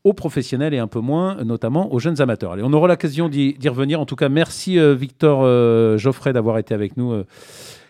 aux 0.04 0.14
professionnels 0.14 0.74
et 0.74 0.80
un 0.80 0.88
peu 0.88 1.00
moins, 1.00 1.44
notamment 1.44 1.92
aux 1.94 2.00
jeunes 2.00 2.22
amateurs. 2.22 2.54
Allez, 2.54 2.64
on 2.64 2.72
aura 2.72 2.88
l'occasion 2.88 3.28
d'y 3.28 3.58
revenir. 3.68 4.00
En 4.00 4.06
tout 4.06 4.16
cas, 4.16 4.30
merci 4.30 4.80
euh, 4.80 4.96
Victor 4.96 5.42
euh, 5.44 5.98
Geoffrey 5.98 6.32
d'avoir 6.32 6.58
été 6.58 6.74
avec 6.74 6.96
nous 6.96 7.12
euh, 7.12 7.26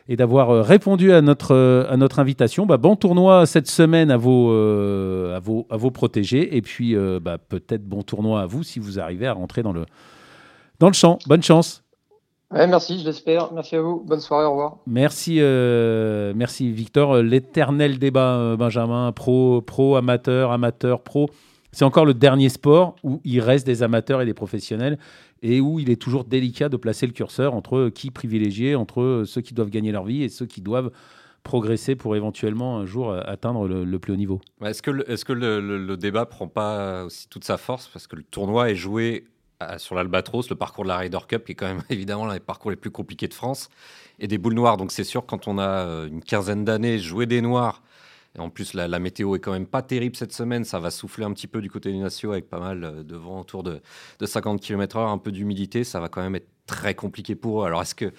et 0.08 0.16
d'avoir 0.16 0.66
répondu 0.66 1.14
à 1.14 1.22
notre, 1.22 1.86
à 1.88 1.96
notre 1.96 2.18
invitation. 2.18 2.66
Bah, 2.66 2.78
bon 2.78 2.96
tournoi 2.96 3.46
cette 3.46 3.68
semaine 3.68 4.10
à 4.10 4.18
vos, 4.18 4.52
à 4.52 5.40
vos, 5.40 5.68
à 5.70 5.78
vos 5.78 5.92
protégés 5.92 6.58
et 6.58 6.64
puis 6.64 6.96
bah, 7.22 7.38
peut-être 7.38 7.84
bon 7.84 8.02
tournoi 8.02 8.42
à 8.42 8.48
vous 8.48 8.64
si 8.64 8.80
vous 8.80 9.00
arrivez 9.00 9.28
à 9.28 9.34
rentrer 9.34 9.62
dans 9.62 9.72
le, 9.72 9.86
dans 10.80 10.88
le 10.88 10.94
champ. 10.94 11.20
Bonne 11.28 11.44
chance. 11.44 11.84
merci, 12.52 13.00
je 13.00 13.06
l'espère. 13.06 13.54
Merci 13.54 13.76
à 13.76 13.84
vous. 13.84 14.04
Bonne 14.04 14.20
soirée, 14.20 14.46
au 14.46 14.50
revoir. 14.50 14.78
Merci, 14.88 15.42
merci 16.36 16.72
Victor. 16.72 17.18
L'éternel 17.18 18.00
débat, 18.00 18.56
Benjamin, 18.58 19.12
pro, 19.12 19.62
pro, 19.62 19.96
amateur, 19.96 20.52
amateur, 20.52 21.04
pro. 21.04 21.30
C'est 21.72 21.86
encore 21.86 22.06
le 22.06 22.14
dernier 22.14 22.50
sport 22.50 22.96
où 23.04 23.22
il 23.24 23.42
reste 23.42 23.66
des 23.66 23.84
amateurs 23.84 24.22
et 24.22 24.26
des 24.26 24.34
professionnels 24.34 24.98
et 25.42 25.62
où 25.62 25.80
il 25.80 25.90
est 25.90 26.02
toujours 26.02 26.26
délicat 26.26 26.70
de 26.70 26.78
placer 26.78 27.06
le 27.06 27.14
curseur 27.14 27.54
entre 27.54 27.90
qui 27.90 28.12
privilégier, 28.12 28.76
entre 28.76 29.24
ceux 29.26 29.42
qui 29.42 29.54
doivent 29.54 29.70
gagner 29.70 29.92
leur 29.92 30.06
vie 30.06 30.24
et 30.24 30.30
ceux 30.30 30.46
qui 30.46 30.62
doivent 30.62 30.92
progresser 31.44 31.96
pour 31.96 32.16
éventuellement 32.16 32.80
un 32.80 32.86
jour 32.86 33.14
atteindre 33.14 33.68
le, 33.68 34.00
plus 34.00 34.14
haut 34.14 34.18
niveau. 34.18 34.42
Est-ce 34.64 34.82
que, 34.82 34.92
le, 34.92 35.10
est-ce 35.10 35.24
que 35.24 35.34
le, 35.34 35.96
débat 35.96 36.26
prend 36.26 36.48
pas 36.48 37.06
aussi 37.06 37.30
toute 37.30 37.44
sa 37.44 37.58
force 37.58 37.88
parce 37.88 38.08
que 38.08 38.16
le 38.16 38.24
tournoi 38.24 38.72
est 38.72 38.76
joué 38.76 39.26
sur 39.78 39.96
l'Albatros, 39.96 40.50
le 40.50 40.56
parcours 40.56 40.84
de 40.84 40.90
la 40.90 40.98
Ryder 40.98 41.20
Cup, 41.28 41.46
qui 41.46 41.52
est 41.52 41.56
quand 41.56 41.68
même 41.68 41.84
évidemment 41.90 42.26
l'un 42.26 42.34
des 42.34 42.40
parcours 42.40 42.72
les 42.72 42.78
plus 42.78 42.92
compliqués 42.92 43.28
de 43.28 43.34
France, 43.34 43.70
et 44.20 44.28
des 44.28 44.38
boules 44.38 44.54
noires. 44.54 44.78
Donc 44.78 44.92
c'est 44.92 45.04
sûr, 45.04 45.26
quand 45.26 45.48
on 45.48 45.58
a 45.58 45.68
euh, 45.68 46.08
une 46.08 46.24
quinzaine 46.24 46.66
d'années, 46.66 46.98
jouer 46.98 47.26
des 47.26 47.42
noirs, 47.42 47.82
en 48.40 48.50
plus, 48.50 48.74
la, 48.74 49.00
météo 49.00 49.36
est 49.36 49.40
quand 49.40 49.52
même 49.52 49.68
pas 49.68 49.82
terrible 49.82 50.16
cette 50.16 50.34
semaine. 50.34 50.64
Ça 50.64 50.80
va 50.80 50.92
souffler 50.92 51.26
un 51.26 51.34
petit 51.34 51.48
peu 51.48 51.62
du 51.62 51.70
côté 51.70 51.92
du 51.92 51.98
Natio 51.98 52.32
avec 52.32 52.50
pas 52.50 52.60
mal 52.60 52.84
euh, 52.84 53.04
de 53.04 53.16
vent 53.16 53.42
autour 53.42 53.64
de, 53.64 53.82
50 54.22 54.62
km/h, 54.62 55.12
un 55.12 55.18
peu 55.18 55.32
d'humidité. 55.32 55.84
Ça 55.84 56.00
va 56.00 56.10
quand 56.10 56.22
même 56.22 56.36
être 56.36 56.48
très 56.66 56.96
compliqué 56.96 57.36
pour 57.36 57.64
eux. 57.64 57.66
Alors, 57.66 57.82
est-ce 57.82 57.96
que, 57.96 58.14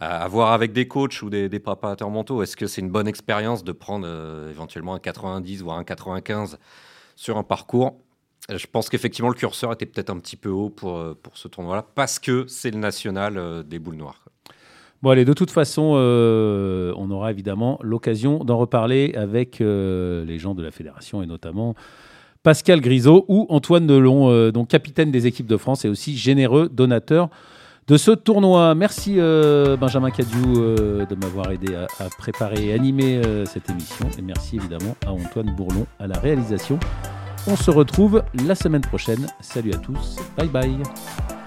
à 0.00 0.26
voir 0.28 0.52
avec 0.52 0.72
des 0.72 0.88
coachs 0.88 1.22
ou 1.22 1.30
des, 1.30 1.48
préparateurs 1.60 2.10
mentaux, 2.10 2.42
est-ce 2.42 2.56
que 2.56 2.66
c'est 2.66 2.80
une 2.80 2.90
bonne 2.90 3.08
expérience 3.08 3.64
de 3.64 3.72
prendre 3.72 4.06
euh, 4.06 4.50
éventuellement 4.50 4.94
un 4.94 5.00
90 5.00 5.62
voire 5.62 5.78
un 5.78 5.84
95 5.84 6.58
sur 7.16 7.36
un 7.38 7.44
parcours? 7.44 7.98
Je 8.48 8.66
pense 8.66 8.88
qu'effectivement, 8.88 9.28
le 9.28 9.36
curseur 9.36 9.72
était 9.72 9.86
peut-être 9.86 10.10
un 10.10 10.18
petit 10.18 10.36
peu 10.36 10.50
haut 10.50 10.70
pour, 10.70 10.98
euh, 10.98 11.14
pour 11.20 11.36
ce 11.36 11.48
tournoi-là, 11.48 11.86
parce 11.94 12.18
que 12.18 12.46
c'est 12.48 12.70
le 12.70 12.78
national 12.78 13.64
des 13.64 13.78
boules 13.78 13.96
noires. 13.96 14.21
Bon, 15.02 15.10
allez, 15.10 15.24
de 15.24 15.32
toute 15.32 15.50
façon, 15.50 15.94
euh, 15.96 16.92
on 16.96 17.10
aura 17.10 17.32
évidemment 17.32 17.78
l'occasion 17.82 18.44
d'en 18.44 18.56
reparler 18.56 19.12
avec 19.16 19.60
euh, 19.60 20.24
les 20.24 20.38
gens 20.38 20.54
de 20.54 20.62
la 20.62 20.70
fédération 20.70 21.24
et 21.24 21.26
notamment 21.26 21.74
Pascal 22.44 22.80
Grisot 22.80 23.24
ou 23.26 23.46
Antoine 23.48 23.86
Nelon, 23.86 24.30
euh, 24.30 24.52
donc 24.52 24.68
capitaine 24.68 25.10
des 25.10 25.26
équipes 25.26 25.48
de 25.48 25.56
France 25.56 25.84
et 25.84 25.88
aussi 25.88 26.16
généreux 26.16 26.68
donateur 26.72 27.30
de 27.88 27.96
ce 27.96 28.12
tournoi. 28.12 28.76
Merci 28.76 29.16
Benjamin 29.16 30.12
Cadiou 30.12 30.54
de 30.54 31.14
m'avoir 31.16 31.50
aidé 31.50 31.74
à, 31.74 32.08
préparer 32.16 32.66
et 32.66 32.72
animer 32.72 33.20
cette 33.44 33.68
émission 33.70 34.06
et 34.16 34.22
merci 34.22 34.54
évidemment 34.54 34.96
à 35.04 35.10
Antoine 35.10 35.52
Bourlon 35.56 35.84
à 35.98 36.06
la 36.06 36.16
réalisation. 36.20 36.78
On 37.48 37.56
se 37.56 37.72
retrouve 37.72 38.22
la 38.46 38.54
semaine 38.54 38.82
prochaine. 38.82 39.26
Salut 39.40 39.72
à 39.72 39.78
tous. 39.78 40.16
Bye 40.36 40.46
bye. 40.46 41.41